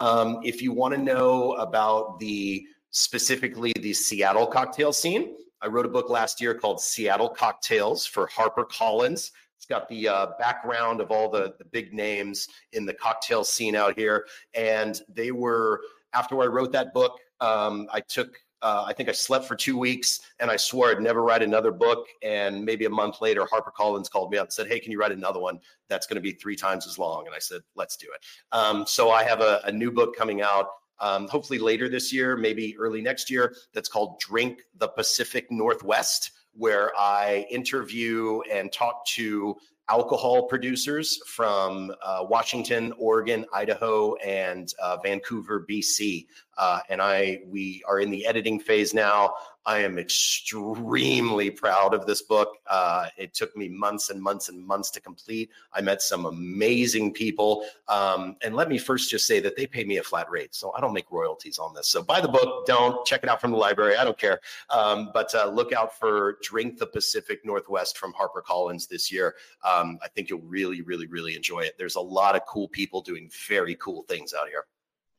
Um, 0.00 0.40
if 0.42 0.62
you 0.62 0.72
want 0.72 0.94
to 0.94 1.00
know 1.00 1.52
about 1.52 2.18
the 2.18 2.66
specifically 2.90 3.72
the 3.80 3.92
Seattle 3.92 4.46
cocktail 4.46 4.92
scene. 4.92 5.36
I 5.62 5.66
wrote 5.66 5.86
a 5.86 5.90
book 5.90 6.08
last 6.08 6.40
year 6.40 6.54
called 6.54 6.80
Seattle 6.80 7.28
Cocktails 7.28 8.06
for 8.06 8.28
HarperCollins. 8.28 9.30
It's 9.56 9.66
got 9.68 9.88
the 9.88 10.08
uh, 10.08 10.26
background 10.38 11.00
of 11.00 11.10
all 11.10 11.28
the, 11.30 11.54
the 11.58 11.66
big 11.66 11.92
names 11.92 12.48
in 12.72 12.86
the 12.86 12.94
cocktail 12.94 13.44
scene 13.44 13.76
out 13.76 13.98
here. 13.98 14.26
And 14.54 15.00
they 15.08 15.32
were, 15.32 15.82
after 16.14 16.40
I 16.40 16.46
wrote 16.46 16.72
that 16.72 16.94
book, 16.94 17.18
um, 17.40 17.88
I 17.92 18.00
took 18.00 18.38
Uh, 18.62 18.84
I 18.86 18.92
think 18.92 19.08
I 19.08 19.12
slept 19.12 19.46
for 19.46 19.56
two 19.56 19.78
weeks 19.78 20.20
and 20.38 20.50
I 20.50 20.56
swore 20.58 20.90
I'd 20.90 21.00
never 21.00 21.22
write 21.22 21.42
another 21.42 21.72
book. 21.72 22.06
And 22.22 22.62
maybe 22.62 22.84
a 22.84 22.90
month 22.90 23.22
later, 23.22 23.46
HarperCollins 23.46 24.10
called 24.10 24.30
me 24.30 24.36
up 24.38 24.48
and 24.48 24.52
said, 24.52 24.66
Hey, 24.68 24.78
can 24.80 24.92
you 24.92 24.98
write 24.98 25.12
another 25.12 25.40
one 25.40 25.60
that's 25.88 26.06
going 26.06 26.16
to 26.16 26.26
be 26.30 26.32
three 26.32 26.56
times 26.56 26.86
as 26.86 26.98
long? 26.98 27.26
And 27.26 27.34
I 27.34 27.38
said, 27.38 27.62
Let's 27.74 27.96
do 27.96 28.06
it. 28.14 28.20
Um, 28.52 28.84
so 28.86 29.10
I 29.10 29.24
have 29.24 29.40
a, 29.40 29.62
a 29.64 29.72
new 29.72 29.90
book 29.90 30.14
coming 30.14 30.42
out 30.42 30.66
um, 31.00 31.28
hopefully 31.28 31.58
later 31.58 31.88
this 31.88 32.12
year, 32.12 32.36
maybe 32.36 32.76
early 32.78 33.00
next 33.02 33.30
year, 33.30 33.54
that's 33.72 33.88
called 33.88 34.20
Drink 34.20 34.62
the 34.78 34.88
Pacific 34.88 35.50
Northwest, 35.50 36.32
where 36.52 36.92
I 36.98 37.46
interview 37.50 38.40
and 38.50 38.72
talk 38.72 39.06
to 39.14 39.56
alcohol 39.88 40.46
producers 40.46 41.18
from 41.26 41.92
uh, 42.02 42.24
Washington, 42.28 42.92
Oregon, 42.96 43.44
Idaho, 43.52 44.14
and 44.16 44.72
uh, 44.80 44.98
Vancouver, 45.02 45.66
BC. 45.68 46.26
Uh, 46.60 46.80
and 46.90 47.00
I 47.00 47.40
we 47.46 47.82
are 47.88 48.00
in 48.00 48.10
the 48.10 48.26
editing 48.26 48.60
phase 48.60 48.92
now. 48.92 49.32
I 49.64 49.78
am 49.78 49.98
extremely 49.98 51.50
proud 51.50 51.94
of 51.94 52.04
this 52.04 52.20
book. 52.20 52.56
Uh, 52.66 53.06
it 53.16 53.32
took 53.32 53.56
me 53.56 53.68
months 53.68 54.10
and 54.10 54.20
months 54.20 54.50
and 54.50 54.66
months 54.66 54.90
to 54.92 55.00
complete. 55.00 55.50
I 55.72 55.80
met 55.80 56.02
some 56.02 56.26
amazing 56.26 57.14
people. 57.14 57.64
Um, 57.88 58.36
and 58.42 58.54
let 58.54 58.68
me 58.68 58.76
first 58.76 59.10
just 59.10 59.26
say 59.26 59.40
that 59.40 59.56
they 59.56 59.66
pay 59.66 59.84
me 59.84 59.98
a 59.98 60.02
flat 60.02 60.30
rate. 60.30 60.54
So 60.54 60.72
I 60.72 60.80
don't 60.80 60.92
make 60.92 61.10
royalties 61.10 61.58
on 61.58 61.74
this. 61.74 61.88
So 61.88 62.02
buy 62.02 62.20
the 62.20 62.28
book, 62.28 62.66
don't 62.66 63.06
check 63.06 63.22
it 63.22 63.28
out 63.28 63.40
from 63.40 63.52
the 63.52 63.58
library. 63.58 63.96
I 63.96 64.04
don't 64.04 64.18
care. 64.18 64.40
Um, 64.68 65.10
but 65.14 65.34
uh, 65.34 65.48
look 65.50 65.72
out 65.72 65.98
for 65.98 66.38
Drink 66.42 66.78
the 66.78 66.86
Pacific 66.86 67.40
Northwest 67.44 67.96
from 67.96 68.12
HarperCollins 68.12 68.86
this 68.86 69.10
year. 69.10 69.34
Um, 69.64 69.98
I 70.02 70.08
think 70.08 70.28
you'll 70.28 70.40
really, 70.40 70.82
really, 70.82 71.06
really 71.06 71.36
enjoy 71.36 71.60
it. 71.60 71.74
There's 71.78 71.96
a 71.96 72.00
lot 72.00 72.36
of 72.36 72.42
cool 72.46 72.68
people 72.68 73.00
doing 73.00 73.30
very 73.48 73.76
cool 73.76 74.02
things 74.02 74.34
out 74.34 74.48
here. 74.48 74.64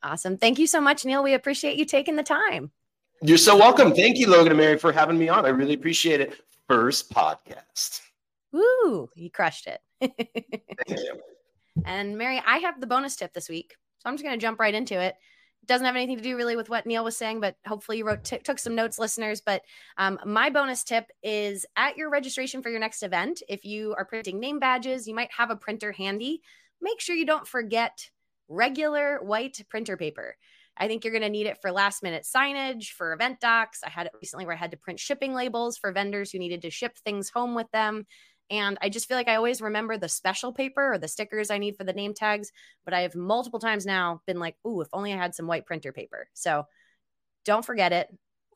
Awesome. 0.03 0.37
Thank 0.37 0.57
you 0.59 0.67
so 0.67 0.81
much, 0.81 1.05
Neil. 1.05 1.23
We 1.23 1.33
appreciate 1.33 1.77
you 1.77 1.85
taking 1.85 2.15
the 2.15 2.23
time. 2.23 2.71
You're 3.21 3.37
so 3.37 3.55
welcome. 3.55 3.93
Thank 3.93 4.17
you, 4.17 4.27
Logan 4.27 4.51
and 4.51 4.57
Mary, 4.57 4.77
for 4.77 4.91
having 4.91 5.17
me 5.17 5.29
on. 5.29 5.45
I 5.45 5.49
really 5.49 5.75
appreciate 5.75 6.21
it. 6.21 6.33
First 6.67 7.11
podcast. 7.13 8.01
Woo, 8.51 9.09
you 9.15 9.29
crushed 9.29 9.67
it. 9.67 9.79
Thank 10.87 10.99
you. 10.99 11.19
And 11.85 12.17
Mary, 12.17 12.41
I 12.45 12.57
have 12.59 12.81
the 12.81 12.87
bonus 12.87 13.15
tip 13.15 13.33
this 13.33 13.47
week. 13.47 13.75
So 13.99 14.09
I'm 14.09 14.15
just 14.15 14.23
going 14.23 14.37
to 14.37 14.41
jump 14.41 14.59
right 14.59 14.73
into 14.73 14.99
it. 14.99 15.15
It 15.61 15.67
doesn't 15.67 15.85
have 15.85 15.95
anything 15.95 16.17
to 16.17 16.23
do 16.23 16.35
really 16.35 16.55
with 16.55 16.69
what 16.69 16.87
Neil 16.87 17.03
was 17.03 17.15
saying, 17.15 17.39
but 17.39 17.55
hopefully 17.67 17.99
you 17.99 18.05
wrote 18.07 18.23
t- 18.23 18.39
took 18.39 18.57
some 18.57 18.73
notes, 18.73 18.97
listeners. 18.97 19.41
But 19.41 19.61
um, 19.97 20.19
my 20.25 20.49
bonus 20.49 20.83
tip 20.83 21.05
is 21.21 21.67
at 21.75 21.97
your 21.97 22.09
registration 22.09 22.63
for 22.63 22.69
your 22.69 22.79
next 22.79 23.03
event, 23.03 23.43
if 23.47 23.63
you 23.63 23.93
are 23.95 24.05
printing 24.05 24.39
name 24.39 24.57
badges, 24.57 25.07
you 25.07 25.13
might 25.13 25.29
have 25.37 25.51
a 25.51 25.55
printer 25.55 25.91
handy. 25.91 26.41
Make 26.81 26.99
sure 26.99 27.15
you 27.15 27.27
don't 27.27 27.47
forget 27.47 28.09
regular 28.51 29.19
white 29.21 29.59
printer 29.69 29.97
paper. 29.97 30.35
I 30.77 30.87
think 30.87 31.03
you're 31.03 31.13
going 31.13 31.21
to 31.23 31.29
need 31.29 31.47
it 31.47 31.61
for 31.61 31.71
last 31.71 32.01
minute 32.01 32.23
signage, 32.23 32.89
for 32.89 33.13
event 33.13 33.39
docs. 33.39 33.81
I 33.85 33.89
had 33.89 34.07
it 34.07 34.13
recently 34.21 34.45
where 34.45 34.55
I 34.55 34.59
had 34.59 34.71
to 34.71 34.77
print 34.77 34.99
shipping 34.99 35.33
labels 35.33 35.77
for 35.77 35.91
vendors 35.91 36.31
who 36.31 36.39
needed 36.39 36.61
to 36.63 36.69
ship 36.69 36.97
things 36.97 37.29
home 37.29 37.55
with 37.55 37.69
them. 37.71 38.05
And 38.49 38.77
I 38.81 38.89
just 38.89 39.07
feel 39.07 39.17
like 39.17 39.29
I 39.29 39.35
always 39.35 39.61
remember 39.61 39.97
the 39.97 40.09
special 40.09 40.51
paper 40.51 40.93
or 40.93 40.97
the 40.97 41.07
stickers 41.07 41.51
I 41.51 41.57
need 41.57 41.77
for 41.77 41.83
the 41.83 41.93
name 41.93 42.13
tags. 42.13 42.51
But 42.83 42.93
I 42.93 43.01
have 43.01 43.15
multiple 43.15 43.59
times 43.59 43.85
now 43.85 44.21
been 44.27 44.39
like, 44.39 44.55
ooh, 44.67 44.81
if 44.81 44.89
only 44.91 45.13
I 45.13 45.17
had 45.17 45.35
some 45.35 45.47
white 45.47 45.65
printer 45.65 45.93
paper. 45.93 46.27
So 46.33 46.65
don't 47.45 47.65
forget 47.65 47.93
it. 47.93 48.07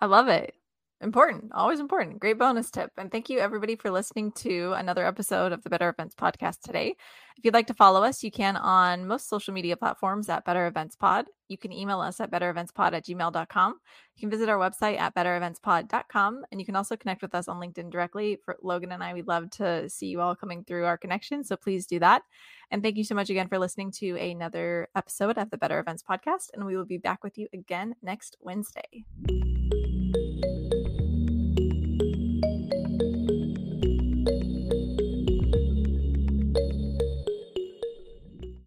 I 0.02 0.08
love 0.08 0.28
it. 0.28 0.54
Important, 1.02 1.52
always 1.54 1.82
important. 1.82 2.20
Great 2.20 2.40
bonus 2.40 2.72
tip. 2.72 2.90
And 2.98 3.12
thank 3.12 3.30
you, 3.30 3.40
everybody, 3.40 3.76
for 3.76 3.92
listening 3.92 4.32
to 4.34 4.74
another 4.78 5.06
episode 5.06 5.52
of 5.52 5.62
the 5.62 5.70
Better 5.70 5.90
Events 5.90 6.16
Podcast 6.16 6.62
today. 6.62 6.96
If 7.38 7.44
you'd 7.44 7.54
like 7.54 7.68
to 7.68 7.74
follow 7.74 8.02
us, 8.02 8.24
you 8.24 8.32
can 8.32 8.56
on 8.56 9.06
most 9.06 9.28
social 9.28 9.54
media 9.54 9.76
platforms 9.76 10.30
at 10.30 10.46
Better 10.46 10.68
Events 10.68 10.96
Pod. 10.96 11.26
You 11.50 11.58
can 11.58 11.74
email 11.74 12.00
us 12.00 12.22
at 12.22 12.32
bettereventspod 12.32 12.94
at 12.94 13.06
gmail.com. 13.06 13.80
You 14.16 14.20
can 14.22 14.30
visit 14.30 14.48
our 14.48 14.58
website 14.58 14.98
at 14.98 15.14
bettereventspod.com. 15.14 16.46
And 16.50 16.62
you 16.62 16.66
can 16.66 16.78
also 16.78 16.96
connect 16.96 17.22
with 17.22 17.36
us 17.36 17.50
on 17.50 17.60
LinkedIn 17.60 17.92
directly. 17.92 18.40
For 18.46 18.56
Logan 18.64 18.94
and 18.94 19.04
I, 19.04 19.14
we'd 19.14 19.28
love 19.28 19.50
to 19.52 19.90
see 19.90 20.08
you 20.08 20.22
all 20.22 20.34
coming 20.34 20.64
through 20.64 20.86
our 20.86 20.98
connection. 20.98 21.44
So 21.44 21.58
please 21.58 21.86
do 21.86 22.00
that. 22.00 22.24
And 22.72 22.82
thank 22.82 22.96
you 22.96 23.04
so 23.04 23.16
much 23.16 23.30
again 23.30 23.50
for 23.50 23.60
listening 23.60 23.92
to 23.98 24.16
another 24.16 24.88
episode 24.96 25.38
of 25.38 25.50
the 25.52 25.58
Better 25.58 25.78
Events 25.78 26.04
Podcast. 26.10 26.52
And 26.54 26.66
we 26.66 26.78
will 26.78 26.86
be 26.86 26.98
back 26.98 27.22
with 27.22 27.38
you 27.38 27.50
again 27.54 27.96
next 28.02 28.38
Wednesday. 28.40 29.04